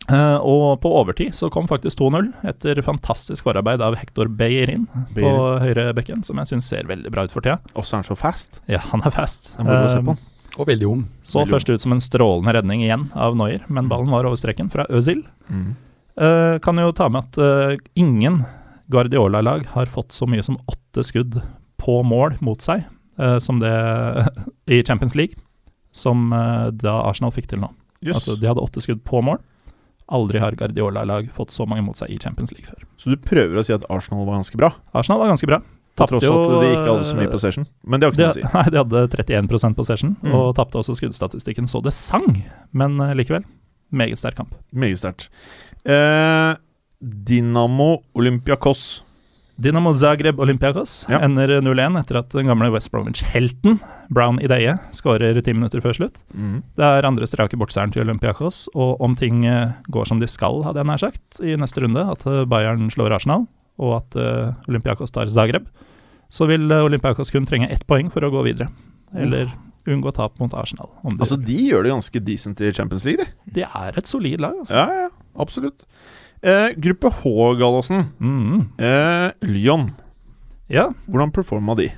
Uh, 0.05 0.37
og 0.44 0.83
på 0.83 0.90
overtid 0.92 1.33
så 1.33 1.49
kom 1.53 1.64
faktisk 1.64 1.97
2-0 2.03 2.27
etter 2.51 2.77
fantastisk 2.85 3.47
forarbeid 3.47 3.81
av 3.81 3.94
Hector 3.97 4.29
Beyerin 4.29 4.85
på 5.16 5.31
høyrebekken, 5.62 6.20
som 6.27 6.42
jeg 6.42 6.51
syns 6.51 6.68
ser 6.68 6.90
veldig 6.90 7.12
bra 7.12 7.25
ut 7.25 7.33
for 7.33 7.44
tida. 7.44 7.57
Og 7.73 7.87
så 7.87 7.97
er 7.97 8.03
han 8.03 8.09
så 8.11 8.16
fast. 8.20 8.61
Ja, 8.68 8.83
han 8.90 9.01
er 9.01 9.14
fast. 9.14 9.55
Eh, 9.57 9.97
på. 10.05 10.16
Og 10.59 10.68
veldig 10.68 10.90
ung. 10.90 11.07
så 11.25 11.40
Veldig 11.40 11.57
først 11.57 11.73
ut 11.73 11.85
som 11.87 11.97
en 11.97 12.05
strålende 12.05 12.53
redning 12.59 12.85
igjen 12.85 13.09
av 13.16 13.38
Noyer, 13.38 13.64
men 13.73 13.88
ballen 13.88 14.12
var 14.12 14.29
over 14.29 14.37
streken 14.37 14.68
fra 14.75 14.85
Özil. 14.92 15.25
Mm. 15.49 15.73
Uh, 16.20 16.61
kan 16.62 16.79
jo 16.79 16.92
ta 16.94 17.09
med 17.09 17.25
at 17.25 17.81
ingen 17.97 18.42
Guardiola-lag 18.92 19.66
har 19.75 19.87
fått 19.90 20.12
så 20.12 20.27
mye 20.29 20.42
som 20.44 20.59
åtte 20.70 21.05
skudd 21.07 21.38
på 21.81 22.03
mål 22.07 22.37
mot 22.44 22.61
seg 22.64 22.85
eh, 23.18 23.38
som 23.42 23.61
det 23.62 23.73
i 24.75 24.83
Champions 24.85 25.14
League, 25.18 25.35
som 25.92 26.33
eh, 26.33 26.68
da 26.73 26.99
Arsenal 27.09 27.33
fikk 27.35 27.49
til 27.53 27.62
nå. 27.64 27.70
Yes. 28.05 28.18
Altså, 28.18 28.37
de 28.40 28.49
hadde 28.51 28.61
åtte 28.64 28.83
skudd 28.85 29.01
på 29.07 29.23
mål. 29.25 29.38
Aldri 30.12 30.40
har 30.42 30.53
Guardiola-lag 30.61 31.31
fått 31.33 31.55
så 31.55 31.64
mange 31.66 31.81
mot 31.87 31.97
seg 31.97 32.11
i 32.12 32.18
Champions 32.20 32.53
League 32.53 32.68
før. 32.68 32.85
Så 33.01 33.14
du 33.14 33.16
prøver 33.25 33.57
å 33.57 33.64
si 33.64 33.73
at 33.73 33.87
Arsenal 33.88 34.27
var 34.29 34.37
ganske 34.42 34.59
bra? 34.61 34.68
Arsenal 34.92 35.23
var 35.23 35.33
ganske 35.33 35.49
bra. 35.49 35.62
På 35.94 36.09
tross 36.11 36.25
jo, 36.27 36.35
at 36.35 36.51
de 36.61 36.68
ikke 36.75 36.88
hadde 36.90 37.07
så 37.07 37.16
mye 37.16 37.31
possession? 37.31 37.64
Men 37.87 38.03
det 38.03 38.09
har 38.09 38.16
ikke 38.16 38.20
de, 38.20 38.27
noe 38.27 38.35
å 38.35 38.37
si. 38.37 38.44
Nei, 38.59 38.64
de 38.75 38.81
hadde 38.83 39.03
31% 39.14 39.77
possession, 39.79 40.16
Mm. 40.27 40.35
og 40.37 40.49
tapte 40.59 40.81
også 40.83 40.97
skuddstatistikken 40.99 41.70
så 41.70 41.81
det 41.87 41.92
sang. 41.97 42.42
Men 42.77 42.99
eh, 43.01 43.14
likevel, 43.16 43.47
meget 43.94 44.18
sterk 44.20 44.37
kamp. 44.42 44.53
Meget 44.75 45.01
sterkt. 45.01 45.29
Eh, 45.87 46.51
Dinamo 47.05 47.99
Olympiakos. 48.17 49.03
Dinamo 49.61 49.93
Zagreb 49.95 50.40
Olympiakos 50.43 51.05
Ja. 51.09 51.21
ender 51.23 51.61
0-1 51.62 51.99
etter 52.01 52.17
at 52.19 52.31
den 52.35 52.49
gamle 52.49 52.73
West 52.73 52.90
Bromwich-helten 52.90 53.77
Brown 54.11 54.40
Ideie 54.43 54.79
skårer 54.93 55.38
ti 55.45 55.53
minutter 55.55 55.81
før 55.85 55.95
slutt. 55.95 56.23
Mm. 56.35 56.62
Det 56.75 56.83
er 56.85 57.07
andre 57.07 57.29
strake 57.31 57.57
bortseieren 57.61 57.93
til 57.95 58.03
Olympiakos, 58.03 58.64
og 58.75 59.01
om 59.05 59.14
ting 59.14 59.45
eh, 59.47 59.77
går 59.95 60.09
som 60.11 60.19
de 60.19 60.27
skal, 60.27 60.62
hadde 60.64 60.81
jeg 60.83 60.88
nær 60.90 61.03
sagt, 61.05 61.38
i 61.45 61.55
neste 61.61 61.85
runde, 61.85 62.03
at 62.03 62.27
eh, 62.27 62.45
Bayern 62.51 62.90
slår 62.90 63.14
Arsenal, 63.14 63.47
og 63.79 63.95
at 64.01 64.17
eh, 64.19 64.55
Olympiakos 64.69 65.14
tar 65.14 65.31
Zagreb, 65.31 65.69
så 66.35 66.49
vil 66.51 66.67
Olympiakos 66.73 67.31
kun 67.31 67.47
trenge 67.47 67.71
ett 67.71 67.87
poeng 67.87 68.11
for 68.11 68.27
å 68.27 68.33
gå 68.35 68.43
videre. 68.49 68.73
Eller 69.14 69.53
unngå 69.87 70.11
tap 70.17 70.40
mot 70.40 70.53
Arsenal. 70.59 70.90
Altså, 71.14 71.37
de 71.38 71.61
gjør 71.69 71.85
det 71.87 71.93
ganske 71.95 72.25
decent 72.27 72.61
i 72.64 72.73
Champions 72.75 73.05
League, 73.07 73.23
de. 73.23 73.61
de 73.61 73.69
er 73.69 74.01
et 74.01 74.11
solid 74.11 74.43
lag, 74.43 74.57
altså. 74.64 74.75
Ja, 74.75 75.05
ja, 75.05 75.09
absolutt. 75.38 75.85
Eh, 76.44 76.74
gruppe 76.76 77.09
H, 77.22 77.33
Gallosen. 77.61 78.04
Mm. 78.20 78.64
Eh, 78.78 79.30
Lyon. 79.48 79.87
Ja, 80.68 80.90
Hvordan 81.09 81.33
performa 81.33 81.74
de? 81.78 81.90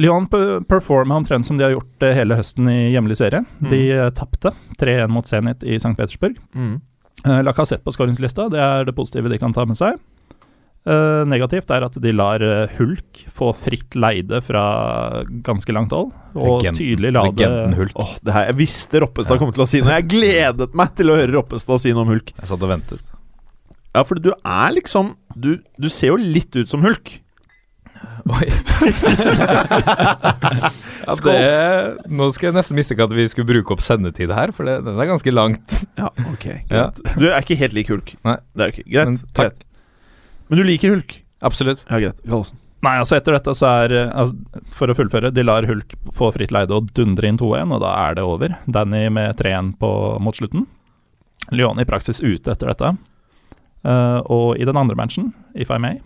Lyon 0.00 0.26
pe- 0.26 0.60
performa 0.66 1.16
omtrent 1.20 1.46
som 1.46 1.56
de 1.58 1.64
har 1.66 1.74
gjort 1.76 2.02
eh, 2.02 2.14
hele 2.16 2.34
høsten 2.40 2.66
i 2.72 2.78
hjemlig 2.94 3.18
serie. 3.20 3.44
Mm. 3.60 3.68
De 3.70 3.82
uh, 3.94 4.08
tapte 4.16 4.50
3-1 4.80 5.12
mot 5.14 5.28
Zenit 5.28 5.62
i 5.62 5.76
St. 5.78 5.92
Petersburg. 5.98 6.40
Mm. 6.56 6.80
Uh, 7.26 7.38
Lacassette 7.46 7.84
på 7.86 7.92
skåringslista, 7.94 8.48
det 8.52 8.58
er 8.64 8.88
det 8.88 8.96
positive 8.96 9.30
de 9.30 9.38
kan 9.38 9.54
ta 9.54 9.64
med 9.68 9.78
seg. 9.78 10.00
Eh, 10.84 11.22
negativt 11.24 11.70
er 11.72 11.80
at 11.86 11.94
de 11.96 12.10
lar 12.12 12.42
eh, 12.44 12.68
Hulk 12.76 13.22
få 13.32 13.54
fritt 13.56 13.94
leide 13.96 14.42
fra 14.44 14.64
ganske 15.46 15.72
langt 15.72 15.94
hold, 15.96 16.10
og 16.36 16.58
Legend, 16.58 16.76
tydelig 16.76 17.12
la 17.16 17.22
det 17.32 17.48
Hulk. 17.78 17.94
Åh, 17.96 18.10
det 18.20 18.34
her, 18.36 18.50
Jeg 18.50 18.58
visste 18.58 19.00
Roppestad 19.00 19.38
Ja. 19.38 19.40
kom 19.40 19.54
til 19.56 19.64
å 19.64 19.68
si 19.70 19.80
noe. 19.80 19.94
Jeg 19.96 20.10
gledet 20.12 20.74
meg 20.76 20.92
til 20.98 21.08
å 21.08 21.16
høre 21.16 21.32
Roppestad 21.38 21.80
si 21.80 21.94
noe 21.96 22.04
om 22.04 22.12
Hulk. 22.12 22.34
Jeg 22.36 22.50
satt 22.52 22.60
og 22.68 22.68
ventet. 22.74 23.13
Ja, 23.94 24.02
for 24.06 24.18
du 24.18 24.32
er 24.34 24.74
liksom 24.74 25.14
Du, 25.38 25.56
du 25.78 25.88
ser 25.92 26.12
jo 26.12 26.16
litt 26.20 26.54
ut 26.58 26.70
som 26.70 26.82
Hulk. 26.84 27.20
Oi. 28.24 28.46
ja, 31.04 31.14
det, 31.24 32.08
nå 32.12 32.28
skal 32.34 32.48
jeg 32.48 32.56
nesten 32.56 32.76
mistenke 32.78 33.04
at 33.04 33.14
vi 33.16 33.26
skulle 33.30 33.48
bruke 33.48 33.74
opp 33.74 33.82
sendetid 33.84 34.32
her, 34.34 34.52
for 34.56 34.68
det, 34.68 34.78
den 34.86 34.98
er 35.00 35.08
ganske 35.10 35.32
langt. 35.34 35.84
Ja, 36.00 36.10
ok, 36.32 36.46
Ja. 36.72 36.88
Du 37.16 37.26
er 37.28 37.38
ikke 37.40 37.58
helt 37.60 37.76
lik 37.76 37.92
Hulk. 37.92 38.14
Nei. 38.26 38.36
Det 38.56 38.66
er 38.66 38.74
ikke 38.74 38.86
Greit. 38.88 39.08
Men 39.10 39.18
takk. 39.24 39.40
greit. 39.40 39.64
Men 40.48 40.60
du 40.60 40.64
liker 40.68 40.94
Hulk? 40.94 41.16
Absolutt. 41.44 41.84
Ja, 41.88 42.00
greit. 42.00 42.20
Gallosen. 42.24 42.60
Nei, 42.84 42.98
altså 43.00 43.16
etter 43.16 43.32
dette 43.38 43.54
så 43.56 43.70
er 43.84 43.94
eh, 43.96 44.10
altså, 44.12 44.34
For 44.76 44.92
å 44.92 44.96
fullføre, 44.98 45.30
de 45.32 45.44
lar 45.44 45.64
Hulk 45.68 45.94
få 46.12 46.28
fritt 46.34 46.52
leide 46.52 46.76
og 46.76 46.90
dundre 46.96 47.30
inn 47.30 47.40
2-1, 47.40 47.72
og 47.72 47.80
da 47.84 47.94
er 48.04 48.18
det 48.18 48.26
over. 48.28 48.56
Danny 48.68 49.06
med 49.12 49.38
3-1 49.40 49.72
mot 49.80 50.36
slutten. 50.36 50.66
Lyon 51.52 51.80
i 51.80 51.88
praksis 51.88 52.20
ute 52.24 52.52
etter 52.52 52.72
dette. 52.72 52.94
Eh, 53.84 54.20
og 54.32 54.56
i 54.56 54.66
den 54.66 54.78
andre 54.80 54.96
matchen, 54.96 55.32
if 55.54 55.70
I 55.70 55.78
may, 55.78 56.00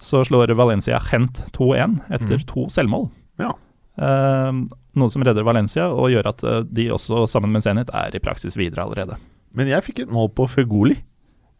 så 0.00 0.24
slår 0.24 0.54
Valencia 0.56 1.00
Gent 1.10 1.42
2-1 1.52 1.98
etter 2.08 2.40
mm. 2.40 2.46
to 2.48 2.66
selvmål. 2.72 3.10
Ja. 3.40 3.52
Uh, 4.00 4.64
noe 4.96 5.12
som 5.12 5.22
redder 5.26 5.44
Valencia, 5.44 5.90
og 5.92 6.08
gjør 6.12 6.30
at 6.32 6.42
eh, 6.46 6.62
de 6.64 6.88
også, 6.94 7.26
sammen 7.28 7.52
med 7.52 7.64
Zenit, 7.64 7.92
er 7.92 8.16
i 8.16 8.22
praksis 8.22 8.56
videre 8.58 8.86
allerede. 8.86 9.18
Men 9.58 9.68
jeg 9.68 9.84
fikk 9.84 10.04
et 10.04 10.12
mål 10.14 10.30
på 10.34 10.46
Fegoli. 10.48 10.96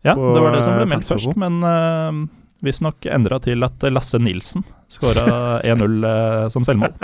Ja, 0.06 0.14
På, 0.16 0.32
det 0.32 0.40
var 0.40 0.56
det 0.56 0.62
som 0.64 0.78
ble 0.78 0.86
meldt 0.88 1.10
først, 1.10 1.34
men 1.36 1.60
uh, 1.60 2.22
visstnok 2.64 3.04
endra 3.12 3.36
til 3.44 3.60
at 3.66 3.84
Lasse 3.92 4.18
Nilsen 4.22 4.64
skåra 4.90 5.60
1-0 5.68 6.00
uh, 6.06 6.48
som 6.52 6.66
selvmål. 6.66 6.96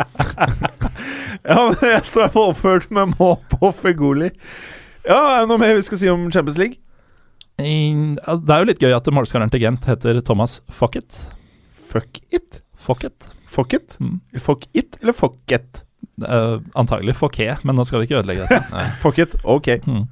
Ja, 1.47 1.61
men 1.69 1.77
jeg 1.79 2.01
står 2.09 2.19
i 2.19 2.25
hvert 2.25 2.33
fall 2.35 2.49
oppført 2.51 2.87
med 2.91 3.13
mål 3.21 3.37
på 3.53 3.69
Fegoli. 3.77 4.33
Ja, 5.07 5.19
er 5.37 5.45
det 5.45 5.51
noe 5.53 5.61
mer 5.63 5.77
vi 5.77 5.85
skal 5.87 6.01
si 6.01 6.09
om 6.11 6.25
Champions 6.35 6.57
League? 6.59 6.81
Det 7.57 8.53
er 8.53 8.61
jo 8.61 8.69
litt 8.69 8.83
gøy 8.83 8.93
at 8.93 9.09
målskåreren 9.15 9.53
til 9.53 9.63
Gent 9.65 9.89
heter 9.89 10.21
Thomas 10.21 10.61
Focket. 10.69 11.23
Fuck 11.73 12.21
it. 12.31 12.61
Fuck 12.77 13.07
it. 13.09 13.33
Fuck 13.49 13.73
it? 13.73 13.97
Mm. 14.03 14.21
Fuck 14.43 14.67
it 14.77 14.99
eller 15.01 15.17
fuck 15.17 15.41
it? 15.53 15.83
Uh, 16.17 16.63
antagelig 16.73 17.13
Fouquet, 17.19 17.61
men 17.65 17.77
nå 17.77 17.85
skal 17.85 18.01
vi 18.01 18.09
ikke 18.09 18.21
ødelegge 18.23 18.47
dette. 18.49 18.85
Fuck 19.03 19.19
it, 19.21 19.37
ok. 19.45 19.69
Mm. 19.85 20.07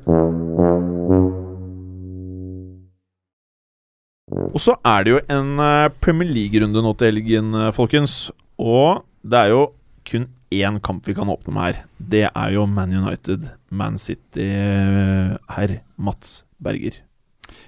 Og 4.53 4.61
så 4.61 4.75
er 4.85 5.05
det 5.05 5.15
jo 5.15 5.23
en 5.33 5.55
eh, 5.63 5.93
Premier 6.05 6.29
League-runde 6.29 6.83
nå 6.85 6.93
til 6.99 7.13
helgen, 7.13 7.55
eh, 7.57 7.73
folkens. 7.77 8.29
Og 8.61 9.05
det 9.25 9.41
er 9.41 9.53
jo 9.55 9.63
kun 10.09 10.29
én 10.53 10.79
kamp 10.85 11.09
vi 11.09 11.17
kan 11.17 11.31
åpne 11.33 11.55
med 11.55 11.67
her. 11.67 11.81
Det 11.99 12.25
er 12.29 12.53
jo 12.55 12.67
Man 12.69 12.93
United, 12.95 13.49
Man 13.71 13.99
City, 13.99 14.45
eh, 14.45 15.35
herr 15.57 15.79
Mats 15.97 16.43
Berger. 16.63 17.01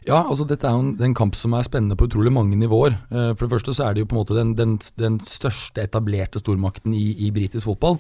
Ja, 0.07 0.21
altså 0.31 0.45
dette 0.47 0.69
er 0.69 0.75
jo 0.77 0.83
en, 0.85 0.93
en 1.03 1.15
kamp 1.19 1.35
som 1.35 1.55
er 1.59 1.65
spennende 1.67 1.97
på 1.99 2.07
utrolig 2.07 2.31
mange 2.33 2.55
nivåer. 2.59 2.95
Eh, 3.11 3.33
for 3.35 3.47
det 3.47 3.53
første 3.57 3.75
så 3.75 3.89
er 3.89 3.95
det 3.97 4.05
jo 4.05 4.09
på 4.13 4.15
en 4.17 4.21
måte 4.21 4.37
den, 4.39 4.53
den, 4.55 4.77
den 5.03 5.17
største 5.27 5.83
etablerte 5.83 6.39
stormakten 6.39 6.95
i, 6.95 7.09
i 7.27 7.31
britisk 7.35 7.67
fotball. 7.67 7.99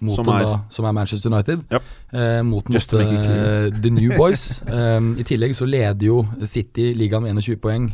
Mot 0.00 0.14
Som 0.14 0.28
er- 0.30 0.44
da, 0.46 0.52
som 0.70 0.86
er 0.86 0.94
Manchester 0.94 1.32
United. 1.32 1.64
Yep. 1.74 1.88
Eh, 2.14 2.42
mot 2.46 2.68
Just 2.70 2.92
mot, 2.94 3.02
clear. 3.02 3.66
eh, 3.66 3.80
The 3.82 3.90
New 3.90 4.14
Boys. 4.16 4.44
Eh, 4.68 5.00
I 5.18 5.24
tillegg 5.26 5.56
så 5.58 5.66
leder 5.66 6.06
jo 6.06 6.20
City 6.46 6.92
ligaen 6.94 7.24
med 7.26 7.42
21 7.42 7.58
poeng. 7.64 7.88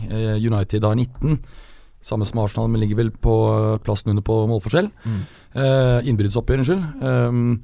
United 0.45 0.85
har 0.85 0.95
19. 1.01 1.39
Samme 2.05 2.27
som 2.29 2.43
Arsenal, 2.43 2.69
men 2.69 2.83
ligger 2.85 2.99
vel 3.01 3.11
på 3.17 3.33
plassen 3.81 4.11
under 4.13 4.21
på 4.27 4.35
målforskjell. 4.51 4.91
Uh, 5.57 6.05
Innbruddsoppgjør, 6.05 6.61
unnskyld. 6.61 6.83
Um, 7.01 7.63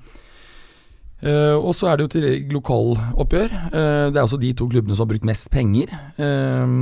eh, 1.23 1.57
og 1.57 1.75
så 1.77 1.91
er 1.91 1.97
det 1.97 2.07
jo 2.07 2.13
til 2.15 2.27
lokaloppgjør. 2.55 3.55
Uh, 3.73 4.07
det 4.11 4.17
er 4.19 4.25
også 4.25 4.41
de 4.41 4.53
to 4.57 4.69
klubbene 4.71 4.97
som 4.97 5.07
har 5.07 5.13
brukt 5.15 5.29
mest 5.29 5.51
penger. 5.53 5.93
Eh, 6.19 6.77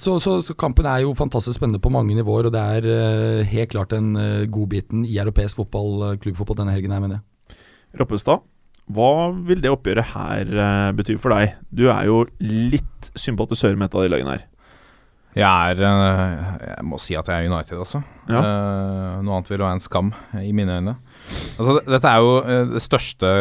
Så, 0.00 0.14
så, 0.24 0.38
så 0.40 0.54
kampen 0.56 0.86
er 0.88 1.02
jo 1.02 1.10
fantastisk 1.12 1.58
spennende 1.58 1.82
på 1.84 1.90
mange 1.92 2.14
nivåer, 2.16 2.46
og 2.48 2.52
det 2.54 2.60
er 2.62 3.42
helt 3.44 3.74
klart 3.74 3.90
den 3.92 4.14
uh, 4.16 4.46
godbiten 4.48 5.02
i 5.04 5.18
europeisk 5.20 5.58
fotball, 5.60 6.16
klubbfotball 6.16 6.62
denne 6.62 6.72
helgen 6.72 6.94
her, 6.96 7.02
mener 7.04 7.18
jeg. 7.18 7.58
Roppestad, 8.00 8.40
hva 8.88 9.10
vil 9.44 9.60
det 9.60 9.68
oppgjøret 9.74 10.14
her 10.14 10.92
bety 10.96 11.18
for 11.20 11.36
deg? 11.36 11.58
Du 11.68 11.90
er 11.92 12.08
jo 12.08 12.22
litt 12.40 13.10
sympatisør 13.20 13.76
med 13.76 13.90
et 13.90 13.98
av 13.98 14.06
de 14.06 14.14
lagene 14.14 14.38
her. 14.38 14.46
Jeg 15.36 15.76
er 15.76 15.80
Jeg 15.84 16.84
må 16.88 16.96
si 17.02 17.16
at 17.16 17.28
jeg 17.28 17.44
er 17.44 17.52
United, 17.52 17.76
altså. 17.76 18.00
Ja. 18.30 18.40
Eh, 18.40 19.16
noe 19.20 19.36
annet 19.36 19.50
ville 19.50 19.66
være 19.66 19.76
en 19.76 19.84
skam, 19.84 20.12
i 20.40 20.52
mine 20.56 20.78
øyne. 20.80 20.96
Altså, 21.56 21.80
dette 21.88 22.12
er 22.12 22.22
jo 22.22 22.38
eh, 22.42 22.62
det 22.74 22.82
største, 22.84 23.32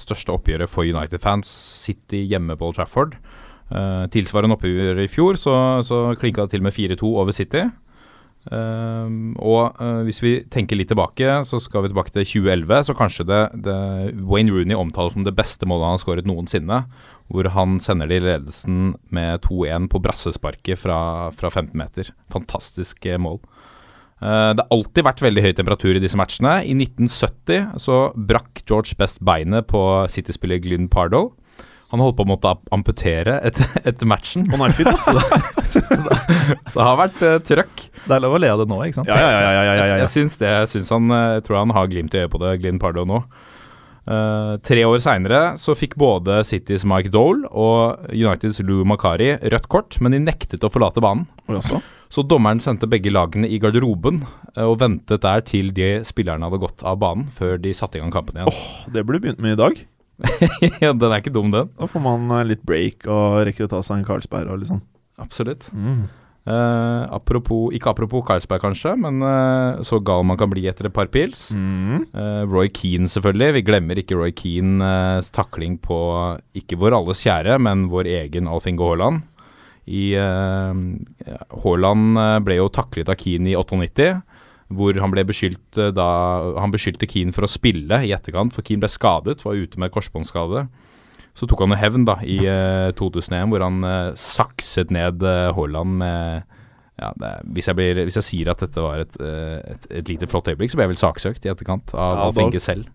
største 0.00 0.34
oppgjøret 0.34 0.70
for 0.70 0.88
United-fans. 0.88 1.50
City 1.84 2.24
hjemme 2.28 2.58
på 2.58 2.68
Old 2.68 2.78
Trafford. 2.78 3.18
Uh, 3.68 4.06
tilsvarende 4.08 4.56
oppgjør 4.56 5.02
i 5.02 5.10
fjor, 5.12 5.36
så, 5.36 5.52
så 5.84 6.14
klinka 6.16 6.46
det 6.46 6.54
til 6.54 6.64
med 6.64 6.72
4-2 6.72 7.10
over 7.20 7.36
City. 7.36 7.66
Uh, 8.48 9.34
og 9.44 9.76
uh, 9.76 10.00
hvis 10.06 10.22
vi 10.24 10.30
tenker 10.48 10.78
litt 10.78 10.88
tilbake, 10.88 11.42
så 11.44 11.60
skal 11.60 11.84
vi 11.84 11.90
tilbake 11.92 12.14
til 12.14 12.24
2011. 12.24 12.86
Så 12.88 12.96
kanskje 12.96 13.26
det, 13.28 13.42
det 13.66 13.76
Wayne 14.24 14.54
Rooney 14.54 14.78
omtales 14.78 15.16
som 15.16 15.26
det 15.26 15.36
beste 15.36 15.68
målet 15.68 15.88
han 15.88 15.98
har 15.98 16.04
skåret 16.04 16.28
noensinne. 16.28 16.82
Hvor 17.28 17.50
han 17.52 17.76
sender 17.84 18.08
det 18.08 18.22
i 18.22 18.24
ledelsen 18.24 18.94
med 19.12 19.44
2-1 19.44 19.90
på 19.92 20.00
brassesparket 20.00 20.80
fra, 20.80 21.00
fra 21.36 21.52
15 21.52 21.76
meter. 21.76 22.12
Fantastisk 22.32 23.04
mål. 23.20 23.42
Eh, 24.18 24.50
det 24.54 24.64
har 24.64 24.74
alltid 24.74 25.06
vært 25.06 25.22
veldig 25.22 25.44
høy 25.44 25.52
temperatur 25.58 25.98
i 25.98 26.02
disse 26.02 26.18
matchene. 26.18 26.58
I 26.66 26.74
1970 26.74 27.78
så 27.82 28.00
brakk 28.14 28.64
George 28.64 28.98
Best 28.98 29.22
beinet 29.24 29.68
på 29.70 29.82
City-spiller 30.12 30.62
Glyn 30.64 30.88
Pardo. 30.90 31.30
Han 31.88 32.02
holdt 32.04 32.18
på 32.18 32.24
å 32.26 32.28
måtte 32.28 32.50
amputere 32.74 33.38
etter, 33.48 33.68
etter 33.88 34.08
matchen. 34.08 34.44
Å 34.52 34.60
nei, 34.60 34.68
fint, 34.76 34.90
da. 34.92 35.22
Så 35.68 36.74
det 36.74 36.84
har 36.84 36.98
vært 37.00 37.22
uh, 37.24 37.36
trøkk. 37.44 37.84
Det 38.04 38.16
er 38.16 38.24
lov 38.24 38.36
å 38.36 38.40
le 38.42 38.50
av 38.52 38.60
det 38.60 38.68
nå, 38.68 38.80
ikke 38.84 39.00
sant? 39.00 39.08
Ja, 39.08 39.16
ja, 39.16 39.28
ja. 39.30 39.38
ja, 39.40 39.52
ja, 39.52 39.62
ja, 39.62 39.76
Jeg, 39.78 39.92
ja. 39.94 40.00
jeg 40.02 40.12
syns 40.12 40.36
det. 40.40 40.50
Jeg 40.52 40.72
syns 40.74 40.92
han 40.92 41.14
eh, 41.14 41.28
Jeg 41.38 41.46
tror 41.46 41.60
han 41.62 41.72
har 41.76 41.88
glimt 41.92 42.16
i 42.16 42.20
øyet 42.20 42.32
på 42.32 42.40
det, 42.42 42.52
Glyn 42.60 42.80
Pardo 42.82 43.06
nå. 43.08 43.22
Eh, 44.08 44.54
tre 44.64 44.84
år 44.88 45.00
seinere 45.04 45.40
så 45.60 45.74
fikk 45.76 45.98
både 46.00 46.40
Citys 46.48 46.86
Mike 46.88 47.12
Dole 47.12 47.48
og 47.50 48.08
Uniteds 48.08 48.62
Lou 48.64 48.80
Makari 48.88 49.34
rødt 49.52 49.68
kort, 49.68 49.98
men 50.00 50.16
de 50.16 50.22
nektet 50.22 50.64
å 50.64 50.70
forlate 50.72 51.02
banen. 51.04 51.26
Oi, 51.48 51.58
jaså. 51.58 51.82
Så 52.08 52.24
dommeren 52.24 52.62
sendte 52.64 52.88
begge 52.88 53.12
lagene 53.12 53.50
i 53.52 53.58
garderoben 53.60 54.22
uh, 54.56 54.64
og 54.64 54.78
ventet 54.80 55.20
der 55.26 55.42
til 55.44 55.74
de 55.76 55.98
spillerne 56.08 56.48
hadde 56.48 56.60
gått 56.62 56.84
av 56.88 56.96
banen, 57.02 57.26
før 57.28 57.60
de 57.60 57.74
satte 57.76 58.00
i 58.00 58.02
gang 58.02 58.14
kampen 58.14 58.38
igjen. 58.38 58.62
Det 58.94 59.04
burde 59.04 59.20
du 59.20 59.26
begynt 59.26 59.44
med 59.44 59.58
i 59.58 59.60
dag. 59.60 59.82
ja, 60.82 60.94
den 60.96 61.12
er 61.12 61.20
ikke 61.20 61.34
dum, 61.34 61.52
den. 61.52 61.68
Da 61.76 61.90
får 61.90 62.02
man 62.02 62.32
eh, 62.38 62.46
litt 62.54 62.64
break 62.66 63.04
og 63.12 63.42
rekker 63.50 63.68
å 63.68 63.74
ta 63.76 63.82
seg 63.84 64.00
en 64.00 64.08
Carlsberg 64.08 64.48
og 64.48 64.62
litt 64.62 64.72
sånn. 64.72 64.86
Absolutt. 65.20 65.68
Mm. 65.76 66.06
Eh, 66.48 67.02
apropos, 67.12 67.68
ikke 67.76 67.90
apropos 67.90 68.22
Carlsberg, 68.24 68.62
kanskje, 68.62 68.94
men 68.96 69.20
uh, 69.20 69.82
så 69.84 69.98
gal 70.00 70.24
man 70.24 70.38
kan 70.40 70.48
bli 70.48 70.64
etter 70.70 70.88
et 70.88 70.94
par 70.94 71.10
pils. 71.12 71.50
Mm. 71.52 72.06
Uh, 72.14 72.44
Roy 72.48 72.70
Keane, 72.72 73.10
selvfølgelig. 73.12 73.58
Vi 73.58 73.64
glemmer 73.66 74.00
ikke 74.00 74.16
Roy 74.16 74.32
Keanes 74.36 75.28
takling 75.34 75.76
på 75.84 75.98
ikke 76.56 76.78
vår 76.80 76.96
alles 77.02 77.20
kjære, 77.26 77.58
men 77.60 77.88
vår 77.92 78.08
egen 78.22 78.48
Alf 78.48 78.68
Inge 78.70 78.86
Haaland. 78.86 79.26
I 79.88 80.12
Haaland 80.20 82.18
ble 82.44 82.58
jo 82.58 82.66
taklet 82.68 83.08
av 83.08 83.16
Keane 83.16 83.54
i 83.54 83.56
98, 83.56 84.10
hvor 84.76 84.98
han 85.00 85.14
ble 85.14 85.22
beskyldt 85.24 85.78
da 85.96 86.08
Han 86.60 86.74
beskyldte 86.74 87.08
Keane 87.08 87.32
for 87.32 87.46
å 87.46 87.48
spille 87.48 88.02
i 88.04 88.12
etterkant, 88.12 88.52
for 88.52 88.60
Keane 88.60 88.84
ble 88.84 88.90
skadet, 88.92 89.40
var 89.46 89.56
ute 89.56 89.80
med 89.80 89.92
korsbåndskade. 89.94 90.66
Så 91.38 91.46
tok 91.46 91.62
han 91.62 91.74
jo 91.74 91.78
hevn 91.78 92.06
da 92.08 92.18
i 92.26 92.40
eh, 92.50 92.90
2001, 92.98 93.50
hvor 93.52 93.62
han 93.62 93.82
eh, 93.86 94.14
sakset 94.18 94.90
ned 94.94 95.22
eh, 95.22 95.50
Haaland 95.54 96.00
med 96.00 96.56
ja, 96.98 97.12
det, 97.14 97.32
hvis, 97.54 97.68
jeg 97.70 97.78
blir, 97.78 98.00
hvis 98.08 98.18
jeg 98.18 98.26
sier 98.26 98.48
at 98.50 98.62
dette 98.64 98.82
var 98.82 99.04
et, 99.04 99.18
eh, 99.22 99.58
et, 99.70 99.90
et 100.00 100.08
lite 100.10 100.26
flott 100.30 100.50
øyeblikk, 100.50 100.72
så 100.72 100.80
ble 100.80 100.88
jeg 100.88 100.96
vel 100.96 101.02
saksøkt 101.04 101.46
i 101.46 101.52
etterkant 101.52 101.94
av 101.94 102.24
Ja, 102.24 102.30
Alf 102.48 102.62
selv. 102.64 102.90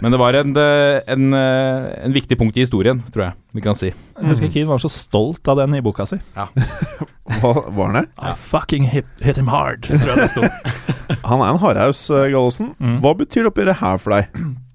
Men 0.00 0.14
det 0.14 0.20
var 0.20 0.36
en, 0.36 0.52
eh, 0.56 1.00
en, 1.12 1.34
eh, 1.36 2.04
en 2.04 2.12
viktig 2.12 2.38
punkt 2.40 2.56
i 2.56 2.64
historien, 2.64 3.02
tror 3.12 3.26
jeg 3.26 3.34
vi 3.56 3.64
kan 3.64 3.76
si. 3.76 3.90
Jeg 3.90 4.28
husker 4.30 4.52
Keane 4.52 4.70
var 4.70 4.80
så 4.80 4.88
stolt 4.92 5.48
av 5.48 5.60
den 5.60 5.76
i 5.76 5.82
boka 5.84 6.06
si. 6.08 6.16
Hva 7.40 7.52
var 7.68 7.90
han 7.90 7.98
det? 8.00 8.06
I 8.16 8.32
fucking 8.52 8.88
hit, 8.92 9.10
hit 9.24 9.40
him 9.40 9.52
hard, 9.52 9.84
tror 9.88 10.12
jeg 10.12 10.24
det 10.24 10.30
sto. 10.32 10.48
Han 11.30 11.42
er 11.42 11.52
en 11.52 11.60
hardhaus, 11.60 12.04
eh, 12.10 12.30
Gallosen. 12.32 12.74
Mm. 12.80 12.98
Hva 13.04 13.12
betyr 13.18 13.48
oppgjøret 13.50 13.80
her 13.80 14.00
for 14.00 14.16
deg? 14.16 14.32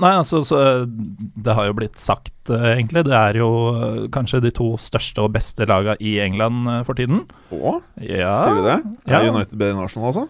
Nei, 0.00 0.12
altså, 0.16 0.40
så, 0.46 0.58
det 0.88 1.54
har 1.56 1.66
jo 1.68 1.74
blitt 1.76 1.98
sagt, 2.00 2.32
eh, 2.48 2.68
egentlig. 2.78 3.02
Det 3.08 3.12
er 3.18 3.36
jo 3.40 3.48
eh, 3.76 3.96
kanskje 4.14 4.40
de 4.44 4.52
to 4.56 4.70
største 4.80 5.20
og 5.24 5.32
beste 5.34 5.66
laga 5.68 5.96
i 6.00 6.14
England 6.24 6.68
eh, 6.72 6.82
for 6.88 6.96
tiden. 6.98 7.24
Å, 7.52 7.74
Ja, 8.00 8.36
sier 8.44 8.60
du 8.60 8.62
det? 8.68 8.78
Ja. 9.10 9.20
Er 9.20 9.28
United 9.34 9.58
bedre 9.58 9.74
enn 9.76 9.82
Arsenal, 9.84 10.08
altså? 10.12 10.28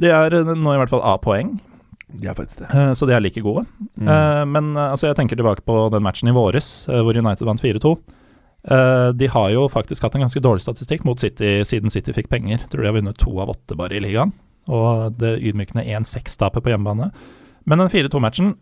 De 0.00 0.08
er 0.14 0.38
eh, 0.38 0.54
nå 0.54 0.72
i 0.76 0.78
hvert 0.80 0.92
fall 0.94 1.04
A-poeng, 1.04 1.58
De 2.10 2.26
er 2.30 2.34
faktisk 2.38 2.62
det. 2.64 2.70
eh, 2.74 2.92
så 2.96 3.06
de 3.06 3.14
er 3.14 3.20
like 3.22 3.42
gode. 3.44 3.66
Mm. 4.00 4.08
Eh, 4.08 4.44
men 4.54 4.72
eh, 4.76 4.88
altså, 4.94 5.10
jeg 5.10 5.18
tenker 5.20 5.36
tilbake 5.38 5.62
på 5.66 5.76
den 5.92 6.02
matchen 6.06 6.30
i 6.32 6.34
våres, 6.36 6.70
eh, 6.88 7.02
hvor 7.04 7.18
United 7.20 7.44
vant 7.46 7.60
4-2. 7.62 7.92
Eh, 8.70 9.10
de 9.16 9.28
har 9.32 9.50
jo 9.54 9.66
faktisk 9.72 10.04
hatt 10.04 10.16
en 10.18 10.24
ganske 10.26 10.40
dårlig 10.44 10.64
statistikk 10.64 11.04
mot 11.08 11.20
City 11.20 11.60
siden 11.64 11.92
City 11.92 12.12
fikk 12.16 12.28
penger. 12.32 12.64
Tror 12.72 12.82
de 12.84 12.90
har 12.90 12.96
vunnet 12.96 13.20
to 13.20 13.32
av 13.40 13.52
åtte 13.54 13.76
bare 13.78 13.96
i 13.96 14.02
ligaen. 14.04 14.32
Og 14.70 15.14
det 15.20 15.36
ydmykende 15.40 15.84
1-6-tapet 15.84 16.62
på 16.64 16.72
hjemmebane. 16.72 17.10
Men 17.68 17.80
den 17.80 17.88
4-2-matchen, 17.92 18.54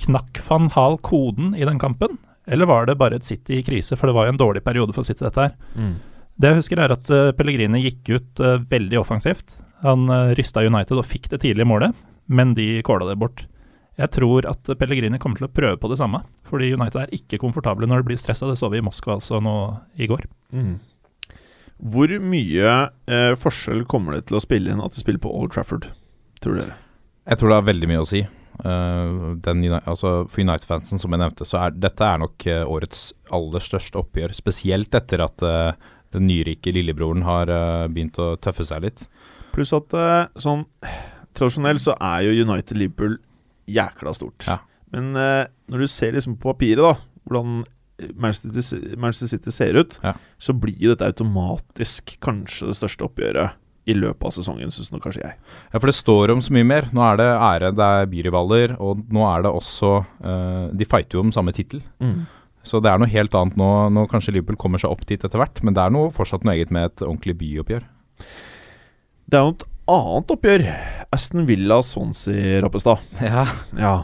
knakk 0.00 0.40
van 0.46 0.70
Hal 0.74 0.98
koden 1.04 1.54
i 1.56 1.66
den 1.66 1.80
kampen? 1.82 2.18
Eller 2.50 2.66
var 2.66 2.86
det 2.88 2.98
bare 3.00 3.18
et 3.20 3.26
City 3.26 3.58
i 3.58 3.64
krise, 3.66 3.98
for 3.98 4.10
det 4.10 4.16
var 4.16 4.26
jo 4.26 4.34
en 4.34 4.40
dårlig 4.40 4.64
periode 4.66 4.94
for 4.96 5.06
City, 5.06 5.22
dette 5.26 5.48
her. 5.48 5.56
Mm. 5.76 5.94
Det 6.40 6.50
jeg 6.50 6.60
husker, 6.62 6.80
er 6.80 6.94
at 6.94 7.10
uh, 7.12 7.32
Pellegrini 7.36 7.82
gikk 7.84 8.14
ut 8.16 8.42
uh, 8.42 8.56
veldig 8.70 9.00
offensivt. 9.02 9.58
Han 9.84 10.08
uh, 10.10 10.32
rysta 10.38 10.64
United 10.64 10.98
og 10.98 11.06
fikk 11.06 11.28
det 11.32 11.42
tidlige 11.44 11.68
målet, 11.68 11.96
men 12.32 12.54
de 12.56 12.80
kåla 12.86 13.10
det 13.10 13.18
bort. 13.20 13.44
Jeg 14.00 14.14
tror 14.14 14.46
at 14.48 14.70
Pellegrini 14.80 15.20
kommer 15.20 15.36
til 15.36 15.50
å 15.50 15.52
prøve 15.52 15.76
på 15.80 15.90
det 15.92 15.98
samme, 16.00 16.22
fordi 16.48 16.72
United 16.72 17.02
er 17.02 17.12
ikke 17.14 17.40
komfortable 17.42 17.88
når 17.90 18.00
det 18.00 18.08
blir 18.08 18.20
stressa. 18.20 18.48
Det 18.48 18.56
så 18.56 18.70
vi 18.72 18.80
i 18.80 18.84
Moskva 18.84 19.18
altså 19.18 19.42
nå 19.44 19.54
i 20.00 20.08
går. 20.08 20.24
Mm. 20.56 20.78
Hvor 21.92 22.12
mye 22.24 22.72
eh, 23.08 23.32
forskjell 23.40 23.84
kommer 23.88 24.16
det 24.16 24.26
til 24.28 24.36
å 24.36 24.42
spille 24.44 24.72
inn 24.72 24.82
at 24.84 24.96
de 24.96 25.00
spiller 25.00 25.20
på 25.20 25.32
Old 25.32 25.52
Trafford, 25.52 25.88
tror 26.44 26.58
dere? 26.60 26.76
Jeg 27.28 27.40
tror 27.40 27.52
det 27.52 27.58
har 27.60 27.68
veldig 27.68 27.90
mye 27.90 28.02
å 28.02 28.08
si. 28.08 28.22
Eh, 28.64 29.36
den, 29.44 29.62
altså 29.80 30.12
for 30.30 30.42
United-fansen, 30.42 31.00
som 31.00 31.12
jeg 31.14 31.22
nevnte, 31.22 31.46
så 31.48 31.60
er 31.64 31.76
dette 31.76 32.06
er 32.06 32.20
nok 32.22 32.46
eh, 32.50 32.62
årets 32.68 33.10
aller 33.34 33.64
største 33.64 34.00
oppgjør. 34.02 34.34
Spesielt 34.36 34.94
etter 34.98 35.24
at 35.24 35.44
eh, 35.46 35.72
den 36.14 36.26
nyrike 36.26 36.72
lillebroren 36.74 37.22
har 37.22 37.46
begynt 37.92 38.18
å 38.18 38.32
tøffe 38.42 38.64
seg 38.66 38.82
litt. 38.82 39.04
Pluss 39.54 39.70
at 39.76 39.94
sånn 40.42 40.64
tradisjonelt 41.38 41.84
så 41.84 41.94
er 42.02 42.24
jo 42.26 42.46
United-Liverpool 42.48 43.14
jækla 43.70 44.14
stort. 44.18 44.48
Ja. 44.50 44.56
Men 44.90 45.12
når 45.14 45.84
du 45.84 45.86
ser 45.86 46.16
liksom 46.16 46.34
på 46.42 46.50
papiret, 46.50 46.82
da, 46.82 46.96
hvordan 47.30 47.60
Manchester 48.18 48.50
City, 48.58 48.96
Manchester 48.98 49.30
City 49.36 49.54
ser 49.54 49.78
ut, 49.78 50.00
Ja. 50.02 50.16
så 50.38 50.52
blir 50.52 50.74
jo 50.82 50.96
dette 50.96 51.06
automatisk 51.12 52.16
kanskje 52.20 52.72
det 52.72 52.78
største 52.80 53.06
oppgjøret 53.06 53.54
i 53.88 53.94
løpet 53.96 54.26
av 54.28 54.34
sesongen, 54.34 54.72
syns 54.74 54.90
nå 54.92 55.00
kanskje 55.02 55.22
jeg. 55.24 55.38
Ja, 55.72 55.78
for 55.78 55.88
det 55.88 55.96
står 55.96 56.34
om 56.34 56.42
så 56.44 56.52
mye 56.54 56.66
mer. 56.68 56.90
Nå 56.94 57.02
er 57.06 57.16
det 57.20 57.28
ære, 57.32 57.72
det 57.76 57.86
er 57.86 58.10
byrivaler, 58.12 58.76
og 58.82 59.00
nå 59.12 59.24
er 59.30 59.46
det 59.46 59.54
også 59.56 59.94
uh, 60.02 60.66
De 60.76 60.86
fighter 60.88 61.18
jo 61.18 61.24
om 61.24 61.32
samme 61.34 61.54
tittel. 61.56 61.80
Så 62.66 62.82
det 62.84 62.90
er 62.92 63.00
noe 63.00 63.08
helt 63.08 63.34
annet 63.34 63.56
nå. 63.56 63.70
Nå 63.96 64.04
kanskje 64.10 64.34
Liverpool 64.36 64.58
kommer 64.60 64.82
seg 64.82 64.92
opp 64.92 65.06
dit 65.08 65.22
etter 65.24 65.40
hvert, 65.40 65.62
men 65.64 65.76
det 65.76 65.82
er 65.82 65.94
noe, 65.94 66.12
fortsatt 66.14 66.44
noe 66.44 66.58
eget 66.58 66.72
med 66.74 66.90
et 66.90 67.04
ordentlig 67.06 67.38
byoppgjør. 67.40 67.86
Det 69.30 69.38
er 69.38 69.46
jo 69.46 69.54
et 69.56 69.68
annet 69.96 70.34
oppgjør. 70.36 70.64
Aston 71.16 71.46
Villa 71.48 71.80
Swansea, 71.86 72.60
Rappestad. 72.64 73.00
Ja. 73.24 73.46
Ja. 73.78 73.94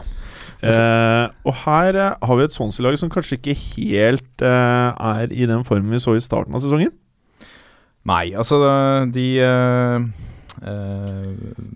Eh, 0.57 1.25
og 1.45 1.53
her 1.67 1.97
eh, 2.01 2.13
har 2.17 2.37
vi 2.39 2.45
et 2.47 2.55
Swansea-lag 2.55 2.95
som 2.97 3.11
kanskje 3.13 3.37
ikke 3.37 3.53
helt 3.77 4.41
eh, 4.41 4.87
er 4.89 5.29
i 5.29 5.45
den 5.45 5.61
formen 5.67 5.93
vi 5.93 6.01
så 6.01 6.15
i 6.17 6.23
starten 6.23 6.55
av 6.57 6.63
sesongen. 6.63 6.95
Nei, 8.07 8.31
altså 8.39 8.61
de 9.11 9.27
eh, 9.43 10.07
eh, 10.63 11.29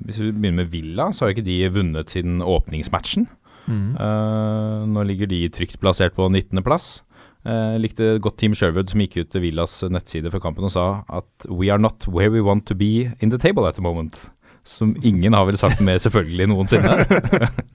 Hvis 0.07 0.21
vi 0.21 0.31
begynner 0.31 0.61
med 0.61 0.71
Villa, 0.71 1.09
så 1.11 1.25
har 1.25 1.35
ikke 1.35 1.47
de 1.47 1.59
vunnet 1.75 2.13
siden 2.13 2.39
åpningsmatchen. 2.39 3.27
Eh, 3.71 4.83
nå 4.87 5.03
ligger 5.07 5.29
de 5.31 5.45
trygt 5.53 5.79
plassert 5.81 6.15
på 6.17 6.27
19.-plass. 6.29 7.01
Uh, 7.41 7.73
likte 7.81 8.19
godt 8.21 8.35
Team 8.37 8.53
Sherwood 8.53 8.91
som 8.91 9.01
gikk 9.01 9.15
ut 9.17 9.31
til 9.33 9.41
Villas 9.41 9.79
nettside 9.89 10.29
før 10.29 10.43
kampen 10.43 10.67
og 10.67 10.75
sa 10.75 10.83
at 11.09 11.47
We 11.49 11.71
are 11.73 11.81
not 11.81 12.05
where 12.05 12.29
we 12.29 12.43
want 12.45 12.67
to 12.69 12.75
be 12.77 13.09
in 13.17 13.33
the 13.33 13.39
table 13.41 13.65
at 13.65 13.79
the 13.79 13.81
moment. 13.81 14.27
Som 14.61 14.93
ingen 15.01 15.33
har 15.33 15.47
vel 15.49 15.57
sagt 15.57 15.81
mer 15.81 15.97
selvfølgelig 15.97 16.51
noensinne. 16.51 16.99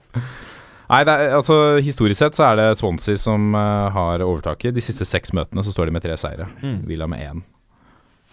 Nei, 0.87 1.01
er, 1.03 1.33
altså 1.35 1.81
historisk 1.83 2.21
sett 2.21 2.39
så 2.39 2.45
er 2.47 2.61
det 2.61 2.69
Swansea 2.79 3.19
som 3.19 3.51
uh, 3.59 3.91
har 3.91 4.23
overtaket. 4.23 4.71
De 4.77 4.85
siste 4.85 5.03
seks 5.03 5.35
møtene 5.35 5.67
så 5.67 5.75
står 5.75 5.89
de 5.89 5.97
med 5.97 6.05
tre 6.07 6.15
seire. 6.15 6.47
Mm. 6.63 6.79
Villa 6.87 7.11
med 7.11 7.27
én. 7.27 7.43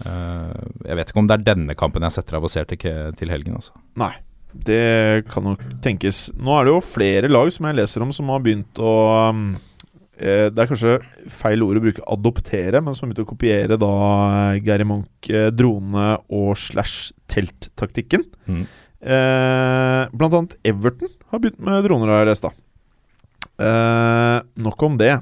Eh, 0.03 0.55
jeg 0.89 0.99
vet 0.99 1.11
ikke 1.11 1.23
om 1.23 1.29
det 1.31 1.37
er 1.39 1.49
denne 1.53 1.77
kampen 1.79 2.03
jeg 2.07 2.17
setter 2.17 2.39
av 2.39 2.47
og 2.47 2.53
ser 2.53 2.67
til, 2.71 2.81
til 3.19 3.31
helgen, 3.31 3.59
altså. 3.61 3.77
Nei, 4.01 4.13
det 4.55 5.27
kan 5.31 5.47
nok 5.47 5.63
tenkes. 5.85 6.29
Nå 6.39 6.57
er 6.57 6.67
det 6.67 6.75
jo 6.75 6.83
flere 6.87 7.31
lag 7.31 7.53
som 7.55 7.69
jeg 7.69 7.79
leser 7.79 8.05
om 8.05 8.13
som 8.15 8.33
har 8.33 8.43
begynt 8.45 8.79
å 8.83 8.95
um, 9.31 9.47
eh, 10.19 10.47
Det 10.51 10.63
er 10.63 10.71
kanskje 10.71 10.97
feil 11.33 11.65
ord 11.67 11.81
å 11.81 11.85
bruke 11.85 12.07
adoptere, 12.17 12.83
men 12.83 12.95
som 12.95 13.07
har 13.07 13.13
begynt 13.13 13.25
å 13.27 13.31
kopiere 13.33 13.79
da 13.81 13.93
eh, 14.55 14.61
Gary 14.67 14.87
Monk, 14.89 15.31
eh, 15.31 15.51
drone- 15.55 16.19
og 16.31 16.55
slash 16.59 17.15
telttaktikken. 17.31 18.27
Mm. 18.47 18.67
Eh, 19.05 20.03
blant 20.15 20.39
annet 20.39 20.59
Everton 20.65 21.11
har 21.31 21.43
begynt 21.43 21.63
med 21.63 21.83
droner, 21.87 22.13
har 22.15 22.25
jeg 22.25 22.33
lest, 22.33 22.47
da. 22.47 22.55
Eh, 23.65 24.39
nok 24.65 24.87
om 24.87 24.99
det. 24.99 25.13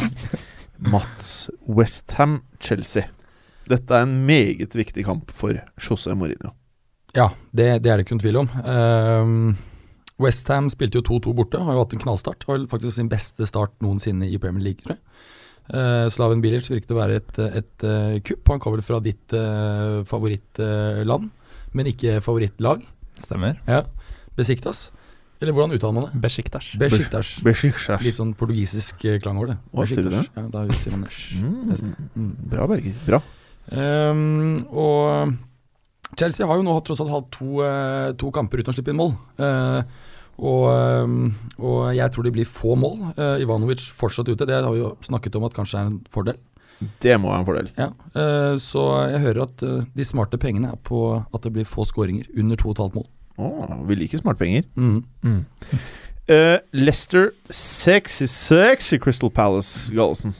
Mats 0.92 1.48
Westham 1.64 2.42
Chelsea. 2.60 3.08
Dette 3.66 3.96
er 3.98 4.04
en 4.06 4.18
meget 4.28 4.76
viktig 4.78 5.04
kamp 5.06 5.32
for 5.34 5.56
José 5.82 6.14
Mourinho. 6.14 6.52
Ja, 7.16 7.30
det, 7.56 7.82
det 7.82 7.90
er 7.90 7.96
det 7.98 8.04
ikke 8.06 8.16
noen 8.16 8.22
tvil 8.22 8.38
om. 8.42 8.50
Um, 8.62 9.56
Westham 10.22 10.68
spilte 10.72 11.00
jo 11.00 11.06
2-2 11.18 11.32
borte, 11.36 11.60
har 11.60 11.76
jo 11.76 11.82
hatt 11.82 11.94
en 11.96 12.02
knallstart. 12.04 12.44
Har 12.48 12.62
faktisk 12.70 12.96
sin 12.98 13.10
beste 13.12 13.48
start 13.48 13.74
noensinne 13.84 14.28
i 14.28 14.38
Premier 14.40 14.68
League, 14.70 14.84
tror 14.84 14.96
jeg. 14.96 15.02
Uh, 15.66 16.06
Slaven 16.14 16.42
Bilic 16.44 16.68
virket 16.70 16.92
å 16.94 16.98
være 17.00 17.18
et, 17.18 17.38
et 17.58 17.86
uh, 17.88 18.18
kupp. 18.24 18.52
Han 18.52 18.60
kom 18.62 18.76
vel 18.76 18.84
fra 18.86 19.00
ditt 19.02 19.34
uh, 19.34 20.04
favorittland, 20.06 21.32
men 21.76 21.90
ikke 21.90 22.20
favorittlag. 22.24 22.84
Stemmer. 23.18 23.58
Ja. 23.66 23.82
Besiktas. 24.38 24.90
Eller 25.40 25.52
hvordan 25.52 25.74
uttaler 25.76 25.96
man 25.98 26.06
det? 26.06 26.20
Besiktas. 26.22 26.70
Besiktas. 26.80 27.34
Besiktas. 27.44 28.04
Litt 28.04 28.16
sånn 28.16 28.30
portugisisk 28.38 29.02
klangord, 29.02 29.24
klang 29.24 29.40
over 29.40 29.50
det. 29.52 29.56
Hva 29.74 29.88
sier 29.88 30.06
du 30.06 30.12
det? 30.14 30.22
Ja, 30.36 30.44
da 30.52 30.62
sier 30.72 30.94
man 30.94 31.02
nesh. 31.04 31.34
Mm, 31.36 31.98
Mm. 32.16 32.30
bra, 32.52 32.68
Berger. 32.70 32.94
Bra. 33.04 33.20
Ehm, 33.72 34.66
og 34.70 35.34
Chelsea 36.16 36.46
har 36.46 36.58
jo 36.58 36.66
nå 36.66 36.74
tross 36.84 37.00
alt 37.02 37.12
hatt 37.12 37.30
to, 37.34 37.62
eh, 37.64 38.12
to 38.18 38.30
kamper 38.34 38.62
uten 38.62 38.72
å 38.72 38.76
slippe 38.76 38.92
inn 38.92 39.00
mål. 39.00 39.16
Uh, 39.38 39.82
og, 40.36 40.64
um, 40.68 41.30
og 41.58 41.94
jeg 41.96 42.12
tror 42.12 42.26
det 42.26 42.34
blir 42.36 42.48
få 42.48 42.76
mål. 42.76 42.98
Uh, 43.16 43.40
Ivanovic 43.40 43.84
fortsatt 43.96 44.28
ute, 44.28 44.46
det 44.48 44.58
har 44.60 44.68
vi 44.72 44.82
jo 44.82 44.94
snakket 45.04 45.36
om 45.36 45.46
at 45.48 45.56
kanskje 45.56 45.80
er 45.80 45.90
en 45.90 45.98
fordel. 46.12 46.38
Det 47.00 47.14
må 47.16 47.30
være 47.32 47.40
en 47.40 47.48
fordel. 47.48 47.68
Ja. 47.78 47.86
så 48.60 48.82
jeg 49.08 49.22
hører 49.22 49.46
at 49.46 49.62
de 49.96 50.04
smarte 50.04 50.36
pengene 50.36 50.74
er 50.74 50.80
på 50.84 50.98
at 51.24 51.40
det 51.40 51.54
blir 51.54 51.64
få 51.64 51.86
skåringer. 51.88 52.28
Under 52.36 52.60
2,5 52.60 52.98
mål. 52.98 53.06
Å, 53.40 53.78
vi 53.88 53.96
liker 53.96 54.20
smartpenger. 54.20 54.66
Mm. 54.76 55.40
Uh, 56.28 56.58
Leicester 56.76 57.30
sexy, 57.48 58.26
sexy 58.26 58.98
Crystal 58.98 59.30
Palace, 59.30 59.88
Gallosen. 59.94 60.34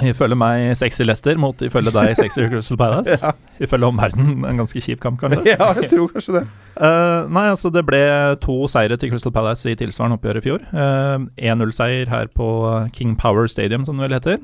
Ifølge 0.00 0.38
meg 0.40 0.70
sexy 0.80 1.04
Leicester 1.04 1.36
mot 1.36 1.60
ifølge 1.62 1.92
deg 1.92 2.14
sexy 2.22 2.46
Crystal 2.48 2.78
Palace. 2.80 3.18
Ja. 3.20 3.34
Ifølge 3.60 3.90
omverdenen 3.92 4.46
en 4.48 4.62
ganske 4.62 4.80
kjip 4.80 5.02
kamp, 5.04 5.20
kanskje. 5.20 5.42
ja, 5.52 5.68
jeg 5.76 5.90
tror 5.92 6.08
kanskje 6.14 6.38
det. 6.38 6.46
Uh, 6.80 7.28
nei, 7.36 7.44
altså 7.52 7.68
det 7.74 7.84
ble 7.86 8.00
to 8.40 8.56
seire 8.72 8.96
til 8.96 9.12
Crystal 9.12 9.34
Palace 9.34 9.68
i 9.68 9.76
tilsvarende 9.76 10.16
oppgjør 10.16 10.40
i 10.40 10.44
fjor. 10.48 10.64
Uh, 10.72 11.28
1-0-seier 11.36 12.08
her 12.08 12.32
på 12.32 12.48
King 12.96 13.14
Power 13.20 13.46
Stadium, 13.52 13.84
som 13.84 14.00
det 14.00 14.08
vel 14.08 14.16
heter. 14.16 14.42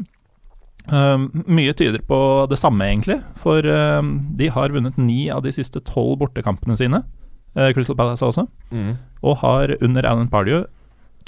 Uh, 0.88 1.26
mye 1.48 1.72
tyder 1.76 2.00
på 2.08 2.20
det 2.52 2.60
samme, 2.60 2.84
egentlig. 2.84 3.18
For 3.40 3.64
eh, 3.64 4.02
de 4.38 4.48
har 4.52 4.72
vunnet 4.72 4.96
ni 5.00 5.26
av 5.32 5.42
de 5.44 5.52
siste 5.52 5.80
tolv 5.84 6.18
bortekampene 6.22 6.76
sine. 6.80 7.02
eh, 7.56 7.72
Crystal 7.76 7.96
Palace 7.96 8.24
også. 8.24 8.46
Mm. 8.72 8.96
Og 9.24 9.36
har 9.42 9.74
under 9.82 10.06
Alan 10.08 10.28
Pardew 10.28 10.64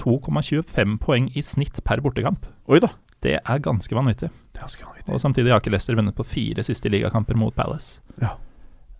2,25 0.01 0.97
poeng 1.03 1.29
i 1.37 1.43
snitt 1.45 1.83
per 1.85 2.01
bortekamp. 2.01 2.47
Oi 2.68 2.81
da. 2.81 2.93
Det 3.25 3.37
er 3.39 3.64
ganske 3.64 3.97
vanvittig. 3.97 4.31
Det 4.31 4.61
er 4.61 4.64
ganske 4.64 4.87
vanvittig. 4.87 5.12
Og 5.14 5.21
samtidig 5.23 5.53
har 5.53 5.61
ikke 5.61 5.73
Leicester 5.75 5.99
vunnet 5.99 6.16
på 6.16 6.27
fire 6.27 6.64
siste 6.64 6.93
ligakamper 6.93 7.37
mot 7.39 7.55
Palace. 7.57 8.01
Ja. 8.23 8.37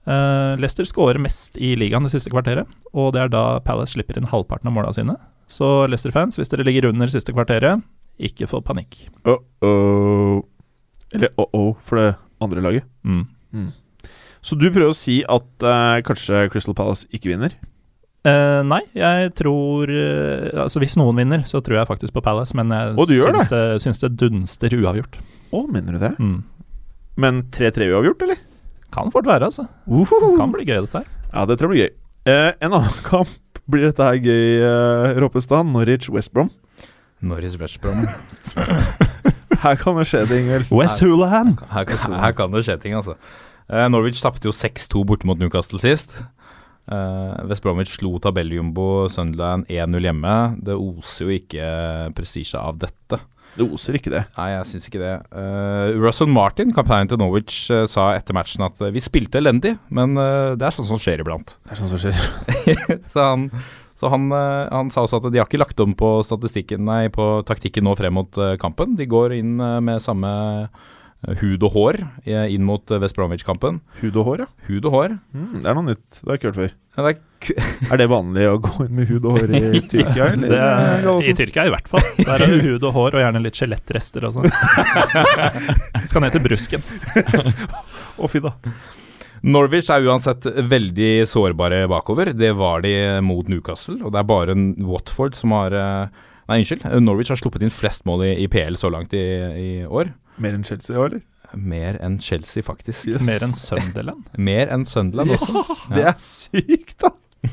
Uh, 0.09 0.57
Leicester 0.61 0.87
skårer 0.89 1.21
mest 1.21 1.59
i 1.61 1.75
ligaen 1.79 2.07
det 2.07 2.12
siste 2.14 2.33
kvarteret, 2.33 2.68
og 2.97 3.12
det 3.14 3.25
er 3.25 3.33
da 3.33 3.45
Palace 3.64 3.95
slipper 3.95 4.18
inn 4.18 4.29
halvparten 4.31 4.71
av 4.71 4.77
måla 4.77 4.93
sine. 4.97 5.16
Så 5.51 5.66
Leicester-fans, 5.91 6.39
hvis 6.39 6.53
dere 6.53 6.64
ligger 6.66 6.89
under 6.91 7.11
siste 7.11 7.35
kvarteret, 7.35 7.83
ikke 8.21 8.49
få 8.51 8.61
panikk. 8.64 9.07
Uh-oh. 9.27 10.41
Eller 11.16 11.33
uh-oh 11.41 11.73
for 11.83 12.01
det 12.01 12.09
andre 12.45 12.64
laget. 12.64 12.89
Mm. 13.03 13.73
Så 14.41 14.57
du 14.57 14.68
prøver 14.71 14.93
å 14.93 14.97
si 14.97 15.21
at 15.29 15.66
uh, 15.66 15.99
kanskje 16.07 16.47
Crystal 16.53 16.77
Palace 16.77 17.09
ikke 17.12 17.33
vinner? 17.33 17.57
Eh, 18.29 18.61
nei, 18.68 18.83
jeg 18.93 19.31
tror 19.33 19.89
uh, 19.89 20.61
Altså 20.61 20.77
Hvis 20.83 20.93
noen 21.01 21.16
vinner, 21.16 21.41
så 21.49 21.62
tror 21.64 21.79
jeg 21.79 21.89
faktisk 21.89 22.12
på 22.12 22.21
Palace, 22.21 22.53
men 22.59 22.68
jeg 22.75 22.93
Å, 23.01 23.07
syns, 23.09 23.49
det? 23.49 23.61
syns 23.81 24.03
det 24.03 24.11
dunster 24.21 24.77
uavgjort. 24.77 25.16
Å, 25.57 25.62
mener 25.73 25.97
du 25.97 26.03
det? 26.03 26.11
Mm. 26.21 26.43
Men 27.21 27.43
3-3 27.55 27.89
uavgjort, 27.95 28.27
eller? 28.27 28.43
Kan 28.93 29.09
fort 29.14 29.25
være, 29.31 29.49
altså. 29.49 29.64
Uhuhu. 29.89 30.35
Kan 30.37 30.53
bli 30.53 30.66
gøy, 30.68 30.83
dette 30.85 31.01
her. 31.01 31.09
Ja, 31.33 31.47
det 31.49 31.57
tror 31.61 31.73
jeg 31.73 31.77
blir 31.77 31.87
gøy. 31.87 31.95
Eh, 32.35 32.51
en 32.61 32.77
annen 32.77 33.01
kamp 33.09 33.62
blir 33.71 33.87
dette 33.89 34.05
her 34.05 34.21
gøy, 34.21 34.45
uh, 34.66 35.21
Ropestad. 35.25 35.64
Norwich-West 35.73 36.35
Brom. 36.37 36.51
Norris 37.21 37.57
Westbrom. 37.61 38.07
Her 39.61 39.77
kan 39.77 39.99
det 39.99 40.07
skje 40.09 40.23
ting, 40.31 40.47
vel. 40.49 40.62
West 40.73 41.03
Hulahan! 41.05 41.51
Her, 41.68 41.85
kan- 41.85 42.14
her 42.16 42.33
kan 42.33 42.53
det 42.55 42.62
skje 42.64 42.79
ting, 42.81 42.95
altså. 42.97 43.16
Eh, 43.68 43.85
Norwich 43.93 44.23
tapte 44.25 44.49
jo 44.49 44.55
6-2 44.57 45.03
borte 45.07 45.29
mot 45.29 45.37
Newcastle 45.41 45.79
sist. 45.83 46.14
Uh, 46.91 47.47
West 47.49 47.62
Bromwich 47.64 47.97
slo 47.97 48.18
tabelljumbo 48.22 49.09
Sunderland 49.12 49.68
1-0 49.70 50.09
hjemme. 50.09 50.36
Det 50.59 50.74
oser 50.74 51.26
jo 51.26 51.36
ikke 51.36 51.66
uh, 51.66 52.09
prestisje 52.16 52.59
av 52.59 52.80
dette. 52.82 53.20
Det 53.57 53.66
oser 53.66 53.97
ikke 53.99 54.12
det. 54.12 54.22
Nei, 54.36 54.49
jeg 54.53 54.68
syns 54.70 54.86
ikke 54.88 55.03
det. 55.03 55.14
Uh, 55.34 55.97
Russell 55.99 56.30
Martin, 56.30 56.70
kapteinen 56.74 57.11
til 57.11 57.18
Norwich, 57.20 57.64
uh, 57.72 57.82
sa 57.91 58.12
etter 58.14 58.36
matchen 58.36 58.62
at 58.66 58.78
eh, 58.82 58.93
vi 58.95 59.03
spilte 59.03 59.41
elendig, 59.41 59.74
men 59.91 60.14
eh, 60.20 60.55
det 60.59 60.68
er 60.68 60.76
sånn 60.76 60.86
som 60.93 61.01
skjer 61.03 61.24
iblant. 61.24 61.57
Det 61.66 61.74
er 61.74 61.80
sånn 61.80 61.91
som 61.91 62.03
skjer. 62.03 62.20
så 63.12 63.26
han, 63.32 63.49
så 64.01 64.09
han, 64.12 64.30
eh, 64.32 64.70
han 64.70 64.93
sa 64.95 65.05
også 65.05 65.18
at 65.20 65.28
de 65.32 65.41
har 65.43 65.49
ikke 65.49 65.61
lagt 65.61 65.82
om 65.82 65.93
på 65.99 66.12
statistikken, 66.24 66.86
nei, 66.88 67.11
på 67.12 67.26
taktikken 67.49 67.84
nå 67.84 67.97
frem 67.99 68.14
mot 68.16 68.38
eh, 68.41 68.55
kampen. 68.61 68.95
De 68.97 69.09
går 69.11 69.36
inn 69.36 69.59
eh, 69.61 69.76
med 69.84 70.01
samme 70.05 70.30
eh, 70.30 70.88
hud 71.41 71.64
og 71.66 71.75
hår 71.75 71.99
eh, 72.25 72.47
inn 72.55 72.64
mot 72.64 72.91
eh, 72.91 73.01
West 73.03 73.16
Bromwich-kampen. 73.18 73.81
Hud 74.01 74.14
og 74.16 74.25
hår, 74.25 74.45
ja. 74.45 74.47
Hud 74.71 74.87
og 74.89 74.95
hår. 74.95 75.16
Mm, 75.37 75.59
det 75.61 75.68
er 75.68 75.77
noe 75.77 75.89
nytt. 75.91 76.07
Det 76.14 76.25
har 76.25 76.33
jeg 76.37 76.41
ikke 76.41 76.49
hørt 76.51 76.61
før. 76.61 76.77
Ja, 76.97 77.03
det 77.05 77.11
er 77.11 77.91
Er 77.93 78.01
det 78.01 78.07
vanlig 78.12 78.47
å 78.49 78.55
gå 78.61 78.87
inn 78.87 78.95
med 78.97 79.11
hud 79.11 79.27
og 79.29 79.37
hår 79.37 79.53
i 79.59 79.83
Tyrkia, 79.93 80.31
eller? 80.33 80.55
Det 80.55 80.61
er, 80.61 81.11
I 81.29 81.35
Tyrkia 81.37 81.66
i 81.68 81.75
hvert 81.75 81.91
fall. 81.93 82.07
Der 82.21 82.33
er 82.37 82.47
det 82.55 82.62
hud 82.64 82.87
og 82.89 82.97
hår, 82.97 83.18
og 83.18 83.25
gjerne 83.25 83.43
litt 83.45 83.61
skjelettrester 83.61 84.27
og 84.29 84.39
sånn. 84.39 84.49
Skal 86.11 86.25
ned 86.25 86.35
til 86.37 86.45
brusken. 86.45 86.85
Å, 88.16 88.31
fy 88.33 88.43
da. 88.45 88.55
Norwich 89.45 89.89
er 89.93 90.05
uansett 90.09 90.49
veldig 90.68 91.12
sårbare 91.29 91.85
bakover. 91.89 92.33
Det 92.37 92.51
var 92.59 92.83
de 92.85 92.95
mot 93.25 93.49
Newcastle, 93.49 94.01
og 94.05 94.12
det 94.12 94.21
er 94.21 94.29
bare 94.29 94.57
Watford 94.89 95.37
som 95.39 95.57
har 95.57 95.77
eh, 95.77 96.27
Nei, 96.51 96.59
unnskyld. 96.64 96.83
Norwich 97.05 97.31
har 97.31 97.39
sluppet 97.39 97.62
inn 97.62 97.71
flest 97.71 98.03
mål 98.09 98.25
i, 98.27 98.33
i 98.43 98.49
PL 98.51 98.75
så 98.81 98.89
langt 98.91 99.12
i, 99.14 99.23
i 99.55 99.71
år. 99.87 100.09
Mer 100.41 100.57
enn 100.57 100.64
Chelsea 100.66 100.97
òg, 100.97 101.11
eller? 101.11 101.22
Mer 101.57 101.97
enn 102.05 102.18
Chelsea, 102.22 102.62
faktisk. 102.62 103.09
Yes. 103.11 103.24
Mer 103.26 103.43
enn 103.45 103.55
Sunderland. 103.57 104.28
Mer 104.51 104.70
enn 104.72 104.86
Sunderland 104.88 105.34
også. 105.34 105.64
Det 105.95 106.05
er 106.07 106.14
sykt, 106.22 106.97
da! 107.03 107.11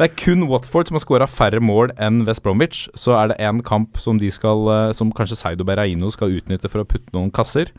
Det 0.00 0.06
er 0.06 0.12
kun 0.16 0.46
Watford 0.48 0.88
som 0.88 0.96
har 0.96 1.04
skåra 1.04 1.26
færre 1.30 1.60
mål 1.62 1.92
enn 2.00 2.24
West 2.28 2.42
Bromwich. 2.44 2.86
Så 2.98 3.14
er 3.18 3.30
det 3.32 3.38
en 3.44 3.60
kamp 3.66 4.00
som 4.00 4.18
de 4.20 4.30
skal 4.32 4.62
eh, 4.72 4.92
Som 4.96 5.10
kanskje 5.12 5.36
Seido 5.36 5.66
Berraino 5.68 6.08
skal 6.14 6.32
utnytte 6.38 6.70
for 6.72 6.82
å 6.82 6.88
putte 6.88 7.12
noen 7.16 7.30
kasser. 7.34 7.72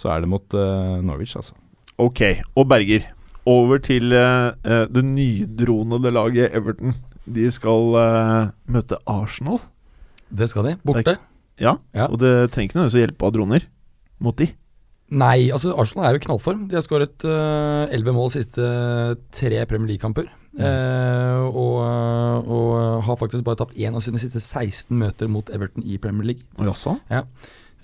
Så 0.00 0.10
er 0.10 0.24
det 0.24 0.30
mot 0.30 0.56
uh, 0.58 0.98
Norwich, 1.06 1.36
altså. 1.38 1.54
Ok, 2.02 2.20
og 2.58 2.66
Berger. 2.70 3.04
Over 3.46 3.78
til 3.78 4.10
uh, 4.10 4.50
det 4.90 5.04
nydronede 5.06 6.10
laget 6.14 6.54
Everton. 6.56 6.96
De 7.30 7.44
skal 7.54 7.94
uh, 7.94 8.48
møte 8.66 8.98
Arsenal. 9.10 9.60
Det 10.34 10.48
skal 10.50 10.66
de. 10.70 10.74
Borte. 10.82 11.14
Ja, 11.62 11.76
Ja. 11.94 12.08
og 12.08 12.18
det 12.18 12.50
trenger 12.50 12.72
ikke 12.72 12.80
noe 12.80 12.90
å 12.90 12.98
hjelpe 12.98 13.28
av 13.28 13.34
droner 13.36 13.68
mot 14.22 14.36
de. 14.38 14.50
Nei, 15.14 15.50
altså 15.52 15.74
Arsenal 15.78 16.08
er 16.08 16.16
jo 16.16 16.22
i 16.22 16.24
knallform. 16.24 16.64
De 16.70 16.78
har 16.78 16.84
skåret 16.84 17.26
elleve 17.26 18.14
mål 18.16 18.32
siste 18.34 18.64
tre 19.36 19.60
Premier 19.68 19.92
League-kamper. 19.92 20.30
Eh, 20.54 21.40
og, 21.50 21.80
og 22.46 23.02
har 23.02 23.18
faktisk 23.18 23.44
bare 23.46 23.58
tapt 23.58 23.74
én 23.74 23.94
av 23.94 24.04
sine 24.04 24.20
siste 24.22 24.38
16 24.38 24.94
møter 24.96 25.30
mot 25.30 25.50
Everton 25.50 25.84
i 25.84 25.98
Premier 25.98 26.30
League. 26.30 26.46
Og 26.58 26.70
også? 26.74 26.96
Ja. 27.10 27.24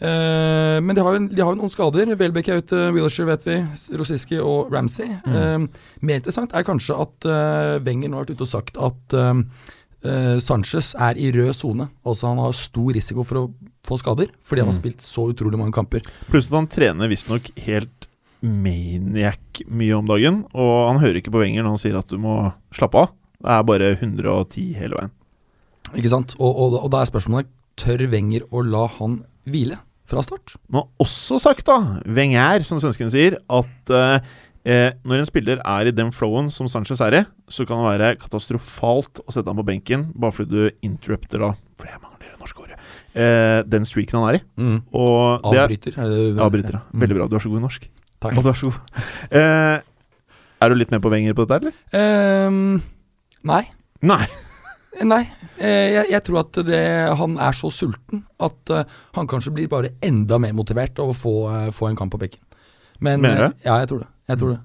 Uh, 0.00 0.80
men 0.80 0.96
de 0.96 1.02
har, 1.04 1.12
jo, 1.12 1.26
de 1.28 1.42
har 1.42 1.52
jo 1.52 1.58
noen 1.60 1.72
skader. 1.72 2.14
Welbeck 2.16 2.48
er 2.48 2.62
ute, 2.62 2.78
Wilshere 2.96 3.28
vet 3.34 3.42
vi, 3.44 3.58
Rosiski 4.00 4.38
og 4.40 4.72
Ramsey. 4.72 5.10
Eh, 5.28 5.66
mer 6.00 6.22
interessant 6.22 6.54
er 6.56 6.64
kanskje 6.64 6.96
at 7.04 7.28
eh, 7.28 7.74
Wenger 7.84 8.08
nå 8.08 8.16
har 8.16 8.24
vært 8.24 8.38
ute 8.38 8.46
og 8.46 8.52
sagt 8.54 8.80
at 8.80 9.18
eh, 10.04 10.38
Sanchez 10.40 10.94
er 10.98 11.18
i 11.20 11.30
rød 11.34 11.52
sone. 11.54 11.88
Altså 12.06 12.28
han 12.30 12.38
har 12.42 12.52
stor 12.56 12.92
risiko 12.96 13.24
for 13.26 13.36
å 13.42 13.54
få 13.86 13.98
skader, 14.00 14.30
fordi 14.44 14.60
han 14.64 14.70
har 14.70 14.76
Mm. 14.76 14.82
spilt 14.82 15.00
så 15.04 15.26
utrolig 15.32 15.58
mange 15.58 15.72
kamper. 15.72 16.00
Pluss 16.30 16.46
at 16.50 16.56
han 16.58 16.66
trener 16.68 17.08
visstnok 17.08 17.50
helt 17.66 18.08
maniac 18.42 19.62
mye 19.68 19.96
om 19.98 20.06
dagen, 20.08 20.42
og 20.56 20.88
han 20.90 21.00
hører 21.02 21.20
ikke 21.20 21.32
på 21.34 21.42
Wenger 21.42 21.62
når 21.64 21.74
han 21.76 21.82
sier 21.82 21.98
at 22.00 22.08
du 22.08 22.18
må 22.18 22.52
slappe 22.72 23.02
av. 23.04 23.12
Det 23.40 23.50
er 23.56 23.62
bare 23.68 23.90
110 23.96 24.74
hele 24.76 24.96
veien. 24.98 25.12
Ikke 25.96 26.12
sant? 26.12 26.34
Og, 26.38 26.50
og, 26.54 26.76
og 26.84 26.90
da 26.92 27.00
er 27.02 27.10
spørsmålet 27.10 27.48
tør 27.80 28.04
Wenger 28.12 28.44
å 28.52 28.62
la 28.66 28.84
han 28.98 29.22
hvile 29.48 29.78
fra 30.10 30.22
start? 30.26 30.56
Han 30.70 30.82
har 30.82 30.88
også 31.02 31.38
sagt, 31.40 31.64
da, 31.70 31.78
Wenger, 32.06 32.64
som 32.68 32.80
svenskene 32.82 33.10
sier, 33.12 33.38
at 33.48 33.92
eh, 33.94 34.20
eh, 34.64 34.92
når 35.04 35.22
en 35.22 35.28
spiller 35.28 35.60
er 35.64 35.86
i 35.90 35.94
den 35.94 36.10
flowen 36.12 36.50
som 36.52 36.68
Sanchez 36.68 37.00
er 37.00 37.14
i, 37.20 37.24
så 37.48 37.66
kan 37.68 37.80
det 37.82 37.92
være 37.98 38.16
katastrofalt 38.20 39.22
å 39.26 39.32
sette 39.32 39.48
ham 39.50 39.56
på 39.60 39.66
benken 39.70 40.08
bare 40.14 40.32
fordi 40.36 40.50
du 40.50 40.70
interrupter 40.86 41.38
da 41.42 41.52
For 41.80 41.88
jeg 41.90 42.00
mangler 42.02 42.28
det 42.32 42.38
norske 42.40 42.62
ordet. 42.64 42.78
eh, 43.14 43.62
den 43.68 43.84
streaken 43.88 44.20
han 44.20 44.28
er 44.34 44.38
i. 44.40 44.42
Mm. 44.60 44.78
Og 44.92 45.50
det 45.52 45.58
er, 45.58 45.64
Avbryter. 45.64 45.96
Er 45.98 46.08
det, 46.14 46.38
avbryter, 46.46 46.76
ja. 46.78 46.82
Veldig 47.04 47.16
bra. 47.20 47.26
Du 47.28 47.36
er 47.36 47.44
så 47.44 47.48
god 47.52 47.58
i 47.62 47.64
norsk. 47.68 47.88
Takk. 48.20 48.36
Og 48.36 48.44
du 48.44 48.48
er 48.52 48.58
så 48.60 48.70
god. 48.70 49.00
Eh, 49.30 49.80
er 50.60 50.68
du 50.68 50.74
litt 50.76 50.90
med 50.92 51.00
på 51.00 51.08
Wenger 51.12 51.32
på 51.38 51.46
dette, 51.48 51.70
eller? 51.70 52.46
Um, 52.48 52.82
nei. 53.48 53.62
Nei. 54.04 54.24
Nei. 55.06 55.22
Eh, 55.56 55.94
jeg, 55.94 56.06
jeg 56.10 56.22
tror 56.26 56.40
at 56.42 56.58
det, 56.66 56.80
han 57.16 57.36
er 57.40 57.56
så 57.56 57.70
sulten 57.72 58.24
at 58.42 58.72
eh, 58.74 58.84
han 59.16 59.28
kanskje 59.30 59.52
blir 59.56 59.68
bare 59.72 59.92
enda 60.04 60.36
mer 60.42 60.52
motivert 60.56 60.98
av 61.00 61.12
å 61.12 61.16
få, 61.16 61.34
eh, 61.54 61.70
få 61.72 61.88
en 61.88 61.96
kamp 61.96 62.12
på 62.12 62.20
benken. 62.20 62.42
Men 63.00 63.22
Mener 63.24 63.40
du? 63.40 63.54
eh, 63.54 63.68
Ja, 63.70 63.78
jeg 63.80 63.88
tror 63.92 64.02
det. 64.02 64.08
Jeg 64.30 64.38
tror 64.40 64.54
det. 64.54 64.60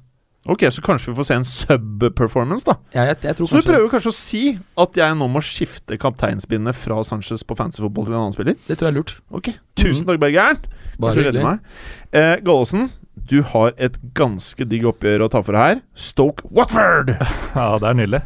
Ok, 0.45 0.61
så 0.69 0.81
kanskje 0.85 1.09
vi 1.09 1.15
får 1.17 1.25
se 1.25 1.35
en 1.39 1.45
sub-performance, 1.49 2.67
da. 2.67 2.75
Ja, 2.93 3.07
jeg, 3.09 3.17
jeg 3.25 3.37
tror 3.39 3.47
Så 3.49 3.61
du 3.63 3.69
prøver 3.71 3.87
kanskje 3.89 4.11
å 4.11 4.15
si 4.15 4.41
at 4.83 4.99
jeg 4.99 5.15
nå 5.17 5.25
må 5.33 5.41
skifte 5.41 5.97
kapteinspinnet 5.97 6.77
fra 6.77 6.99
Sanchez 7.07 7.41
på 7.41 7.57
fantasyfotball 7.57 8.05
til 8.05 8.13
en 8.13 8.19
annen 8.27 8.35
spiller? 8.35 8.59
Det 8.67 8.77
tror 8.77 8.91
jeg 8.91 8.93
er 8.93 8.99
lurt. 8.99 9.15
Ok, 9.33 9.49
Tusen 9.81 10.05
takk, 10.05 10.21
Bergeren. 10.21 10.61
Bare 11.01 11.17
hyggelig. 11.17 11.41
meg. 11.47 11.73
Eh, 12.13 12.35
Gallosen, 12.45 12.91
du 13.25 13.39
har 13.55 13.73
et 13.81 13.97
ganske 14.13 14.69
digg 14.69 14.85
oppgjør 14.91 15.25
å 15.25 15.31
ta 15.33 15.41
for 15.41 15.57
deg 15.57 15.65
her. 15.71 15.81
Stoke 15.97 16.45
Watford! 16.53 17.15
Ja, 17.57 17.71
det 17.81 17.89
er 17.89 17.99
nydelig. 18.03 18.23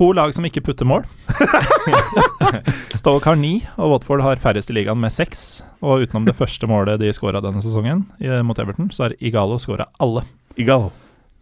To 0.00 0.14
lag 0.16 0.32
som 0.32 0.46
ikke 0.48 0.62
putter 0.64 0.88
mål. 0.88 1.02
Stoke 2.96 3.28
har 3.28 3.36
ni, 3.36 3.58
og 3.76 3.90
Watford 3.92 4.22
har 4.24 4.40
færrest 4.40 4.70
i 4.72 4.76
ligaen 4.78 4.96
med 4.96 5.12
seks. 5.12 5.60
Og 5.84 6.06
utenom 6.06 6.24
det 6.24 6.32
første 6.38 6.64
målet 6.70 7.02
de 7.02 7.10
skåra 7.12 7.42
denne 7.44 7.60
sesongen 7.60 8.06
mot 8.48 8.56
Everton, 8.62 8.88
så 8.96 9.06
har 9.06 9.14
Igalo 9.20 9.58
skåra 9.60 9.90
alle. 10.00 10.22
Igalo. 10.56 10.88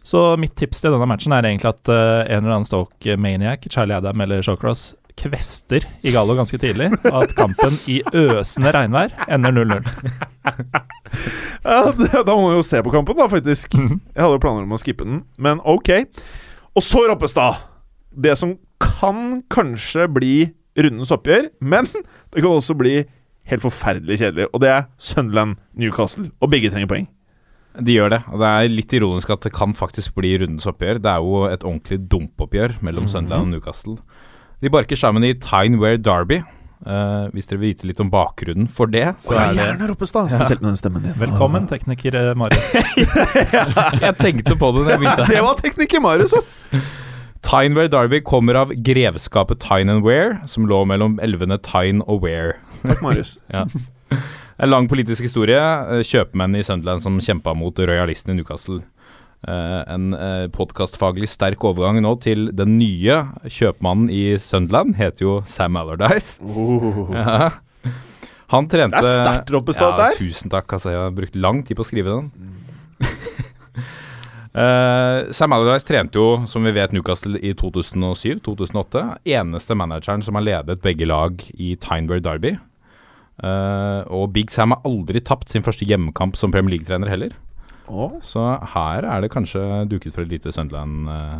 Så 0.03 0.33
mitt 0.39 0.57
tips 0.59 0.83
til 0.83 0.91
denne 0.91 1.07
matchen 1.07 1.31
er 1.35 1.47
egentlig 1.47 1.71
at 1.71 1.91
uh, 1.91 2.25
en 2.25 2.41
eller 2.41 2.57
annen 2.57 2.67
Stoke-maniac, 2.67 3.63
Charlie 3.71 3.95
Adam 3.95 4.25
eller 4.27 4.43
Shawcross, 4.43 4.89
kvester 5.19 5.87
Igalo 6.03 6.35
ganske 6.35 6.59
tidlig, 6.59 6.91
og 7.13 7.17
at 7.23 7.33
kampen 7.39 7.79
i 7.91 8.01
øsende 8.11 8.75
regnvær 8.75 9.15
ender 9.31 9.55
0-0. 9.55 9.87
Ja, 11.59 11.89
da 11.91 12.35
må 12.37 12.51
vi 12.51 12.59
jo 12.59 12.63
se 12.63 12.79
på 12.85 12.91
kampen, 12.93 13.17
da, 13.19 13.25
faktisk. 13.31 13.73
Mhm. 13.75 13.97
Jeg 14.13 14.23
hadde 14.23 14.35
jo 14.35 14.43
planer 14.43 14.67
om 14.67 14.75
å 14.75 14.79
skippe 14.79 15.07
den, 15.07 15.23
men 15.41 15.59
ok. 15.63 15.89
Og 16.75 16.85
så, 16.85 17.07
Roppestad. 17.09 17.65
Det 18.15 18.35
som 18.39 18.55
kan 18.81 19.41
kanskje 19.51 20.07
bli 20.11 20.33
rundens 20.79 21.11
oppgjør, 21.11 21.49
men 21.61 21.87
det 22.31 22.41
kan 22.41 22.51
også 22.55 22.75
bli 22.79 22.97
helt 23.49 23.63
forferdelig 23.63 24.19
kjedelig. 24.21 24.49
Og 24.53 24.61
det 24.63 24.69
er 24.73 24.83
Sunderland 25.01 25.57
Newcastle, 25.77 26.29
og 26.39 26.51
begge 26.53 26.69
trenger 26.73 26.89
poeng. 26.91 27.07
De 27.79 27.93
gjør 27.95 28.09
det, 28.15 28.21
og 28.33 28.41
det 28.41 28.47
er 28.49 28.71
litt 28.73 28.93
ironisk 28.97 29.29
at 29.33 29.43
det 29.45 29.51
kan 29.55 29.73
faktisk 29.77 30.15
bli 30.17 30.33
rundens 30.41 30.65
oppgjør. 30.67 30.99
Det 31.03 31.11
er 31.11 31.21
jo 31.23 31.43
et 31.47 31.63
ordentlig 31.63 31.99
dumpoppgjør 32.11 32.79
mellom 32.85 33.05
Mhm. 33.05 33.11
Sunderland 33.13 33.41
og 33.47 33.51
Newcastle. 33.53 33.97
De 34.61 34.69
barker 34.73 34.97
sammen 34.99 35.23
i 35.23 35.33
Tineware 35.33 35.97
Derby. 36.01 36.41
Uh, 36.79 37.27
hvis 37.35 37.47
dere 37.47 37.59
vil 37.59 37.73
vite 37.73 37.87
litt 37.89 37.99
om 37.99 38.07
bakgrunnen 38.11 38.67
for 38.71 38.87
det, 38.87 39.03
så 39.19 39.33
oh, 39.33 39.35
ja, 39.35 39.41
er 39.41 39.49
det 39.51 39.59
gjerne, 39.59 39.87
Roppestad. 39.91 40.29
Spesielt 40.31 40.61
med 40.63 40.69
den 40.71 40.77
stemmen 40.79 41.03
din. 41.03 41.15
Velkommen, 41.19 41.65
tekniker 41.67 42.15
eh, 42.15 42.29
Marius. 42.39 42.71
Jeg 44.05 44.15
tenkte 44.21 44.55
på 44.55 44.69
det 44.77 44.85
da 44.87 44.93
jeg 44.95 45.01
begynte. 45.03 45.25
Det 45.27 45.41
var 45.43 45.59
tekniker 45.59 45.99
Marius, 46.03 46.33
ass! 46.39 46.55
Tineware 47.45 47.89
Derby 47.89 48.19
kommer 48.21 48.57
av 48.59 48.73
grevskapet 48.75 49.61
Tyne 49.63 49.95
and 49.97 50.03
Ware, 50.05 50.41
som 50.49 50.67
lå 50.67 50.81
mellom 50.89 51.19
elvene 51.23 51.57
Tyne 51.63 52.03
og 52.07 52.23
Ware. 52.25 52.57
Takk, 52.83 53.01
Marius. 53.05 53.37
Ja. 53.53 53.65
En 54.59 54.71
lang 54.73 54.89
politisk 54.91 55.23
historie. 55.23 55.55
eh, 55.59 56.01
Kjøpmenn 56.03 56.57
i 56.59 56.63
Sunderland 56.67 57.05
som 57.05 57.19
kjempa 57.23 57.53
mot 57.55 57.77
royalisten 57.79 58.33
i 58.33 58.39
Newcastle. 58.41 58.81
Eh, 59.47 59.77
en 59.87 60.09
uh, 60.11 60.49
podkastfaglig 60.51 61.29
sterk 61.31 61.63
overgang 61.63 62.01
nå 62.03 62.11
til 62.19 62.49
den 62.51 62.73
nye 62.75 63.21
kjøpmannen 63.47 64.09
i 64.11 64.33
Sunderland, 64.41 64.97
heter 64.99 65.23
jo 65.23 65.37
Sam 65.47 65.79
Allardyce. 65.79 66.41
Oh. 66.43 67.07
Ja. 67.15 67.53
Han 68.51 68.67
trente 68.67 68.99
Det 68.99 69.05
er 69.13 69.23
sterkt, 69.23 69.53
Roppestad, 69.53 69.95
ja. 70.01 70.09
Tusen 70.17 70.51
takk. 70.51 70.67
Altså, 70.75 70.91
jeg 70.91 70.99
har 71.05 71.15
brukt 71.15 71.37
lang 71.39 71.63
tid 71.63 71.77
på 71.79 71.85
å 71.85 71.87
skrive 71.87 72.17
den. 72.17 72.31
Eh, 74.59 75.31
Sam 75.31 75.53
Allardyce 75.55 75.87
trente 75.87 76.19
jo, 76.19 76.41
som 76.49 76.65
vi 76.67 76.73
vet, 76.75 76.91
Newcastle 76.91 77.39
i 77.39 77.53
2007-2008. 77.55 79.05
Eneste 79.37 79.77
manageren 79.77 80.23
som 80.25 80.35
har 80.35 80.43
ledet 80.43 80.81
begge 80.83 81.07
lag 81.07 81.45
i 81.55 81.75
Tineware 81.79 82.23
Derby. 82.25 82.57
Uh, 83.39 84.03
og 84.11 84.33
Big 84.35 84.51
Sam 84.51 84.73
har 84.75 84.83
aldri 84.83 85.21
tapt 85.23 85.47
sin 85.53 85.63
første 85.63 85.85
hjemmekamp 85.87 86.35
som 86.35 86.51
Premier 86.51 86.75
League-trener 86.75 87.07
heller. 87.07 87.37
Oh. 87.87 88.17
Så 88.19 88.43
her 88.73 89.07
er 89.07 89.23
det 89.23 89.31
kanskje 89.31 89.63
duket 89.87 90.11
for 90.11 90.25
et 90.25 90.33
lite 90.33 90.51
Sunderland 90.53 91.07
eh, 91.09 91.39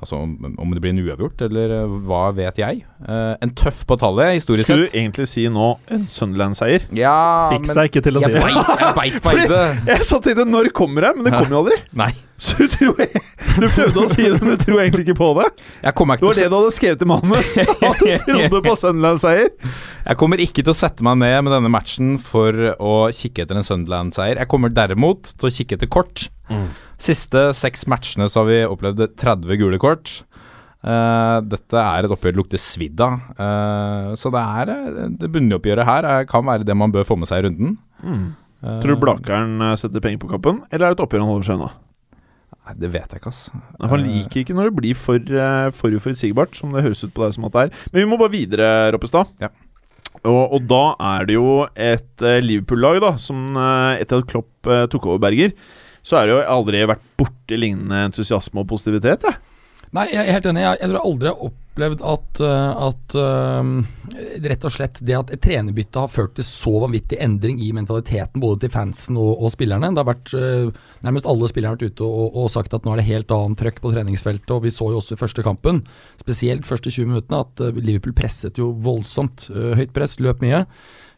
Altså 0.00 0.16
om, 0.16 0.30
om 0.56 0.70
det 0.72 0.80
blir 0.80 0.94
en 0.94 1.02
uavgjort, 1.02 1.42
eller 1.44 1.72
eh, 1.76 1.96
hva 2.08 2.22
vet 2.32 2.56
jeg. 2.56 2.78
Uh, 3.04 3.34
en 3.44 3.52
tøff 3.52 3.82
på 3.88 3.98
tallet, 4.00 4.38
historisk 4.38 4.70
Skulle 4.70 4.86
sett. 4.88 4.94
du 4.94 4.98
egentlig 5.00 5.26
si 5.28 5.44
nå 5.52 5.66
en 5.92 6.06
Sunderland-seier? 6.08 6.86
Ja, 6.96 7.50
Fikk 7.52 7.68
seg 7.68 7.90
ikke 7.90 8.02
til 8.06 8.16
å 8.16 8.24
si 8.24 8.30
jeg 8.32 8.38
det. 8.38 8.46
beit, 8.46 8.80
jeg 8.80 8.96
beit 8.96 9.28
meg 9.28 9.42
i 9.42 9.46
det. 9.52 9.62
Jeg 9.92 10.08
sa 10.08 10.20
til 10.24 10.38
det 10.40 10.46
når 10.48 10.70
kommer 10.76 11.04
det, 11.04 11.12
men 11.18 11.28
det 11.28 11.34
kommer 11.36 11.52
jo 11.58 11.62
aldri. 11.66 11.78
Nei. 12.02 12.10
Så 12.40 12.56
du 12.56 12.72
tror 12.72 12.96
jeg, 13.02 13.20
Du 13.60 13.66
prøvde 13.68 14.00
å 14.00 14.08
si 14.08 14.24
det, 14.24 14.38
men 14.40 14.54
du 14.54 14.62
tror 14.62 14.80
egentlig 14.80 15.04
ikke 15.04 15.18
på 15.18 15.26
det? 15.36 15.50
Jeg 15.84 15.96
kommer 15.98 16.16
Det 16.16 16.24
var 16.24 16.38
det 16.38 16.46
du 16.48 16.56
hadde 16.56 16.72
skrevet 16.72 17.04
i 17.04 17.08
manus? 17.10 17.56
At 17.90 18.00
du 18.00 18.08
trodde 18.24 18.62
på 18.64 18.76
Sunderland-seier? 18.80 19.50
Jeg 20.06 20.20
kommer 20.22 20.40
ikke 20.40 20.64
til 20.64 20.72
å 20.72 20.78
sette 20.80 21.04
meg 21.04 21.20
ned 21.20 21.36
med 21.44 21.52
denne 21.52 21.72
matchen 21.72 22.14
for 22.24 22.56
å 22.80 22.94
kikke 23.12 23.44
etter 23.44 23.60
en 23.60 23.66
Sunderland-seier. 23.66 24.40
Jeg 24.40 24.48
kommer 24.48 24.72
derimot 24.72 25.34
til 25.36 25.50
å 25.50 25.52
kikke 25.52 25.76
etter 25.76 25.92
kort. 25.92 26.30
Siste 27.00 27.46
seks 27.56 27.86
matchene 27.88 28.26
så 28.28 28.42
har 28.42 28.50
vi 28.50 28.58
opplevd 28.68 29.06
30 29.16 29.60
gule 29.60 29.78
kort. 29.80 30.20
Uh, 30.80 31.44
dette 31.44 31.76
er 31.76 32.06
et 32.06 32.12
oppgjør 32.12 32.32
det 32.32 32.40
lukter 32.40 32.60
svidd 32.60 33.00
av. 33.04 33.18
Uh, 33.36 34.12
så 34.16 34.32
det 34.32 34.40
er 34.40 34.70
eh, 34.72 35.00
det 35.20 35.28
bunnoppgjøret 35.32 35.84
her 35.88 36.08
er, 36.08 36.28
kan 36.28 36.46
være 36.46 36.64
det 36.64 36.76
man 36.76 36.92
bør 36.94 37.04
få 37.08 37.18
med 37.20 37.28
seg 37.28 37.42
i 37.42 37.46
runden. 37.48 37.74
Eh, 38.00 38.78
Tror 38.80 38.94
du 38.94 39.02
Blakeren 39.02 39.60
setter 39.80 40.00
penger 40.04 40.22
på 40.22 40.30
kappen, 40.32 40.62
eller 40.70 40.88
er 40.88 40.94
det 40.94 40.98
et 40.98 41.02
oppgjør 41.04 41.24
han 41.24 41.32
holder 41.34 41.48
seg 41.50 41.58
unna? 41.60 41.70
Nei, 42.60 42.76
Det 42.80 42.92
vet 42.96 43.12
jeg 43.12 43.20
ikke, 43.20 43.32
ass. 43.32 43.42
Han 43.92 44.06
liker 44.06 44.40
ikke 44.42 44.56
når 44.56 44.70
det 44.70 44.76
blir 44.78 44.96
for, 44.96 45.34
for 45.76 45.96
uforutsigbart, 45.96 46.56
som 46.56 46.72
det 46.72 46.84
høres 46.86 47.04
ut 47.04 47.12
på 47.16 47.26
deg 47.26 47.36
som 47.36 47.48
at 47.48 47.56
det 47.56 47.66
er. 47.66 47.76
Men 47.92 48.02
vi 48.02 48.08
må 48.08 48.20
bare 48.20 48.34
videre, 48.36 48.70
Roppestad. 48.96 49.32
Ja. 49.40 49.52
Og, 50.20 50.42
og 50.56 50.64
da 50.68 50.82
er 51.12 51.28
det 51.28 51.36
jo 51.38 51.54
et 51.72 52.24
Liverpool-lag, 52.44 53.00
da, 53.04 53.14
som 53.20 53.52
etter 53.96 54.20
at 54.20 54.28
Klopp 54.32 54.68
tok 54.92 55.08
over 55.08 55.22
Berger, 55.24 55.56
så 56.02 56.18
har 56.18 56.28
det 56.28 56.36
jo 56.36 56.42
aldri 56.56 56.82
vært 56.88 57.06
borti 57.20 57.58
lignende 57.58 58.06
entusiasme 58.08 58.62
og 58.62 58.70
positivitet, 58.70 59.28
jeg. 59.28 59.50
Nei, 59.90 60.06
jeg 60.12 60.22
er 60.22 60.36
helt 60.36 60.46
enig. 60.46 60.62
Jeg, 60.62 60.78
jeg 60.78 60.90
tror 60.92 61.06
aldri 61.08 61.30
har 61.32 61.40
opplevd 61.48 62.02
at, 62.06 62.40
uh, 62.46 62.82
at 62.86 63.14
uh, 63.18 64.44
rett 64.46 64.66
og 64.68 64.74
slett 64.74 65.00
det 65.02 65.16
at 65.18 65.32
et 65.34 65.42
trenerbytte 65.42 66.04
har 66.04 66.12
ført 66.12 66.36
til 66.38 66.46
så 66.46 66.76
vanvittig 66.84 67.18
endring 67.24 67.58
i 67.64 67.72
mentaliteten 67.74 68.42
både 68.42 68.62
til 68.62 68.72
fansen 68.74 69.18
og, 69.18 69.32
og 69.42 69.50
spillerne. 69.50 69.90
Det 69.90 70.04
har 70.04 70.10
vært 70.12 70.30
uh, 70.36 70.86
Nærmest 71.02 71.26
alle 71.32 71.50
spillerne 71.50 71.74
har 71.74 71.80
vært 71.80 71.98
ute 71.98 72.06
og, 72.06 72.38
og 72.38 72.52
sagt 72.54 72.76
at 72.76 72.86
nå 72.86 72.94
er 72.94 73.02
det 73.02 73.08
helt 73.08 73.34
annet 73.34 73.62
trøkk 73.64 73.82
på 73.82 73.94
treningsfeltet. 73.96 74.54
og 74.54 74.62
Vi 74.68 74.74
så 74.76 74.92
jo 74.92 75.02
også 75.02 75.18
i 75.18 75.22
første 75.24 75.46
kampen, 75.46 75.82
spesielt 76.22 76.70
første 76.70 76.94
20 76.94 77.10
minuttene, 77.10 77.42
at 77.42 77.82
Liverpool 77.82 78.14
presset 78.14 78.62
jo 78.62 78.70
voldsomt. 78.86 79.48
Uh, 79.50 79.72
høyt 79.80 79.96
press, 79.96 80.20
løp 80.22 80.44
mye. 80.44 80.62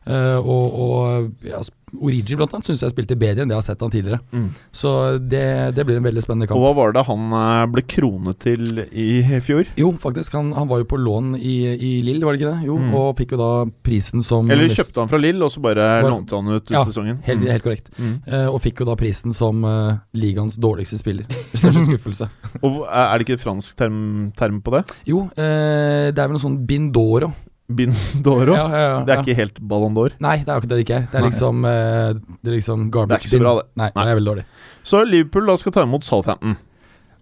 Uh, 0.02 0.38
og 0.42 0.80
og 0.82 1.46
ja, 1.46 1.60
Origi 1.92 2.34
blant 2.38 2.54
annet 2.56 2.64
syns 2.64 2.80
jeg 2.80 2.88
spilte 2.94 3.14
bedre 3.20 3.42
enn 3.44 3.50
det 3.50 3.52
jeg 3.52 3.60
har 3.60 3.64
sett 3.66 3.82
han 3.84 3.90
tidligere. 3.92 4.18
Mm. 4.32 4.46
Så 4.72 4.90
det, 5.28 5.42
det 5.76 5.84
blir 5.84 5.98
en 6.00 6.06
veldig 6.06 6.22
spennende 6.24 6.46
kamp. 6.48 6.56
Og 6.56 6.64
hva 6.64 6.70
var 6.78 6.94
det 6.96 7.02
han 7.04 7.26
eh, 7.36 7.66
ble 7.68 7.82
kronet 7.84 8.38
til 8.40 8.80
i 8.88 9.20
fjor? 9.44 9.68
Jo, 9.76 9.90
faktisk. 10.00 10.32
Han, 10.38 10.54
han 10.56 10.70
var 10.70 10.80
jo 10.80 10.86
på 10.88 10.96
lån 10.96 11.34
i, 11.36 11.52
i 11.76 11.90
Lill, 12.06 12.24
var 12.24 12.32
det 12.32 12.40
ikke 12.40 12.54
det? 12.54 12.64
Jo, 12.70 12.78
Mm. 12.80 12.94
og 12.96 13.10
fikk 13.20 13.34
jo 13.36 13.40
da 13.42 13.50
prisen 13.84 14.24
som 14.24 14.48
Eller 14.50 14.72
kjøpte 14.72 15.02
han 15.04 15.12
fra 15.12 15.20
Lill, 15.20 15.44
og 15.44 15.52
så 15.52 15.60
bare 15.68 15.90
Var- 16.00 16.08
lånte 16.16 16.40
han 16.40 16.48
ut 16.48 16.62
ut 16.64 16.72
Ja, 16.78 16.82
sesongen? 16.88 17.20
Helt, 17.28 17.44
Mm. 17.44 17.52
helt 17.52 17.62
korrekt. 17.68 17.92
Mm. 18.00 18.16
Uh, 18.24 18.48
og 18.54 18.60
fikk 18.64 18.80
jo 18.80 18.88
da 18.88 18.96
prisen 18.96 19.36
som 19.36 19.60
uh, 19.68 20.00
ligaens 20.16 20.56
dårligste 20.56 20.96
spiller. 20.96 21.28
Største 21.52 21.84
skuffelse. 21.92 22.30
Og 22.64 22.86
er 22.88 23.18
det 23.18 23.28
ikke 23.28 23.36
et 23.36 23.44
fransk 23.44 23.76
term, 23.76 24.32
term 24.40 24.62
på 24.64 24.78
det? 24.78 24.86
Jo, 25.12 25.26
det 25.36 26.16
er 26.16 26.24
vel 26.24 26.38
noe 26.38 26.46
sånn 26.48 26.62
Bindoro. 26.64 27.34
Bindoro? 27.76 28.56
Ja, 28.56 28.66
ja, 28.68 28.82
ja, 28.82 28.98
Det 29.06 29.14
er 29.14 29.20
ja. 29.20 29.24
ikke 29.24 29.38
helt 29.38 29.60
Ballon 29.68 29.94
d'Or. 29.96 30.16
Nei, 30.22 30.38
det 30.42 30.48
er 30.48 30.58
jo 30.58 30.64
ikke 30.64 30.72
det 30.72 30.80
det 30.80 30.86
ikke 30.86 30.98
er. 30.98 31.06
Det 31.12 31.20
er 31.20 31.26
liksom, 31.28 31.64
uh, 31.64 32.36
det 32.42 32.52
er 32.52 32.58
liksom 32.58 32.90
Det 32.90 33.04
er 33.04 33.22
ikke 33.22 33.32
så 33.32 33.42
bra, 33.42 33.54
det. 33.60 33.66
Nei, 33.74 33.88
Nei. 33.94 34.04
det 34.04 34.10
er 34.10 34.20
veldig 34.20 34.32
dårlig. 34.32 34.44
Så 34.92 35.04
Liverpool 35.08 35.48
da 35.48 35.56
skal 35.60 35.76
ta 35.76 35.86
imot 35.86 36.08
Southampton. 36.08 36.58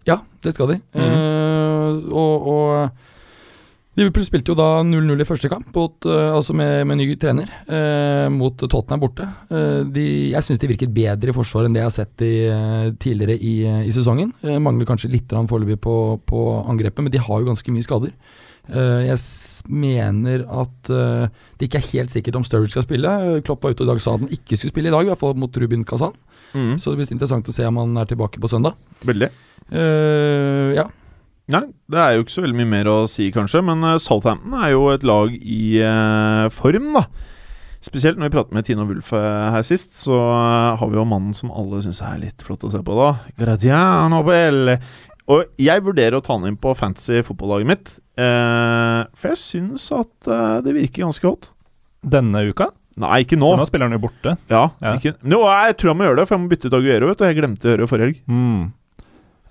Ja, 0.09 0.20
det 0.44 0.57
skal 0.57 0.74
de. 0.74 0.80
Mm. 0.96 1.07
Uh, 1.07 1.94
og, 2.16 2.51
og 2.55 3.09
Liverpool 3.98 4.24
spilte 4.24 4.53
jo 4.53 4.57
da 4.57 4.68
0-0 4.86 5.20
i 5.20 5.26
første 5.26 5.48
kamp, 5.51 5.70
mot, 5.74 5.96
uh, 6.07 6.36
altså 6.36 6.55
med, 6.57 6.86
med 6.88 7.01
ny 7.01 7.09
trener, 7.20 7.51
eh, 7.66 8.28
mot 8.32 8.55
Tottenham 8.55 9.03
borte. 9.03 9.26
Eh, 9.51 9.80
de, 9.92 10.05
jeg 10.30 10.46
syns 10.46 10.61
de 10.62 10.70
virket 10.70 10.92
bedre 10.94 11.32
i 11.32 11.34
forsvar 11.34 11.66
enn 11.66 11.74
det 11.74 11.82
jeg 11.82 11.88
har 11.88 11.96
sett 11.96 12.12
de, 12.22 12.30
eh, 12.55 12.86
tidligere 13.03 13.36
i, 13.36 13.55
i 13.88 13.92
sesongen. 13.94 14.30
Mangler 14.62 14.88
kanskje 14.88 15.11
litt 15.11 15.34
foreløpig 15.34 15.80
på, 15.82 15.96
på 16.22 16.44
angrepet, 16.70 17.03
men 17.03 17.12
de 17.12 17.20
har 17.20 17.42
jo 17.42 17.51
ganske 17.51 17.74
mye 17.74 17.86
skader. 17.86 18.14
Eh, 18.69 19.09
jeg 19.09 19.19
mener 19.73 20.45
at 20.47 20.91
eh, 20.93 21.27
det 21.59 21.69
ikke 21.69 21.81
er 21.81 21.91
helt 21.95 22.13
sikkert 22.13 22.39
om 22.39 22.47
Sturridge 22.47 22.75
skal 22.75 22.87
spille. 22.87 23.11
Eh, 23.11 23.41
Klopp 23.47 23.65
var 23.65 23.75
ute 23.75 23.87
i 23.87 23.91
dag 23.91 24.03
sa 24.03 24.15
at 24.15 24.25
han 24.25 24.37
ikke 24.37 24.59
skulle 24.59 24.75
spille 24.75 24.93
i 24.93 24.95
dag, 24.95 25.07
i 25.07 25.11
hvert 25.11 25.23
fall 25.23 25.39
mot 25.41 25.61
Rubin 25.63 25.87
Kazan. 25.87 26.15
Så 26.51 26.91
det 26.91 26.99
blir 26.99 27.13
interessant 27.15 27.47
å 27.47 27.55
se 27.55 27.63
om 27.63 27.77
han 27.79 27.99
er 28.01 28.09
tilbake 28.11 28.41
på 28.43 28.49
søndag. 28.51 28.75
Veldig. 29.07 29.29
Uh, 29.71 30.75
ja. 30.75 30.89
Nei, 31.55 31.61
det 31.91 32.01
er 32.03 32.17
jo 32.17 32.25
ikke 32.25 32.35
så 32.35 32.43
veldig 32.43 32.59
mye 32.59 32.71
mer 32.73 32.89
å 32.91 32.95
si, 33.11 33.29
kanskje, 33.35 33.61
men 33.69 33.87
Southampton 34.03 34.57
er 34.59 34.73
jo 34.73 34.89
et 34.91 35.07
lag 35.07 35.31
i 35.31 35.79
uh, 35.79 36.49
form, 36.51 36.89
da. 36.97 37.05
Spesielt 37.87 38.19
når 38.19 38.33
vi 38.33 38.35
pratet 38.35 38.57
med 38.57 38.67
Tina 38.67 38.83
Wulf 38.85 39.13
her 39.15 39.63
sist, 39.65 39.95
så 40.03 40.19
har 40.19 40.91
vi 40.91 40.99
jo 40.99 41.07
mannen 41.09 41.31
som 41.39 41.55
alle 41.55 41.79
syns 41.85 42.03
er 42.05 42.19
litt 42.21 42.43
flott 42.45 42.67
å 42.67 42.73
se 42.75 42.83
på, 42.85 42.99
da. 42.99 43.13
Gradiano 43.39 44.25
Bell. 44.27 44.75
Og 45.31 45.47
jeg 45.62 45.85
vurderer 45.87 46.18
å 46.18 46.22
ta 46.24 46.35
han 46.35 46.49
inn 46.49 46.59
på 46.59 46.72
fantasy 46.78 47.20
fotballaget 47.26 47.68
mitt, 47.70 47.93
eh, 48.18 49.03
for 49.14 49.31
jeg 49.33 49.41
syns 49.41 49.87
at 49.95 50.31
eh, 50.31 50.59
det 50.66 50.74
virker 50.74 51.07
ganske 51.07 51.28
hot. 51.28 51.51
Denne 52.03 52.43
uka? 52.49 52.70
Nei, 53.01 53.20
ikke 53.24 53.39
nå. 53.39 53.53
For 53.55 53.62
nå 53.62 53.68
spiller 53.68 53.89
han 53.89 53.95
jo 53.97 54.03
borte. 54.03 54.35
Ja, 54.51 54.64
Ja. 54.83 54.97
Ikke, 54.99 55.14
nå, 55.22 55.39
jeg 55.47 55.78
tror 55.78 55.93
jeg 55.93 56.01
må 56.01 56.09
gjøre 56.09 56.20
det, 56.20 56.26
for 56.28 56.37
jeg 56.37 56.43
må 56.43 56.51
bytte 56.51 56.68
ut 56.68 56.76
Aguero, 56.81 57.11
vet 57.12 57.20
du. 57.22 57.24
Jeg 57.28 57.39
glemte 57.39 57.68
å 57.68 57.72
gjøre 57.72 57.85
det 57.85 57.91
forrige 57.93 58.09
helg. 58.09 58.20
Mm. 58.26 58.61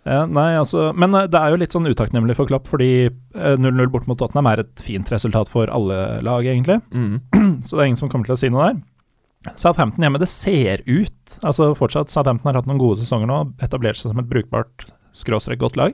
Ja, 0.09 0.21
nei, 0.31 0.53
altså 0.57 0.89
Men 0.97 1.13
eh, 1.17 1.27
det 1.29 1.39
er 1.39 1.51
jo 1.53 1.57
litt 1.59 1.73
sånn 1.75 1.87
utakknemlig 1.89 2.35
for 2.37 2.49
Klopp, 2.49 2.67
fordi 2.71 2.91
eh, 3.07 3.55
0-0 3.59 3.89
bort 3.93 4.07
mot 4.09 4.19
Tottenham 4.19 4.47
er 4.51 4.63
et 4.63 4.83
fint 4.83 5.09
resultat 5.11 5.51
for 5.51 5.71
alle 5.71 6.19
lag, 6.25 6.45
egentlig. 6.47 6.79
Mm. 6.91 7.19
Så 7.67 7.75
det 7.75 7.83
er 7.83 7.89
ingen 7.91 7.99
som 7.99 8.11
kommer 8.11 8.29
til 8.29 8.35
å 8.37 8.41
si 8.41 8.51
noe 8.51 8.71
der. 8.71 8.79
Southampton 9.55 10.03
hjemme, 10.03 10.19
det 10.19 10.27
ser 10.27 10.81
ut 10.83 11.35
Altså 11.47 11.69
fortsatt, 11.79 12.09
Southampton 12.11 12.49
har 12.49 12.57
hatt 12.59 12.65
noen 12.67 12.81
gode 12.81 12.99
sesonger 12.99 13.29
nå, 13.29 13.37
etablert 13.63 13.95
seg 13.95 14.11
som 14.11 14.19
et 14.19 14.27
brukbart, 14.27 14.89
skråstrek 15.17 15.59
godt 15.61 15.77
lag. 15.79 15.93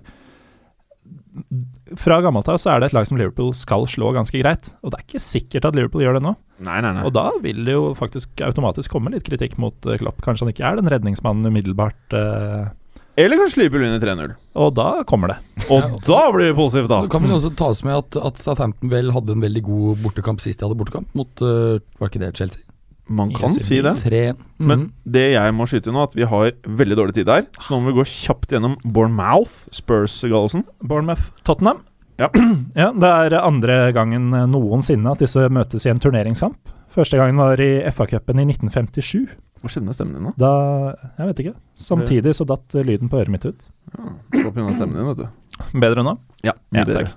Fra 1.99 2.17
gammelt 2.23 2.47
av 2.49 2.57
så 2.61 2.71
er 2.73 2.79
det 2.81 2.87
et 2.89 2.95
lag 2.95 3.05
som 3.09 3.17
Liverpool 3.19 3.51
skal 3.57 3.83
slå 3.91 4.13
ganske 4.15 4.39
greit, 4.39 4.69
og 4.81 4.93
det 4.93 4.99
er 5.01 5.05
ikke 5.05 5.21
sikkert 5.21 5.67
at 5.69 5.75
Liverpool 5.77 6.01
gjør 6.05 6.17
det 6.17 6.23
nå. 6.25 6.31
Nei, 6.65 6.77
nei, 6.81 6.93
nei. 6.95 7.03
Og 7.05 7.11
da 7.13 7.27
vil 7.43 7.59
det 7.67 7.75
jo 7.75 7.89
faktisk 7.97 8.41
automatisk 8.45 8.93
komme 8.95 9.11
litt 9.13 9.27
kritikk 9.27 9.57
mot 9.61 9.75
eh, 9.91 9.99
Klopp. 9.99 10.23
Kanskje 10.25 10.47
han 10.47 10.53
ikke 10.55 10.65
er 10.69 10.79
den 10.79 10.89
redningsmannen 10.95 11.51
umiddelbart, 11.51 12.15
Uh, 12.15 12.71
Eller 13.19 13.39
kanskje 13.39 13.61
Liverpool 13.61 13.83
vinner 13.85 14.01
3-0. 14.03 14.31
og 14.59 14.73
da 14.75 14.87
kommer 15.07 15.31
det. 15.33 15.37
Og 15.71 15.83
Ja. 15.83 15.99
da 16.07 16.21
blir 16.35 16.49
det 16.49 16.55
positivt, 16.57 16.89
da. 16.91 17.01
Det 17.05 17.11
kan 17.13 17.23
vel 17.23 17.35
også 17.37 17.51
tas 17.55 17.83
med 17.87 17.95
at, 17.99 18.17
at 18.31 18.39
Southampton 18.41 18.89
vel 18.91 19.11
hadde 19.15 19.35
en 19.35 19.43
veldig 19.45 19.63
god 19.67 20.01
bortekamp 20.03 20.41
sist 20.43 20.59
de 20.59 20.65
hadde 20.67 20.79
bortekamp, 20.79 21.11
mot 21.15 21.43
uh, 21.45 21.77
Var 21.99 22.09
ikke 22.11 22.23
det 22.25 22.33
Chelsea? 22.39 22.63
Man 23.07 23.31
kan 23.33 23.51
Yes, 23.53 23.65
si 23.67 23.81
det. 23.81 23.95
Tre. 24.01 24.33
Men 24.57 24.79
Mhm. 24.79 24.91
det 25.05 25.33
jeg 25.33 25.53
må 25.53 25.67
skyte 25.69 25.91
nå, 25.93 26.03
at 26.03 26.13
vi 26.15 26.23
har 26.25 26.51
veldig 26.65 26.95
dårlig 26.97 27.13
tid 27.13 27.25
der. 27.27 27.45
Så 27.59 27.69
nå 27.75 27.81
må 27.83 27.91
vi 27.93 27.99
gå 27.99 28.05
kjapt 28.05 28.49
gjennom 28.49 28.77
Bournemouth, 28.83 29.67
Spurs, 29.71 30.21
Gallosen. 30.23 30.63
Bournemouth, 30.81 31.29
Tottenham. 31.43 31.81
Ja. 32.17 32.29
ja, 32.75 32.91
det 32.91 33.03
er 33.33 33.39
andre 33.43 33.91
gangen 33.93 34.31
noensinne 34.49 35.11
at 35.11 35.19
disse 35.19 35.49
møtes 35.49 35.85
i 35.85 35.89
en 35.91 35.99
turneringskamp. 35.99 36.55
Første 36.95 37.17
gangen 37.19 37.35
var 37.37 37.59
i 37.59 37.83
FA-cupen 37.91 38.39
i 38.39 38.45
1957. 38.45 39.27
Hva 39.61 39.69
skjedde 39.69 39.85
med 39.85 39.95
stemmen 39.97 40.15
din, 40.15 40.23
da? 40.23 40.33
Da 40.37 40.95
Jeg 41.17 41.27
vet 41.27 41.39
ikke. 41.43 41.55
Samtidig 41.75 42.33
så 42.37 42.45
datt 42.47 42.73
lyden 42.85 43.09
på 43.09 43.19
øret 43.19 43.29
mitt 43.29 43.45
ut. 43.45 43.59
Ja, 43.93 44.49
på 44.49 44.51
stemmen 44.75 44.95
din, 44.95 45.07
vet 45.11 45.17
du. 45.17 45.79
Bedre 45.79 46.03
nå? 46.03 46.17
Ja, 46.43 46.53
Ja, 46.73 46.85
takk. 46.85 47.09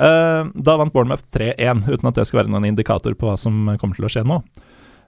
Eh, 0.00 0.44
da 0.62 0.76
vant 0.78 0.92
Bournemouth 0.94 1.26
3-1, 1.30 1.84
uten 1.90 2.08
at 2.08 2.14
det 2.14 2.26
skal 2.26 2.44
være 2.44 2.52
noen 2.54 2.64
indikator 2.70 3.12
på 3.14 3.28
hva 3.28 3.36
som 3.38 3.66
kommer 3.78 3.96
til 3.98 4.06
å 4.06 4.12
skje 4.12 4.24
nå. 4.24 4.42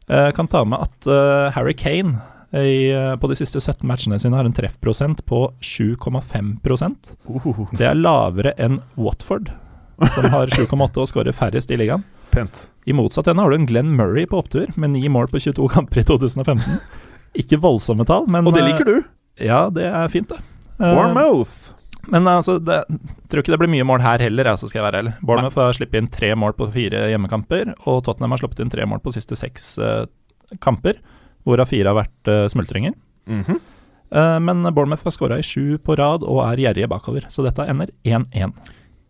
Jeg 0.09 0.34
kan 0.34 0.48
ta 0.50 0.64
med 0.66 0.82
at 0.82 1.07
eh, 1.07 1.50
Harry 1.55 1.74
Kane 1.78 2.18
i, 2.53 2.90
eh, 2.92 3.14
på 3.16 3.28
de 3.30 3.36
siste 3.38 3.61
17 3.62 3.86
matchene 3.88 4.18
sine 4.20 4.36
har 4.36 4.44
en 4.44 4.53
treffprosent 4.53 5.22
på 5.28 5.44
7,5 5.62 6.59
Uh, 6.62 7.70
Det 7.78 7.86
er 7.86 7.94
lavere 7.96 8.53
enn 8.59 8.80
Watford, 8.96 9.53
som 10.14 10.24
har 10.34 10.46
7,8 10.53 10.98
og 11.00 11.09
skårer 11.09 11.32
færrest 11.32 11.70
i 11.70 11.78
ligaen. 11.80 12.05
pent. 12.32 12.66
I 12.86 12.92
motsatt 12.96 13.28
ende 13.28 13.42
har 13.44 13.50
du 13.53 13.57
en 13.61 13.66
Glenn 13.68 13.92
Murray 13.96 14.26
på 14.26 14.38
opptur, 14.42 14.66
med 14.76 14.90
ni 14.90 15.07
mål 15.09 15.28
på 15.30 15.38
22 15.40 15.68
kamper 15.70 16.00
i 16.00 16.05
2015. 16.05 16.80
Ikke 17.38 17.61
voldsomme 17.61 18.05
tall, 18.09 18.26
men 18.26 18.46
Og 18.46 18.55
det 18.55 18.64
liker 18.64 18.84
du. 18.84 18.96
eh, 19.38 19.46
Ja, 19.46 19.68
det 19.70 19.84
er 19.86 20.09
fint, 20.09 20.28
det. 20.28 20.40
Warmouth. 20.80 21.70
Men 22.11 22.26
altså, 22.26 22.57
det, 22.59 22.80
tror 23.30 23.42
ikke 23.42 23.55
det 23.55 23.61
blir 23.62 23.70
mye 23.70 23.86
mål 23.86 24.03
her 24.03 24.22
heller, 24.24 24.50
altså, 24.53 24.68
skal 24.68 24.80
jeg 24.80 24.86
være 24.88 25.03
ærlig. 25.03 25.12
Bournemouth 25.22 25.61
har 25.61 25.76
sluppet 25.76 26.00
inn 26.00 26.11
tre 26.12 26.32
mål 26.38 26.57
på 26.59 26.68
fire 26.74 27.05
hjemmekamper, 27.12 27.74
og 27.86 28.03
Tottenham 28.07 28.34
har 28.34 28.42
sluppet 28.42 28.64
inn 28.64 28.72
tre 28.72 28.86
mål 28.88 29.03
på 29.05 29.14
siste 29.14 29.38
seks 29.38 29.76
uh, 29.78 30.05
kamper, 30.64 30.98
hvorav 31.46 31.70
fire 31.70 31.92
har 31.92 32.00
vært 32.00 32.30
uh, 32.30 32.48
smultringer. 32.50 32.96
Mm 33.30 33.42
-hmm. 33.42 33.61
uh, 34.11 34.38
men 34.40 34.74
Bournemouth 34.74 35.05
har 35.05 35.11
skåra 35.11 35.38
i 35.38 35.42
sju 35.42 35.78
på 35.78 35.94
rad 35.96 36.22
og 36.22 36.42
er 36.53 36.57
gjerrige 36.57 36.88
bakover, 36.88 37.26
så 37.28 37.42
dette 37.42 37.62
ender 37.62 37.88
1-1. 38.05 38.53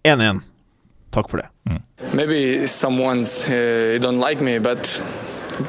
1-1. 0.05 0.41
Takk 1.13 1.29
for 1.31 1.37
det. 1.37 1.49
Maybe 2.15 2.67
someone's 2.67 3.49
uh, 3.49 4.01
don't 4.01 4.21
like 4.29 4.45
me, 4.45 4.59
but 4.59 5.05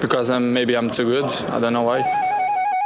because 0.01 0.30
I'm 0.30 0.53
maybe 0.53 0.74
I'm 0.74 0.89
too 0.89 1.05
good. 1.05 1.32
I 1.49 1.59
don't 1.59 1.74
know 1.74 1.84
why. 1.84 2.22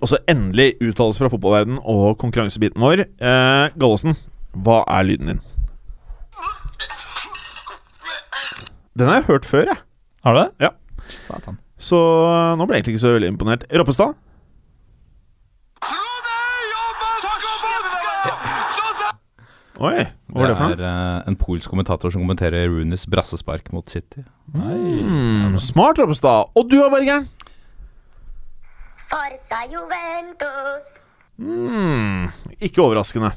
Og 0.00 0.10
så 0.10 0.18
endelig 0.30 0.74
uttalelse 0.82 1.22
fra 1.22 1.30
fotballverden 1.32 1.78
og 1.82 2.18
konkurransebiten 2.20 2.82
vår. 2.82 3.04
Eh, 3.06 3.64
Gallosen, 3.78 4.16
hva 4.52 4.82
er 4.86 5.08
lyden 5.08 5.32
din? 5.32 5.42
Den 8.98 9.08
har 9.08 9.20
jeg 9.20 9.28
hørt 9.30 9.48
før, 9.48 9.70
jeg. 9.72 9.78
Har 10.24 10.36
du 10.36 10.40
det? 10.42 10.50
Ja. 10.66 10.74
Satan. 11.08 11.58
Så 11.80 11.98
eh, 11.98 12.52
nå 12.58 12.66
ble 12.66 12.76
jeg 12.76 12.84
egentlig 12.84 12.98
ikke 12.98 13.06
så 13.06 13.16
veldig 13.16 13.32
imponert. 13.32 13.64
Roppestad? 13.72 14.18
Oi, 19.82 20.04
hva 20.30 20.44
var 20.44 20.52
det 20.52 20.56
for 20.60 20.70
noe? 20.70 20.76
er 20.76 20.82
eh, 20.86 21.22
en 21.26 21.36
polsk 21.40 21.72
kommentator 21.72 22.12
som 22.14 22.22
kommenterer 22.22 22.68
Runes 22.70 23.02
brassespark 23.10 23.72
mot 23.74 23.88
City. 23.90 24.22
Mm, 24.54 25.56
smart, 25.58 25.98
Roppestad. 25.98 26.52
Og 26.54 26.68
du 26.70 26.76
har 26.78 26.92
Bergeren? 26.92 27.26
Forza 29.12 29.58
Juventus. 29.68 31.00
Mm, 31.36 32.30
ikke 32.60 32.80
overraskende. 32.82 33.32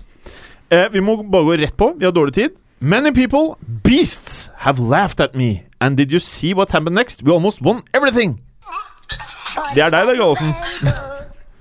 Eh, 0.72 0.86
vi 0.94 1.02
må 1.04 1.18
bare 1.20 1.44
gå 1.44 1.58
rett 1.60 1.76
på. 1.78 1.90
Vi 2.00 2.06
har 2.08 2.14
dårlig 2.16 2.34
tid. 2.38 2.54
Many 2.80 3.12
people, 3.12 3.56
beasts, 3.84 4.50
have 4.64 4.80
laughed 4.80 5.20
at 5.20 5.36
me. 5.36 5.66
And 5.82 5.98
did 5.98 6.12
you 6.14 6.20
see 6.20 6.54
what 6.54 6.72
happened 6.72 6.96
next? 6.96 7.24
We 7.24 7.34
almost 7.34 7.62
won 7.62 7.82
everything. 7.94 8.40
Det 9.76 9.84
er 9.84 9.92
deg, 9.92 10.08
det, 10.08 10.16
Gallosen. 10.20 10.54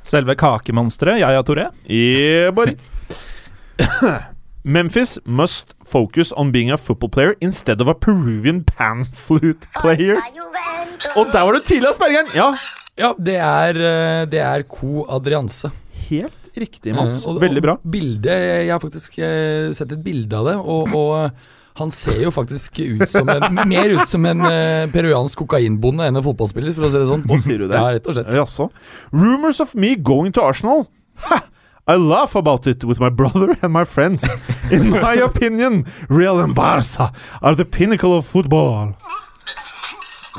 Selve 0.04 0.36
kakemonsteret, 0.38 1.18
Yaya 1.22 1.42
Toré. 1.42 1.66
Yeah, 1.90 2.52
buddy. 2.54 2.76
Memphis 4.64 5.18
must 5.26 5.74
focus 5.86 6.32
on 6.32 6.52
being 6.52 6.70
a 6.70 6.78
football 6.78 7.10
player 7.10 7.34
instead 7.40 7.80
of 7.80 7.88
a 7.88 7.94
Peruvian 7.94 8.62
pan 8.64 9.04
flute 9.12 9.66
player. 9.80 10.22
Og 11.16 11.26
der 11.32 11.42
var 11.42 11.52
du 11.52 11.60
tidlig, 11.66 11.88
Aspergeren! 11.90 12.30
Ja, 12.34 12.52
Ja, 12.96 13.12
det 13.18 13.36
er, 13.42 13.74
eh, 13.80 14.24
det 14.30 14.40
er 14.40 14.62
Co 14.70 15.04
Adrianse. 15.10 15.70
helt 16.08 16.36
riktig, 16.56 16.94
Mats. 16.94 17.24
Eh, 17.24 17.30
og- 17.32 17.40
Veldig 17.42 17.62
bra. 17.64 17.76
Bildet, 17.82 18.30
jeg 18.30 18.70
har 18.70 18.78
faktisk 18.82 19.18
eh, 19.18 19.72
sett 19.72 19.90
et 19.92 20.02
bilde 20.04 20.32
av 20.36 20.44
det, 20.46 20.56
og, 20.60 20.94
og 20.94 21.30
han 21.80 21.90
ser 21.90 22.20
jo 22.22 22.30
faktisk 22.30 22.78
ut 23.00 23.10
som 23.10 23.28
en, 23.28 23.54
mer 23.72 23.88
ut 23.96 24.06
som 24.06 24.24
en 24.30 24.44
eh, 24.46 24.86
peruansk 24.92 25.38
kokainbonde 25.42 26.06
enn 26.06 26.16
en 26.20 26.22
fotballspiller, 26.22 26.72
for 26.76 26.86
å 26.86 26.90
si 26.92 27.00
det 27.00 27.08
sånn. 27.08 27.24
Hva 27.26 27.40
sier 27.42 27.58
du 27.58 27.66
det? 27.66 27.74
Ja, 27.80 27.88
rett 27.96 28.06
og 28.06 28.14
slett. 28.14 28.30
Jaså. 28.36 28.68
Rumors 29.10 29.58
of 29.64 29.74
me 29.74 29.96
going 29.96 30.30
to 30.36 30.42
Arsenal. 30.44 30.86
Ha! 31.26 31.40
I 31.86 31.96
laugh 31.96 32.34
about 32.36 32.66
it 32.66 32.82
with 32.84 32.98
my 33.00 33.10
brother 33.10 33.58
and 33.60 33.72
my 33.72 33.84
friends. 33.84 34.22
In 34.70 34.88
my 34.88 35.16
opinion, 35.20 35.84
Real 36.08 36.38
and 36.40 36.54
Barca 36.54 37.10
are 37.42 37.54
the 37.54 37.66
pinnacle 37.66 38.14
of 38.16 38.24
football. 38.24 38.94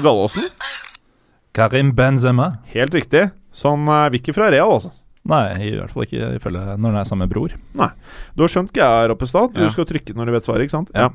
Gallåsen? 0.01 0.47
Karim 1.55 1.93
Benzema. 1.95 2.57
Helt 2.73 2.93
riktig. 2.93 3.29
Så 3.55 3.71
han 3.71 3.87
er 3.87 4.11
ikke 4.17 4.33
fra 4.35 4.49
Real, 4.51 4.73
altså. 4.75 4.91
Nei, 5.25 5.71
i 5.71 5.73
hvert 5.73 5.89
fall 5.93 6.03
ikke 6.05 6.27
ifølge 6.37 6.61
når 6.77 6.91
han 6.91 6.99
er 7.01 7.07
sammen 7.09 7.25
med 7.25 7.33
bror. 7.33 7.53
Du 8.35 8.43
har 8.43 8.51
skjønt 8.51 8.73
greia, 8.75 9.07
Roppestad. 9.09 9.55
Du 9.55 9.63
Ja. 9.63 9.69
skal 9.73 9.85
trykke 9.89 10.13
når 10.13 10.25
du 10.29 10.35
vet 10.35 10.45
svaret, 10.45 10.61
ikke 10.67 10.75
sant? 10.75 10.91
Ja. 10.93 11.07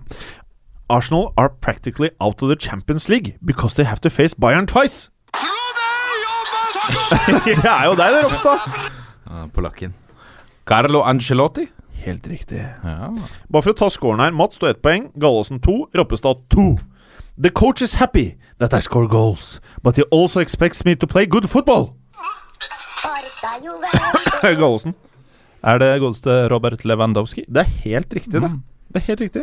Arsenal 0.91 1.29
are 1.39 1.51
practically 1.61 2.11
out 2.19 2.43
of 2.43 2.49
the 2.49 2.57
Champions 2.57 3.09
League 3.09 3.37
because 3.45 3.75
they 3.77 3.85
have 3.85 4.01
to 4.01 4.11
face 4.11 4.35
Bayern 4.35 4.67
twice. 4.67 5.11
det 7.45 7.65
er 7.65 7.85
jo 7.87 7.95
deg, 7.95 8.17
det, 8.17 8.25
Roppestad. 8.25 8.59
Uh, 9.31 9.47
Polakken. 9.55 9.95
Carlo 10.67 11.03
Angelotti. 11.07 11.69
Helt 12.01 12.27
riktig. 12.27 12.65
Ja. 12.85 13.11
Bare 13.53 13.63
for 13.63 13.75
å 13.75 13.77
ta 13.77 13.89
scoren 13.93 14.21
her. 14.25 14.33
Mats 14.35 14.57
står 14.59 14.71
ett 14.75 14.83
poeng, 14.83 15.11
Gallåsen 15.21 15.61
to, 15.63 15.85
Roppestad 15.95 16.41
to. 16.51 16.73
The 17.41 17.51
coach 17.51 17.83
is 17.83 17.95
happy 18.01 18.35
that 18.61 18.73
I 18.75 18.81
score 18.81 19.09
goals, 19.09 19.61
but 19.83 19.97
he 19.97 20.03
also 20.11 20.41
expects 20.41 20.85
me 20.85 20.95
to 20.97 21.07
play 21.07 21.27
good 21.27 21.49
football. 21.49 21.95
Goalsen. 24.61 24.95
Er 25.63 25.79
det 25.79 25.89
godeste 26.01 26.49
Robert 26.49 26.85
Lewandowski? 26.89 27.45
Det 27.49 27.61
er 27.67 27.71
helt 27.85 28.15
riktig, 28.17 28.41
det. 28.41 28.51
Det 28.93 29.01
er 29.03 29.07
helt 29.11 29.21
riktig. 29.21 29.43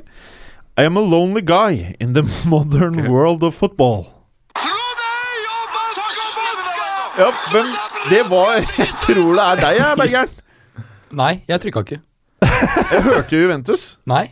I 0.78 0.86
am 0.86 0.98
a 0.98 1.02
lonely 1.02 1.42
guy 1.46 1.96
in 2.00 2.14
the 2.14 2.24
modern 2.50 3.08
world 3.12 3.44
of 3.44 3.54
football. 3.54 4.08
Ja, 7.18 7.32
men 7.54 7.66
det 8.12 8.24
var 8.30 8.60
Jeg 8.78 8.92
tror 9.02 9.34
det 9.34 9.44
er 9.46 9.62
deg, 9.62 9.78
jeg, 9.80 9.98
Bergeren. 9.98 10.30
Nei, 11.18 11.32
jeg 11.50 11.62
trykka 11.64 11.82
ikke. 11.86 12.00
Jeg 12.46 13.02
hørte 13.08 13.34
jo 13.34 13.40
Juventus. 13.48 13.86
Nei. 14.06 14.28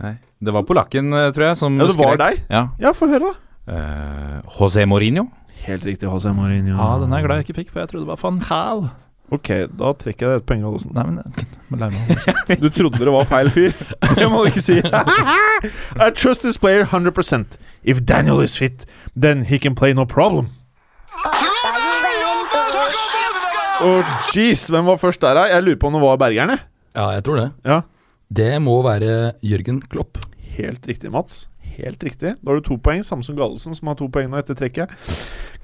Nei. 0.00 0.14
Det 0.40 0.54
var 0.56 0.64
polakken, 0.64 1.12
eh, 1.12 1.28
tror 1.36 1.50
jeg, 1.50 1.58
som 1.60 1.76
Ja, 1.76 1.84
det 1.90 1.96
var 1.98 2.14
skrek. 2.14 2.22
deg? 2.22 2.44
Ja. 2.48 2.62
Ja, 2.80 2.92
få 2.96 3.10
høre, 3.10 3.28
da. 3.34 3.49
Eh, 3.70 4.40
José 4.58 4.86
Mourinho. 4.88 5.28
Helt 5.66 5.84
riktig, 5.86 6.08
José 6.08 6.32
Mourinho. 6.34 6.74
Ja, 6.76 6.98
den 7.02 7.12
er 7.12 7.20
jeg 7.20 7.26
glad 7.28 7.40
jeg 7.40 7.48
ikke 7.48 7.58
fikk, 7.62 7.70
for 7.72 7.82
jeg 7.84 7.90
trodde 7.92 8.06
det 8.06 8.12
var 8.12 8.20
van 8.22 8.40
Hal. 8.50 8.84
Ok, 9.30 9.48
da 9.78 9.92
trekker 9.94 10.26
jeg 10.26 10.30
det 10.32 10.38
et 10.40 10.46
poeng, 10.48 10.62
Gallosen. 10.66 10.90
Nei, 10.96 11.04
men 11.06 12.58
Du 12.58 12.66
trodde 12.74 12.98
det 12.98 13.12
var 13.14 13.28
feil 13.30 13.50
fyr. 13.54 13.76
Det 14.18 14.26
må 14.30 14.40
du 14.42 14.48
ikke 14.50 14.64
si. 14.64 14.80
I 14.82 16.08
trust 16.18 16.42
this 16.42 16.58
player 16.58 16.82
100% 16.88 17.54
If 17.84 18.00
Daniel 18.02 18.40
is 18.42 18.56
fit, 18.58 18.86
then 19.14 19.44
he 19.46 19.58
can 19.62 19.76
play 19.78 19.94
no 19.94 20.04
problem. 20.04 20.50
Oh. 23.80 24.02
Jeez, 24.34 24.66
hvem 24.68 24.90
var 24.90 24.98
først 25.00 25.22
der, 25.22 25.38
da? 25.38 25.46
Jeg 25.48 25.62
lurer 25.64 25.78
på 25.80 25.88
om 25.88 25.94
det 25.96 26.02
var 26.02 26.18
bergerne? 26.20 26.58
Ja, 26.96 27.06
jeg 27.14 27.24
tror 27.24 27.38
det. 27.40 27.46
Ja. 27.64 27.78
Det 28.28 28.50
må 28.62 28.74
være 28.84 29.32
Jørgen 29.46 29.78
Klopp. 29.86 30.18
Helt 30.58 30.84
riktig, 30.90 31.10
Mats. 31.14 31.46
Helt 31.80 32.04
riktig. 32.04 32.34
Da 32.40 32.50
har 32.50 32.60
du 32.60 32.66
to 32.66 32.76
poeng, 32.76 33.02
samme 33.06 33.24
som 33.24 33.36
Gallosen, 33.38 33.74
som 33.76 33.88
har 33.90 33.96
to 33.98 34.08
poeng 34.12 34.30
nå 34.30 34.40
etter 34.40 34.58
trekket. 34.58 34.92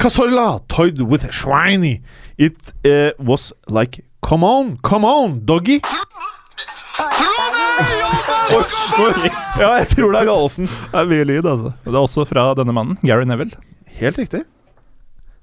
Casorla 0.00 0.60
toyed 0.72 1.00
with 1.02 1.28
swiney. 1.30 2.00
It 2.38 2.72
uh, 2.84 3.12
was 3.18 3.52
like 3.68 4.02
Come 4.26 4.42
on, 4.42 4.76
come 4.82 5.06
on, 5.06 5.38
doggy! 5.46 5.80
Ja, 9.60 9.68
jeg 9.76 9.88
tror 9.92 10.12
det 10.12 10.20
er 10.20 10.26
Gallosen. 10.26 10.66
Det 10.66 10.98
er 10.98 11.08
mye 11.12 11.26
lyd, 11.28 11.46
altså. 11.46 11.70
Og 11.84 11.86
Det 11.86 11.94
er 11.94 12.02
også 12.02 12.24
fra 12.26 12.48
denne 12.58 12.74
mannen, 12.74 12.98
Gary 13.06 13.28
Neville. 13.28 13.54
Helt 14.00 14.18
riktig. 14.18 14.42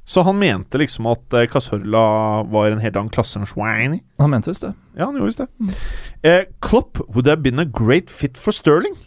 Så 0.05 0.26
han 0.28 0.36
mente 0.36 0.78
liksom 0.82 1.07
at 1.07 1.34
eh, 1.34 1.47
Casorla 1.47 2.43
var 2.51 2.74
en 2.74 2.82
helt 2.84 2.97
annen 2.99 3.13
klasse 3.13 3.39
enn 3.39 3.47
Schweini? 3.47 4.01
Han 4.19 4.34
mente 4.34 4.51
visst 4.51 4.65
det. 4.65 4.74
Ja, 4.97 5.05
han 5.07 5.15
gjorde 5.15 5.30
visst 5.30 5.43
det. 5.45 5.78
Eh, 6.28 6.43
Klopp 6.59 6.99
would 7.07 7.30
have 7.30 7.39
been 7.45 7.63
a 7.63 7.65
great 7.65 8.11
fit 8.11 8.38
for 8.38 8.51
Sterling. 8.51 8.97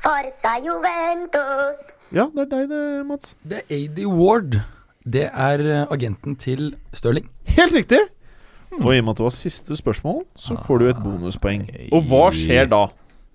Forza 0.00 0.54
Juventus. 0.64 1.80
Ja, 2.16 2.24
det 2.32 2.46
er 2.46 2.48
deg 2.54 2.70
det, 2.70 2.84
Mats. 3.04 3.34
Det 3.44 3.58
er 3.60 3.74
AD 3.76 3.98
Ward. 4.08 4.56
Det 5.04 5.26
er 5.28 5.60
eh, 5.60 5.82
agenten 5.92 6.36
til 6.40 6.70
Stirling. 6.96 7.26
Helt 7.52 7.74
riktig! 7.76 8.00
Og 8.78 8.94
i 8.94 9.00
og 9.00 9.04
med 9.04 9.12
at 9.12 9.20
det 9.20 9.26
var 9.26 9.34
siste 9.34 9.76
spørsmål, 9.76 10.22
så 10.38 10.56
får 10.66 10.80
du 10.80 10.86
et 10.88 11.02
bonuspoeng. 11.04 11.66
Og 11.92 12.06
hva 12.08 12.28
skjer 12.32 12.68
da? 12.70 12.84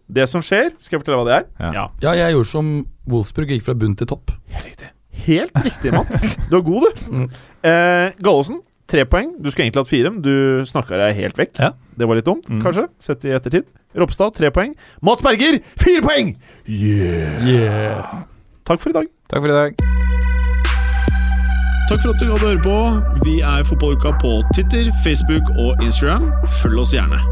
Det 0.07 0.25
som 0.31 0.41
skjer, 0.45 0.71
skal 0.79 0.95
jeg 0.97 1.03
fortelle 1.03 1.19
hva 1.21 1.27
det 1.27 1.37
er? 1.37 1.47
Ja. 1.75 1.85
Ja, 2.01 2.13
jeg 2.23 2.37
gjorde 2.37 2.49
som 2.49 2.69
Wolfsburg, 3.11 3.51
gikk 3.53 3.65
fra 3.67 3.75
bunn 3.77 3.97
til 3.99 4.09
topp. 4.09 4.33
Helt 4.53 4.69
riktig. 4.69 4.89
Helt 5.25 5.61
riktig, 5.65 5.93
Mats. 5.93 6.25
Du 6.49 6.57
er 6.59 6.65
god, 6.65 6.87
du. 6.97 7.37
Eh, 7.65 8.09
Gallosen, 8.25 8.61
tre 8.95 9.03
poeng. 9.11 9.33
Du 9.43 9.49
skulle 9.51 9.67
egentlig 9.67 9.83
hatt 9.83 9.91
fire, 9.91 10.11
men 10.15 10.21
du 10.25 10.63
snakka 10.67 10.97
deg 11.03 11.15
helt 11.19 11.37
vekk. 11.39 11.59
Ja. 11.59 11.73
Det 11.99 12.07
var 12.07 12.15
litt 12.19 12.25
dumt, 12.27 12.47
Mm. 12.49 12.61
kanskje, 12.63 12.87
sett 12.99 13.25
i 13.27 13.35
ettertid. 13.35 13.67
Ropstad, 13.95 14.33
tre 14.35 14.49
poeng. 14.51 14.73
Mats 15.01 15.21
Berger, 15.23 15.59
fire 15.79 16.01
poeng! 16.03 16.33
Yeah! 16.67 18.23
Takk 18.65 18.79
for 18.81 18.89
i 18.89 18.93
dag. 18.97 19.07
Takk 19.29 19.41
for 19.45 19.47
i 19.51 19.55
dag. 19.55 19.75
Takk 21.87 22.01
for 22.01 22.09
at 22.09 22.19
du 22.19 22.25
hadde 22.31 22.47
høre 22.49 22.63
på. 22.65 22.77
Vi 23.23 23.35
er 23.45 23.63
Fotballuka 23.63 24.11
på 24.19 24.31
Twitter, 24.55 24.89
Facebook 25.05 25.45
og 25.61 25.83
Instagram. 25.85 26.31
Følg 26.63 26.79
oss 26.81 26.93
gjerne. 26.95 27.19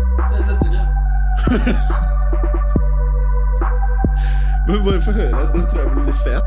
Men 4.67 4.83
bare 4.85 5.01
få 5.01 5.11
høre. 5.11 5.49
Den 5.53 5.65
tror 5.67 5.79
jeg 5.81 5.89
blir 5.95 6.05
litt 6.07 6.21
fet. 6.23 6.45